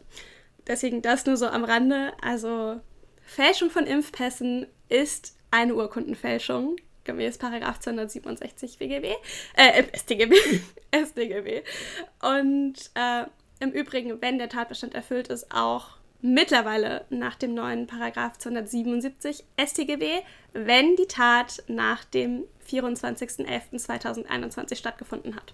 Deswegen 0.67 1.01
das 1.01 1.25
nur 1.25 1.37
so 1.37 1.47
am 1.47 1.63
Rande. 1.63 2.13
Also 2.21 2.79
Fälschung 3.33 3.69
von 3.71 3.87
Impfpässen 3.87 4.67
ist 4.89 5.35
eine 5.49 5.73
Urkundenfälschung, 5.73 6.75
gemäß 7.03 7.39
Paragraph 7.39 7.79
267 7.79 8.77
BGB, 8.77 9.15
äh, 9.55 9.85
StGB, 9.97 10.35
StGB. 10.93 11.63
Und 12.21 12.91
äh, 12.93 13.23
im 13.59 13.71
Übrigen, 13.71 14.21
wenn 14.21 14.37
der 14.37 14.49
Tatbestand 14.49 14.93
erfüllt 14.93 15.29
ist, 15.29 15.51
auch 15.51 15.97
mittlerweile 16.21 17.05
nach 17.09 17.33
dem 17.33 17.55
neuen 17.55 17.87
Paragraph 17.87 18.37
277 18.37 19.43
StGB, 19.59 20.21
wenn 20.53 20.95
die 20.95 21.07
Tat 21.07 21.63
nach 21.67 22.05
dem 22.05 22.43
24.11.2021 22.69 24.75
stattgefunden 24.75 25.35
hat. 25.35 25.53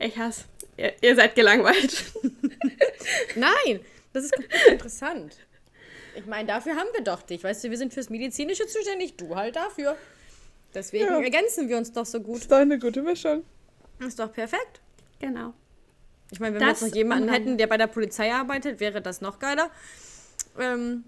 Ich 0.00 0.18
hasse. 0.18 0.46
Ihr, 0.76 0.92
ihr 1.02 1.14
seid 1.14 1.36
gelangweilt. 1.36 2.02
Nein, 3.36 3.78
das 4.12 4.24
ist 4.24 4.34
interessant. 4.68 5.36
Ich 6.14 6.26
meine, 6.26 6.46
dafür 6.48 6.76
haben 6.76 6.88
wir 6.94 7.02
doch 7.02 7.22
dich. 7.22 7.42
Weißt 7.42 7.64
du, 7.64 7.70
wir 7.70 7.78
sind 7.78 7.92
fürs 7.94 8.10
Medizinische 8.10 8.66
zuständig, 8.66 9.16
du 9.16 9.34
halt 9.34 9.56
dafür. 9.56 9.96
Deswegen 10.74 11.06
Ja. 11.06 11.20
ergänzen 11.20 11.68
wir 11.68 11.76
uns 11.76 11.92
doch 11.92 12.06
so 12.06 12.20
gut. 12.20 12.38
Ist 12.38 12.50
doch 12.52 12.56
eine 12.58 12.78
gute 12.78 13.02
Mischung. 13.02 13.44
Ist 14.00 14.18
doch 14.18 14.32
perfekt. 14.32 14.80
Genau. 15.20 15.52
Ich 16.30 16.40
meine, 16.40 16.54
wenn 16.54 16.60
wir 16.62 16.68
Das 16.68 16.80
jetzt 16.80 16.90
noch 16.90 16.96
jemanden 16.96 17.28
hätten, 17.28 17.58
der 17.58 17.66
bei 17.66 17.76
der 17.76 17.86
Polizei 17.86 18.32
arbeitet, 18.32 18.80
wäre 18.80 19.00
das 19.02 19.20
noch 19.20 19.38
geiler. 19.38 19.70
Ähm, 20.58 21.04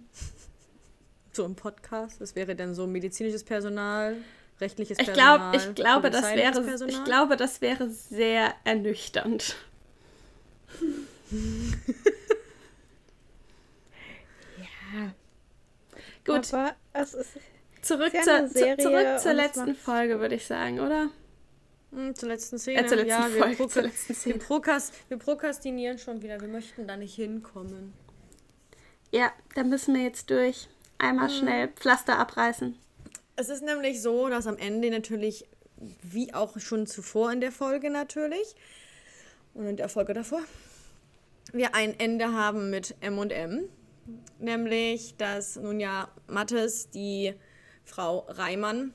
so 1.32 1.44
im 1.44 1.54
Podcast. 1.54 2.20
Das 2.20 2.34
wäre 2.36 2.54
dann 2.54 2.74
so 2.74 2.86
medizinisches 2.86 3.42
Personal, 3.42 4.16
rechtliches 4.60 4.98
Ich, 4.98 5.06
Personal. 5.06 5.50
glaub, 5.50 5.62
ich, 5.70 5.74
glaube, 5.74 6.10
das 6.10 6.22
wäre, 6.34 6.62
Personal. 6.62 6.88
ich 6.94 7.04
glaube, 7.04 7.36
das 7.36 7.60
wäre 7.60 7.88
sehr 7.90 8.54
ernüchternd. 8.64 9.56
Ja. 14.94 15.14
Gut, 16.24 16.52
Aber 16.54 16.74
es 16.92 17.14
ist 17.14 17.30
zurück, 17.82 18.12
zur, 18.22 18.48
Serie 18.48 18.76
zurück 18.78 19.18
zur 19.18 19.34
letzten 19.34 19.74
Folge, 19.74 20.20
würde 20.20 20.36
ich 20.36 20.46
sagen, 20.46 20.80
oder? 20.80 21.10
Hm, 21.92 22.14
zur 22.14 22.28
letzten 22.28 22.58
Szene. 22.58 22.82
Äh, 22.82 22.86
zur 22.86 22.96
letzten 22.98 23.10
ja, 23.10 23.28
wir, 23.32 23.42
Folge, 23.42 23.62
proka- 23.62 23.68
zur 23.70 23.82
letzten 23.82 24.08
wir, 24.08 24.16
Szene. 24.16 24.38
prokas 24.38 24.92
wir 25.08 25.18
prokrastinieren 25.18 25.98
schon 25.98 26.22
wieder. 26.22 26.40
Wir 26.40 26.48
möchten 26.48 26.86
da 26.86 26.96
nicht 26.96 27.14
hinkommen. 27.14 27.92
Ja, 29.12 29.32
da 29.54 29.62
müssen 29.62 29.94
wir 29.94 30.02
jetzt 30.02 30.30
durch. 30.30 30.68
Einmal 30.98 31.28
schnell 31.30 31.68
Pflaster 31.68 32.18
abreißen. 32.18 32.76
Es 33.36 33.48
ist 33.48 33.62
nämlich 33.62 34.00
so, 34.00 34.28
dass 34.28 34.46
am 34.46 34.58
Ende 34.58 34.90
natürlich, 34.90 35.44
wie 36.02 36.32
auch 36.32 36.58
schon 36.58 36.86
zuvor 36.86 37.32
in 37.32 37.40
der 37.40 37.52
Folge 37.52 37.90
natürlich, 37.90 38.54
und 39.54 39.66
in 39.66 39.76
der 39.76 39.88
Folge 39.88 40.14
davor, 40.14 40.40
wir 41.52 41.74
ein 41.74 41.98
Ende 41.98 42.32
haben 42.32 42.70
mit 42.70 42.94
M 43.00 43.18
und 43.18 43.30
M. 43.32 43.68
Nämlich, 44.38 45.16
dass 45.16 45.56
nun 45.56 45.80
ja 45.80 46.08
Mattes 46.26 46.90
die 46.90 47.34
Frau 47.84 48.26
Reimann 48.28 48.92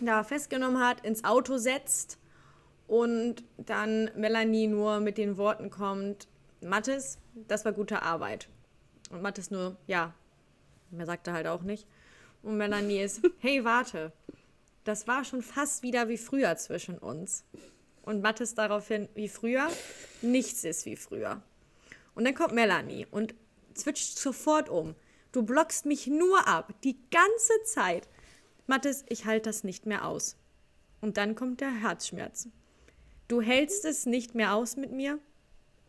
da 0.00 0.24
festgenommen 0.24 0.80
hat, 0.80 1.04
ins 1.04 1.24
Auto 1.24 1.58
setzt 1.58 2.18
und 2.86 3.44
dann 3.56 4.10
Melanie 4.16 4.66
nur 4.66 5.00
mit 5.00 5.18
den 5.18 5.36
Worten 5.36 5.70
kommt, 5.70 6.28
Mattes, 6.60 7.18
das 7.48 7.64
war 7.64 7.72
gute 7.72 8.02
Arbeit. 8.02 8.48
Und 9.10 9.22
Mattes 9.22 9.50
nur, 9.50 9.76
ja, 9.86 10.14
mehr 10.90 11.06
sagt 11.06 11.26
er 11.26 11.34
halt 11.34 11.46
auch 11.46 11.62
nicht. 11.62 11.86
Und 12.42 12.56
Melanie 12.56 13.00
ist, 13.00 13.22
hey, 13.38 13.64
warte, 13.64 14.12
das 14.84 15.06
war 15.06 15.24
schon 15.24 15.42
fast 15.42 15.82
wieder 15.82 16.08
wie 16.08 16.18
früher 16.18 16.56
zwischen 16.56 16.98
uns. 16.98 17.44
Und 18.02 18.22
Mattes 18.22 18.54
daraufhin, 18.54 19.08
wie 19.14 19.28
früher? 19.28 19.68
Nichts 20.22 20.64
ist 20.64 20.86
wie 20.86 20.96
früher. 20.96 21.42
Und 22.14 22.24
dann 22.24 22.34
kommt 22.34 22.52
Melanie 22.52 23.06
und 23.10 23.34
switcht 23.78 24.18
sofort 24.18 24.68
um. 24.68 24.94
Du 25.32 25.42
blockst 25.42 25.86
mich 25.86 26.06
nur 26.06 26.46
ab, 26.46 26.74
die 26.84 26.96
ganze 27.10 27.52
Zeit. 27.64 28.08
Mattes, 28.66 29.04
ich 29.08 29.24
halte 29.24 29.48
das 29.48 29.64
nicht 29.64 29.86
mehr 29.86 30.06
aus. 30.06 30.36
Und 31.00 31.16
dann 31.16 31.34
kommt 31.34 31.60
der 31.60 31.70
Herzschmerz. 31.72 32.48
Du 33.28 33.40
hältst 33.40 33.84
es 33.84 34.06
nicht 34.06 34.34
mehr 34.34 34.54
aus 34.54 34.76
mit 34.76 34.92
mir? 34.92 35.18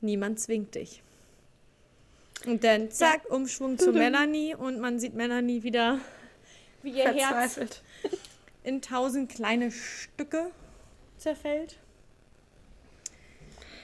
Niemand 0.02 0.40
zwingt 0.40 0.76
dich. 0.76 1.04
Und 2.46 2.64
dann 2.64 2.92
zack, 2.92 3.30
Umschwung 3.30 3.78
zu 3.78 3.92
Melanie 3.94 4.56
und 4.56 4.80
man 4.80 5.00
sieht 5.00 5.14
Melanie 5.14 5.64
wieder, 5.64 6.00
wie 6.82 6.92
ihr 6.92 7.12
Herz 7.14 7.60
in 8.64 8.82
tausend 8.82 9.30
kleine 9.32 9.72
Stücke 9.72 10.52
zerfällt. 11.18 11.78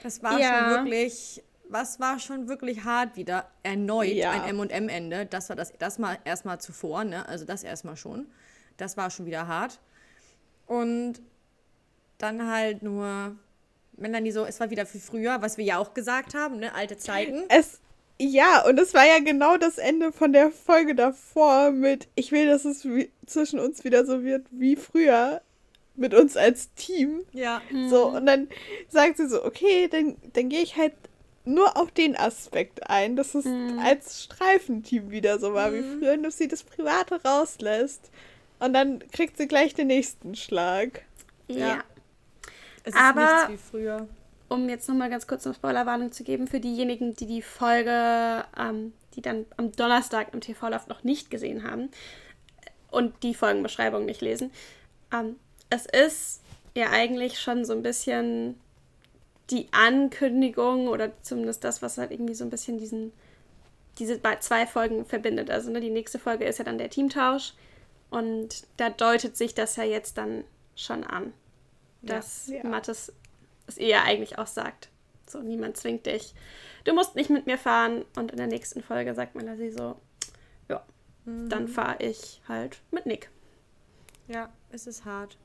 Das 0.02 0.22
war 0.22 0.38
Ja. 0.38 0.74
schon 0.74 0.84
wirklich, 0.84 1.42
was 1.70 2.00
war 2.00 2.18
schon 2.18 2.48
wirklich 2.48 2.84
hart 2.84 3.16
wieder 3.16 3.48
erneut 3.62 4.08
Ja. 4.08 4.32
ein 4.32 4.58
M&M-Ende. 4.58 5.26
Das 5.26 5.48
war 5.48 5.56
das, 5.56 5.72
das 5.78 5.98
mal 5.98 6.18
erstmal 6.24 6.60
zuvor, 6.60 7.04
ne? 7.04 7.26
Also 7.28 7.44
das 7.44 7.62
erstmal 7.62 7.96
schon. 7.96 8.26
Das 8.76 8.96
war 8.96 9.10
schon 9.10 9.26
wieder 9.26 9.46
hart. 9.46 9.78
Und 10.66 11.20
dann 12.18 12.50
halt 12.50 12.82
nur 12.82 13.36
Melanie 13.96 14.32
so, 14.32 14.44
es 14.44 14.60
war 14.60 14.70
wieder 14.70 14.86
für 14.86 14.98
früher, 14.98 15.42
was 15.42 15.58
wir 15.58 15.64
ja 15.64 15.78
auch 15.78 15.94
gesagt 15.94 16.34
haben, 16.34 16.58
ne? 16.58 16.74
Alte 16.74 16.96
Zeiten. 16.96 17.44
Es, 17.48 17.80
ja, 18.18 18.64
und 18.66 18.78
es 18.78 18.92
war 18.94 19.06
ja 19.06 19.18
genau 19.20 19.56
das 19.56 19.78
Ende 19.78 20.12
von 20.12 20.32
der 20.32 20.50
Folge 20.50 20.94
davor 20.94 21.70
mit, 21.70 22.08
ich 22.14 22.32
will, 22.32 22.46
dass 22.46 22.64
es 22.64 22.84
wie, 22.84 23.10
zwischen 23.26 23.58
uns 23.58 23.84
wieder 23.84 24.04
so 24.04 24.22
wird 24.24 24.46
wie 24.50 24.76
früher 24.76 25.40
mit 25.96 26.14
uns 26.14 26.36
als 26.36 26.72
Team. 26.74 27.20
Ja. 27.32 27.60
So, 27.88 28.08
und 28.08 28.26
dann 28.26 28.48
sagt 28.88 29.18
sie 29.18 29.28
so, 29.28 29.44
okay, 29.44 29.88
dann, 29.88 30.16
dann 30.32 30.48
gehe 30.48 30.62
ich 30.62 30.76
halt 30.76 30.94
nur 31.44 31.76
auf 31.76 31.90
den 31.90 32.16
Aspekt 32.16 32.88
ein, 32.88 33.16
dass 33.16 33.34
es 33.34 33.46
als 33.82 34.24
Streifenteam 34.24 35.10
wieder 35.10 35.38
so 35.38 35.54
war 35.54 35.72
wie 35.72 35.82
früher, 35.82 36.12
und 36.14 36.22
dass 36.22 36.38
sie 36.38 36.48
das 36.48 36.62
Private 36.62 37.22
rauslässt. 37.24 38.10
Und 38.58 38.74
dann 38.74 38.98
kriegt 39.10 39.38
sie 39.38 39.48
gleich 39.48 39.74
den 39.74 39.86
nächsten 39.86 40.34
Schlag. 40.34 41.02
Ja. 41.48 41.82
Es 42.84 42.94
Aber- 42.94 43.24
ist 43.24 43.48
nichts 43.48 43.64
wie 43.64 43.70
früher. 43.70 44.08
Um 44.48 44.68
jetzt 44.68 44.88
nochmal 44.88 45.10
ganz 45.10 45.26
kurz 45.28 45.46
eine 45.46 45.54
Spoilerwarnung 45.54 46.10
zu 46.10 46.24
geben 46.24 46.48
für 46.48 46.58
diejenigen, 46.58 47.14
die 47.14 47.26
die 47.26 47.40
Folge, 47.42 48.44
ähm, 48.58 48.92
die 49.14 49.22
dann 49.22 49.46
am 49.56 49.70
Donnerstag 49.72 50.34
im 50.34 50.40
TV 50.40 50.68
läuft, 50.68 50.88
noch 50.88 51.04
nicht 51.04 51.30
gesehen 51.30 51.62
haben 51.62 51.88
und 52.90 53.22
die 53.22 53.34
Folgenbeschreibung 53.34 54.04
nicht 54.06 54.20
lesen. 54.20 54.50
Ähm, 55.12 55.36
es 55.70 55.86
ist 55.86 56.40
ja 56.76 56.90
eigentlich 56.90 57.38
schon 57.38 57.64
so 57.64 57.72
ein 57.72 57.82
bisschen 57.82 58.58
die 59.50 59.68
Ankündigung 59.72 60.88
oder 60.88 61.12
zumindest 61.22 61.64
das, 61.64 61.82
was 61.82 61.98
halt 61.98 62.10
irgendwie 62.10 62.34
so 62.34 62.44
ein 62.44 62.50
bisschen 62.50 62.78
diesen, 62.78 63.12
diese 63.98 64.20
zwei 64.40 64.66
Folgen 64.66 65.04
verbindet. 65.04 65.50
Also 65.50 65.70
ne, 65.70 65.80
die 65.80 65.90
nächste 65.90 66.18
Folge 66.18 66.44
ist 66.44 66.58
ja 66.58 66.64
dann 66.64 66.78
der 66.78 66.90
Teamtausch 66.90 67.54
und 68.10 68.66
da 68.76 68.90
deutet 68.90 69.36
sich 69.36 69.54
das 69.54 69.76
ja 69.76 69.84
jetzt 69.84 70.18
dann 70.18 70.44
schon 70.76 71.04
an, 71.04 71.32
dass 72.02 72.48
Ja. 72.48 72.64
Mattes 72.64 73.12
es 73.66 73.78
ihr 73.78 74.02
eigentlich 74.02 74.38
auch 74.38 74.46
sagt. 74.46 74.88
So, 75.26 75.40
niemand 75.40 75.76
zwingt 75.76 76.06
dich. 76.06 76.34
Du 76.84 76.92
musst 76.92 77.14
nicht 77.14 77.30
mit 77.30 77.46
mir 77.46 77.58
fahren. 77.58 78.04
Und 78.16 78.32
in 78.32 78.36
der 78.36 78.48
nächsten 78.48 78.82
Folge 78.82 79.14
sagt 79.14 79.36
Melanie 79.36 79.70
so, 79.70 79.96
ja, 80.68 80.84
dann 81.24 81.68
fahre 81.68 82.02
ich 82.02 82.40
halt 82.48 82.80
mit 82.90 83.06
Nick. 83.06 83.30
Ja, 84.26 84.52
es 84.70 84.86
ist 84.86 85.04
hart. 85.04 85.36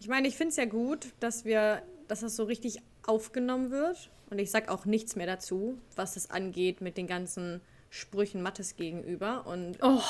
Ich 0.00 0.08
meine, 0.08 0.28
ich 0.28 0.36
finde 0.36 0.50
es 0.50 0.56
ja 0.56 0.66
gut, 0.66 1.08
dass 1.20 1.44
wir, 1.44 1.82
dass 2.08 2.20
das 2.20 2.36
so 2.36 2.44
richtig 2.44 2.80
aufgenommen 3.06 3.70
wird. 3.70 4.10
Und 4.30 4.38
ich 4.38 4.50
sag 4.50 4.68
auch 4.68 4.84
nichts 4.84 5.16
mehr 5.16 5.26
dazu, 5.26 5.78
was 5.96 6.14
das 6.14 6.30
angeht 6.30 6.80
mit 6.80 6.96
den 6.96 7.06
ganzen 7.06 7.60
Sprüchen 7.90 8.42
Mattes 8.42 8.76
gegenüber 8.76 9.46
und 9.46 9.78
Oh, 9.82 10.02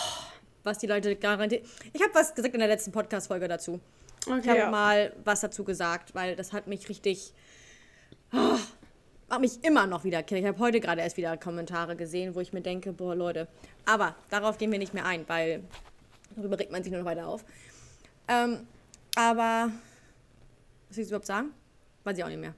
was 0.65 0.79
die 0.79 0.87
Leute 0.87 1.15
garantiert. 1.15 1.65
Ich 1.93 2.03
habe 2.03 2.13
was 2.15 2.35
gesagt 2.35 2.55
in 2.55 2.61
der 2.61 2.69
letzten 2.69 2.91
Podcast-Folge 2.91 3.47
dazu. 3.47 3.81
Ich 4.27 4.33
okay. 4.33 4.49
habe 4.49 4.59
Ja. 4.59 4.71
mal 4.71 5.13
was 5.25 5.41
dazu 5.41 5.63
gesagt, 5.65 6.15
weil 6.15 6.35
das 6.35 6.53
hat 6.53 6.67
mich 6.67 6.89
richtig. 6.89 7.33
Oh, 8.33 8.59
hat 9.31 9.41
mich 9.41 9.63
immer 9.63 9.87
noch 9.87 10.05
wieder 10.05 10.23
killen. 10.23 10.43
Ich 10.43 10.49
habe 10.49 10.59
heute 10.59 10.81
gerade 10.81 11.03
erst 11.03 11.17
wieder 11.17 11.37
Kommentare 11.37 11.95
gesehen, 11.97 12.35
wo 12.35 12.41
ich 12.41 12.53
mir 12.53 12.61
denke, 12.63 12.93
boah, 12.93 13.15
Leute. 13.15 13.47
Aber 13.87 14.17
darauf 14.31 14.59
gehen 14.59 14.73
wir 14.73 14.79
nicht 14.79 14.95
mehr 14.95 15.05
ein, 15.05 15.25
weil 15.29 15.63
darüber 16.35 16.59
regt 16.59 16.73
man 16.73 16.83
sich 16.83 16.91
nur 16.93 17.03
noch 17.03 17.07
weiter 17.09 17.29
auf. 17.29 17.45
Ähm, 18.27 18.67
aber. 19.15 19.71
Was 20.89 20.97
will 20.97 21.05
ich 21.05 21.11
überhaupt 21.11 21.27
sagen? 21.27 21.51
Weiß 22.09 22.17
ich 22.17 22.25
auch 22.25 22.29
nicht 22.29 22.41
mehr. 22.41 22.55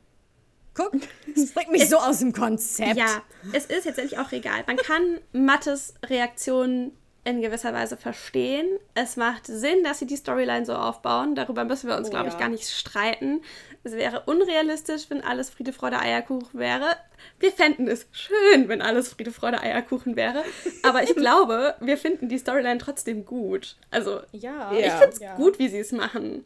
Guck, 0.74 0.92
das 1.36 1.51
bringt 1.51 1.72
mich 1.72 1.88
so 1.88 1.96
aus 1.96 2.20
dem 2.20 2.32
Konzept. 2.32 2.94
Ja, 2.96 3.22
es 3.53 3.66
ist 3.66 3.84
jetzt 3.84 3.98
endlich 3.98 4.20
auch 4.20 4.30
egal. 4.30 4.62
Man 4.68 4.76
kann 4.76 5.18
Mattes 5.32 5.94
Reaktion 6.07 6.92
in 7.24 7.42
gewisser 7.42 7.74
Weise 7.74 7.96
verstehen. 7.96 8.66
Es 8.94 9.16
macht 9.16 9.46
Sinn, 9.46 9.82
dass 9.82 9.98
sie 9.98 10.07
die 10.07 10.16
Storyline 10.16 10.64
so 10.64 10.74
aufbauen. 10.74 11.34
Darüber 11.34 11.64
müssen 11.64 11.88
wir 11.88 11.96
uns, 11.96 12.07
Oh 12.07 12.11
glaube 12.11 12.28
ich, 12.28 12.34
ja. 12.34 12.38
gar 12.38 12.48
nicht 12.48 12.68
streiten. 12.68 13.42
Es 13.82 13.92
wäre 13.92 14.22
unrealistisch, 14.26 15.11
wenn 15.11 15.20
alles 15.22 15.51
Friede, 15.51 15.72
Freude, 15.72 15.98
Eierkuchen 15.98 16.59
wäre. 16.61 16.96
Wir 17.40 17.51
fänden 17.51 17.88
es 17.88 18.07
schön, 18.12 18.68
wenn 18.68 18.80
alles 18.80 19.09
Friede, 19.09 19.32
Freude, 19.32 19.61
Eierkuchen 19.61 20.14
wäre. 20.16 20.44
Aber 20.84 21.03
ich 21.03 21.14
glaube, 21.16 21.74
wir 21.80 21.98
finden 21.98 22.28
die 22.28 22.38
Storyline 22.38 22.78
trotzdem 22.78 23.26
gut. 23.26 23.76
Also, 23.90 24.20
Ja. 24.32 24.70
ich 24.72 24.86
finde 24.92 25.09
es 25.14 25.18
Ja. 25.18 25.34
gut, 25.34 25.59
wie 25.59 25.68
sie 25.68 25.78
es 25.80 25.90
machen. 25.92 26.44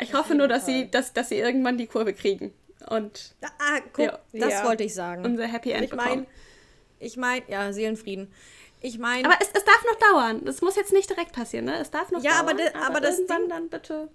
Ich 0.00 0.14
hoffe 0.14 0.34
nur, 0.34 0.48
dass 0.48 0.66
sie, 0.66 0.90
dass, 0.90 1.12
dass 1.12 1.28
sie 1.30 1.36
irgendwann 1.38 1.76
die 1.78 1.86
Kurve 1.86 2.12
kriegen. 2.14 2.52
Und 2.88 3.34
Ah, 3.42 3.80
guck, 3.92 4.04
Ja. 4.04 4.18
das 4.32 4.52
Ja. 4.52 4.64
wollte 4.64 4.84
ich 4.84 4.94
sagen. 4.94 5.24
unser 5.24 5.46
Happy 5.46 5.70
End 5.72 5.84
ich 5.84 5.92
meine, 5.94 6.26
ich 7.00 7.16
meine, 7.16 7.44
ja, 7.48 7.72
Seelenfrieden. 7.72 8.32
Ich 8.80 8.98
meine, 8.98 9.26
Aber 9.28 9.36
es, 9.40 9.48
es 9.52 9.64
darf 9.64 9.84
noch 9.84 9.96
dauern. 9.96 10.44
Das 10.44 10.60
muss 10.62 10.76
jetzt 10.76 10.92
nicht 10.92 11.10
direkt 11.10 11.32
passieren, 11.32 11.64
ne? 11.64 11.78
Es 11.80 11.90
darf 11.90 12.12
noch 12.12 12.22
Ja, 12.22 12.34
aber 12.38 12.54
dauern. 12.54 12.70
de- 12.72 12.80
aber 12.82 13.00
das 13.00 13.16
irgendwann 13.16 13.40
Ding- 13.42 13.48
dann 13.50 13.68
bitte. 13.68 14.08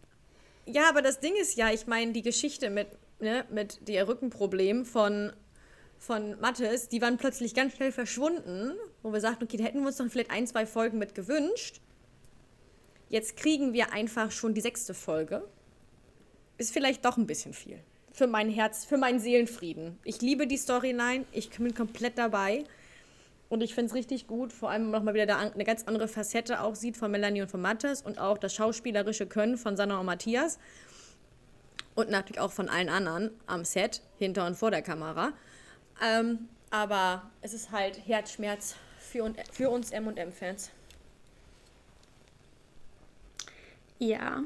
Ja, 0.65 0.87
aber 0.87 1.01
das 1.01 1.19
Ding 1.19 1.35
ist 1.35 1.57
ja, 1.57 1.69
ich 1.71 1.87
meine, 1.87 2.13
die 2.13 2.21
Geschichte 2.21 2.69
mit, 2.69 2.87
ne, 3.19 3.43
mit 3.49 3.85
der 3.89 4.07
Rückenproblem 4.07 4.85
von, 4.85 5.33
von 5.99 6.39
Mattes, 6.39 6.87
die 6.87 7.01
waren 7.01 7.17
plötzlich 7.17 7.53
ganz 7.53 7.75
schnell 7.75 7.91
verschwunden, 7.91 8.71
wo 9.01 9.11
wir 9.11 9.19
sagten, 9.19 9.43
okay, 9.43 9.57
da 9.57 9.65
hätten 9.65 9.81
wir 9.81 9.87
uns 9.87 9.99
noch 9.99 10.07
vielleicht 10.09 10.31
ein, 10.31 10.47
zwei 10.47 10.65
Folgen 10.65 10.97
mit 10.97 11.13
gewünscht. 11.15 11.81
Jetzt 13.09 13.35
kriegen 13.35 13.73
wir 13.73 13.91
einfach 13.91 14.31
schon 14.31 14.53
die 14.53 14.61
sechste 14.61 14.93
Folge. 14.93 15.43
Ist 16.57 16.73
vielleicht 16.73 17.03
doch 17.05 17.17
ein 17.17 17.27
bisschen 17.27 17.53
viel. 17.53 17.79
Für 18.11 18.27
mein 18.27 18.49
Herz, 18.49 18.85
für 18.85 18.97
meinen 18.97 19.19
Seelenfrieden. 19.19 19.97
Ich 20.03 20.21
liebe 20.21 20.45
die 20.45 20.57
Storyline, 20.57 21.25
ich 21.31 21.49
bin 21.49 21.73
komplett 21.73 22.17
dabei. 22.17 22.63
Und 23.49 23.61
ich 23.61 23.75
finde 23.75 23.89
es 23.89 23.93
richtig 23.93 24.25
gut, 24.25 24.51
vor 24.51 24.71
allem 24.71 24.89
nochmal 24.89 25.13
wieder 25.13 25.37
eine 25.37 25.63
ganz 25.63 25.83
andere 25.83 26.07
Facette 26.07 26.61
auch 26.61 26.75
sieht 26.75 26.97
von 26.97 27.11
Melanie 27.11 27.43
und 27.43 27.51
von 27.51 27.61
Mattes 27.61 28.01
und 28.01 28.17
auch 28.17 28.37
das 28.39 28.55
schauspielerische 28.55 29.27
Können 29.27 29.57
von 29.57 29.77
Sanna 29.77 29.99
und 29.99 30.07
Matthias. 30.07 30.57
Und 31.93 32.09
natürlich 32.09 32.39
auch 32.39 32.51
von 32.51 32.69
allen 32.69 32.89
anderen 32.89 33.29
am 33.45 33.63
Set, 33.63 34.01
hinter 34.17 34.47
und 34.47 34.55
vor 34.55 34.71
der 34.71 34.81
Kamera. 34.81 35.33
Ähm, 36.03 36.49
aber 36.71 37.29
es 37.41 37.53
ist 37.53 37.69
halt 37.69 38.07
Herzschmerz 38.07 38.75
für, 38.97 39.23
und, 39.23 39.37
für 39.51 39.69
uns 39.69 39.91
M&M-Fans. 39.91 40.71
Ja, 43.99 44.43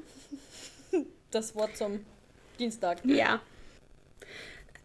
Das 1.37 1.55
Wort 1.55 1.77
zum 1.77 2.03
Dienstag. 2.59 2.97
ja. 3.05 3.39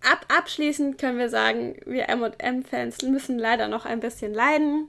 Ab, 0.05 0.26
abschließend 0.36 0.98
können 0.98 1.18
wir 1.18 1.28
sagen, 1.28 1.76
wir 1.86 2.09
M&M-Fans 2.09 3.03
müssen 3.03 3.38
leider 3.38 3.68
noch 3.68 3.84
ein 3.86 4.00
bisschen 4.00 4.34
leiden. 4.34 4.88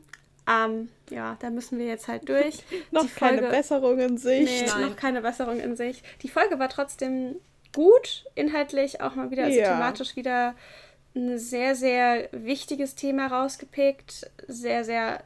Ähm, 0.49 0.89
ja, 1.11 1.37
da 1.39 1.51
müssen 1.51 1.77
wir 1.77 1.85
jetzt 1.85 2.07
halt 2.07 2.27
durch. 2.27 2.63
Noch 2.91 3.03
Die 3.03 3.09
keine 3.09 3.37
Folge- 3.37 3.55
Besserung 3.55 3.99
in 3.99 4.17
Sicht. 4.17 4.63
Nee, 4.63 4.67
Nein. 4.67 4.89
noch 4.89 4.95
keine 4.97 5.21
Besserung 5.21 5.59
in 5.59 5.75
sich. 5.75 6.01
Die 6.23 6.29
Folge 6.29 6.57
war 6.57 6.67
trotzdem 6.67 7.35
gut, 7.75 8.25
inhaltlich 8.35 9.01
auch 9.01 9.13
mal 9.15 9.29
wieder, 9.31 9.43
also 9.45 9.57
Ja. 9.59 9.73
thematisch 9.73 10.15
wieder 10.15 10.55
ein 11.15 11.37
sehr, 11.37 11.75
sehr 11.75 12.27
wichtiges 12.31 12.95
Thema 12.95 13.27
rausgepickt. 13.27 14.29
Sehr, 14.47 14.83
sehr, 14.83 15.23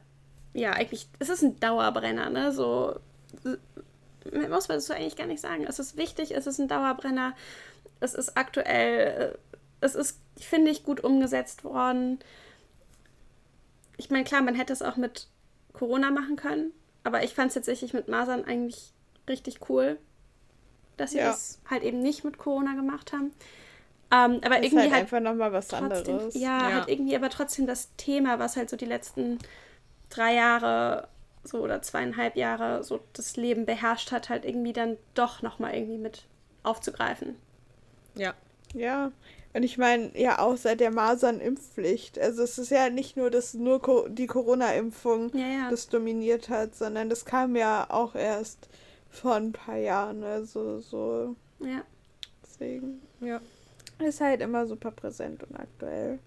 ja, 0.54 0.72
eigentlich, 0.74 1.08
es 1.20 1.30
ist 1.30 1.42
ein 1.44 1.60
Dauerbrenner, 1.62 2.30
ne? 2.30 2.52
So, 2.52 3.00
äh, 4.34 4.48
muss 4.48 4.68
man 4.68 4.80
so 4.80 4.94
eigentlich 4.94 5.16
gar 5.16 5.28
nicht 5.28 5.42
sagen. 5.42 5.66
Es 5.68 5.80
ist 5.80 5.98
wichtig, 5.98 6.32
es 6.36 6.48
ist 6.48 6.60
ein 6.60 6.68
Dauerbrenner, 6.68 7.34
es 8.00 8.14
ist 8.14 8.38
aktuell, 8.38 9.34
äh, 9.34 9.56
es 9.82 9.96
ist, 9.96 10.20
finde 10.40 10.72
ich, 10.72 10.84
gut 10.84 11.02
umgesetzt 11.04 11.64
worden. 11.64 12.20
Ich 13.98 14.10
meine, 14.10 14.24
klar, 14.24 14.42
man 14.42 14.56
hätte 14.56 14.74
es 14.74 14.82
auch 14.82 14.96
mit 14.98 15.28
Corona 15.74 16.12
machen 16.12 16.36
können, 16.36 16.72
aber 17.04 17.24
ich 17.24 17.34
fand 17.34 17.50
es 17.50 17.54
tatsächlich 17.56 17.94
mit 17.94 18.08
Masern 18.08 18.46
eigentlich 18.46 18.92
richtig 19.28 19.70
cool, 19.70 19.98
dass 20.98 21.12
sie 21.12 21.18
Ja. 21.20 21.28
das 21.30 21.60
halt 21.70 21.84
eben 21.84 22.02
nicht 22.02 22.24
mit 22.24 22.38
Corona 22.38 22.74
gemacht 22.76 23.14
haben. 23.14 23.32
Ähm, 24.10 24.40
aber 24.44 24.60
ist 24.60 24.66
irgendwie 24.66 24.84
halt 24.84 24.92
halt 24.94 25.02
einfach 25.02 25.20
nochmal 25.20 25.52
was 25.52 25.68
trotzdem, 25.68 26.16
anderes. 26.16 26.34
ja, 26.36 26.70
Ja. 26.70 26.76
halt 26.76 26.88
irgendwie 26.90 27.16
aber 27.16 27.30
trotzdem 27.30 27.68
das 27.68 27.90
Thema, 27.98 28.40
was 28.40 28.56
halt 28.56 28.70
so 28.70 28.78
die 28.78 28.86
letzten 28.86 29.38
drei 30.10 30.34
Jahre 30.36 31.08
so 31.48 31.60
oder 31.60 31.82
zweieinhalb 31.82 32.36
Jahre 32.36 32.84
so 32.84 33.00
das 33.14 33.38
Leben 33.38 33.66
beherrscht 33.66 34.12
hat, 34.12 34.30
halt 34.30 34.46
irgendwie 34.46 34.74
dann 34.74 34.98
doch 35.14 35.42
nochmal 35.42 35.74
irgendwie 35.76 35.98
mit 35.98 36.26
aufzugreifen. 36.64 37.36
Ja. 38.16 38.34
Ja, 38.74 39.12
und 39.54 39.64
ich 39.64 39.78
meine, 39.78 40.12
ja, 40.20 40.40
auch 40.40 40.58
seit 40.58 40.82
der 40.82 40.92
Masernimpfpflicht. 40.92 42.20
Also 42.20 42.44
es 42.44 42.58
ist 42.58 42.70
ja 42.70 42.90
nicht 42.90 43.16
nur, 43.16 43.32
dass 43.32 43.54
nur 43.54 43.82
Co 43.82 44.08
die 44.10 44.28
Corona-Impfung 44.28 45.32
Ja, 45.34 45.48
ja. 45.48 45.70
das 45.70 45.88
dominiert 45.88 46.50
hat, 46.50 46.76
sondern 46.76 47.10
das 47.10 47.24
kam 47.26 47.56
ja 47.56 47.88
auch 47.90 48.14
erst 48.16 48.68
vor 49.10 49.36
ein 49.36 49.54
paar 49.54 49.78
Jahren. 49.78 50.24
Also 50.24 50.80
so, 50.82 51.36
Ja. 51.60 51.82
deswegen 52.44 53.02
Ja. 53.22 53.40
ist 54.00 54.20
halt 54.20 54.42
immer 54.42 54.68
super 54.68 54.92
präsent 54.92 55.44
und 55.44 55.56
aktuell. 55.58 56.20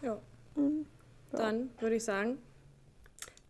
ja. 0.00 0.18
Mhm. 0.54 0.86
Dann 1.30 1.70
würde 1.80 1.96
ich 1.96 2.04
sagen, 2.04 2.38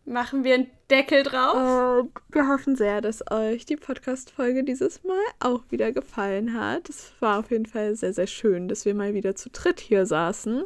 Machen 0.04 0.42
wir 0.42 0.54
einen 0.54 0.70
Deckel 0.90 1.22
drauf? 1.22 1.54
Und 1.54 2.12
wir 2.30 2.48
hoffen 2.48 2.74
sehr, 2.74 3.00
dass 3.00 3.22
euch 3.30 3.64
die 3.66 3.76
Podcast-Folge 3.76 4.64
dieses 4.64 5.04
Mal 5.04 5.22
auch 5.38 5.62
wieder 5.70 5.92
gefallen 5.92 6.54
hat. 6.54 6.88
Es 6.88 7.12
war 7.20 7.38
auf 7.38 7.50
jeden 7.52 7.66
Fall 7.66 7.94
sehr, 7.94 8.12
sehr 8.12 8.26
schön, 8.26 8.66
dass 8.68 8.84
wir 8.84 8.94
mal 8.94 9.14
wieder 9.14 9.36
zu 9.36 9.48
dritt 9.50 9.78
hier 9.78 10.04
saßen. 10.04 10.64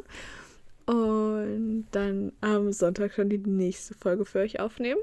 Und 0.87 1.85
dann 1.91 2.31
am 2.41 2.71
Sonntag 2.71 3.13
schon 3.13 3.29
die 3.29 3.37
nächste 3.37 3.93
Folge 3.93 4.25
für 4.25 4.39
euch 4.39 4.59
aufnehmen. 4.59 5.01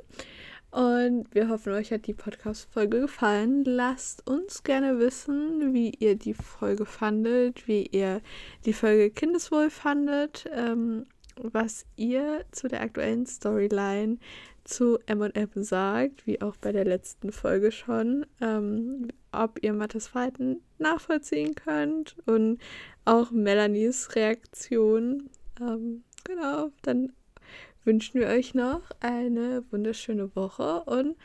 Und 0.74 1.32
wir 1.32 1.48
hoffen, 1.50 1.72
euch 1.72 1.92
hat 1.92 2.08
die 2.08 2.14
Podcast-Folge 2.14 3.02
gefallen. 3.02 3.62
Lasst 3.64 4.28
uns 4.28 4.64
gerne 4.64 4.98
wissen, 4.98 5.72
wie 5.72 5.90
ihr 5.90 6.16
die 6.16 6.34
Folge 6.34 6.84
fandet, 6.84 7.68
wie 7.68 7.86
ihr 7.86 8.20
die 8.64 8.72
Folge 8.72 9.10
Kindeswohl 9.10 9.70
fandet, 9.70 10.50
ähm, 10.52 11.06
was 11.42 11.86
ihr 11.96 12.44
zu 12.52 12.68
der 12.68 12.80
aktuellen 12.80 13.26
Storyline 13.26 14.18
zu 14.64 14.98
M&M 15.06 15.50
sagt, 15.62 16.26
wie 16.26 16.40
auch 16.40 16.56
bei 16.56 16.72
der 16.72 16.84
letzten 16.84 17.32
Folge 17.32 17.70
schon, 17.70 18.26
ähm, 18.40 19.08
ob 19.30 19.62
ihr 19.62 19.72
Mattes 19.72 20.08
Verhalten 20.08 20.62
nachvollziehen 20.78 21.54
könnt 21.54 22.16
und 22.26 22.60
auch 23.04 23.30
Melanies 23.30 24.14
Reaktion. 24.16 25.28
Ähm, 25.60 26.02
genau, 26.24 26.70
dann 26.82 27.12
wünschen 27.84 28.20
wir 28.20 28.28
euch 28.28 28.54
noch 28.54 28.80
eine 29.00 29.62
wunderschöne 29.70 30.34
Woche 30.34 30.82
und 30.84 31.16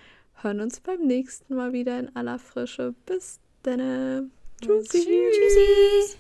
hören 0.41 0.59
uns 0.59 0.79
beim 0.81 1.05
nächsten 1.05 1.55
Mal 1.55 1.73
wieder 1.73 1.97
in 1.99 2.15
aller 2.15 2.39
Frische. 2.39 2.93
Bis 3.05 3.39
dann. 3.63 4.31
Tschüssi. 4.61 4.99
Tschüssi. 4.99 6.19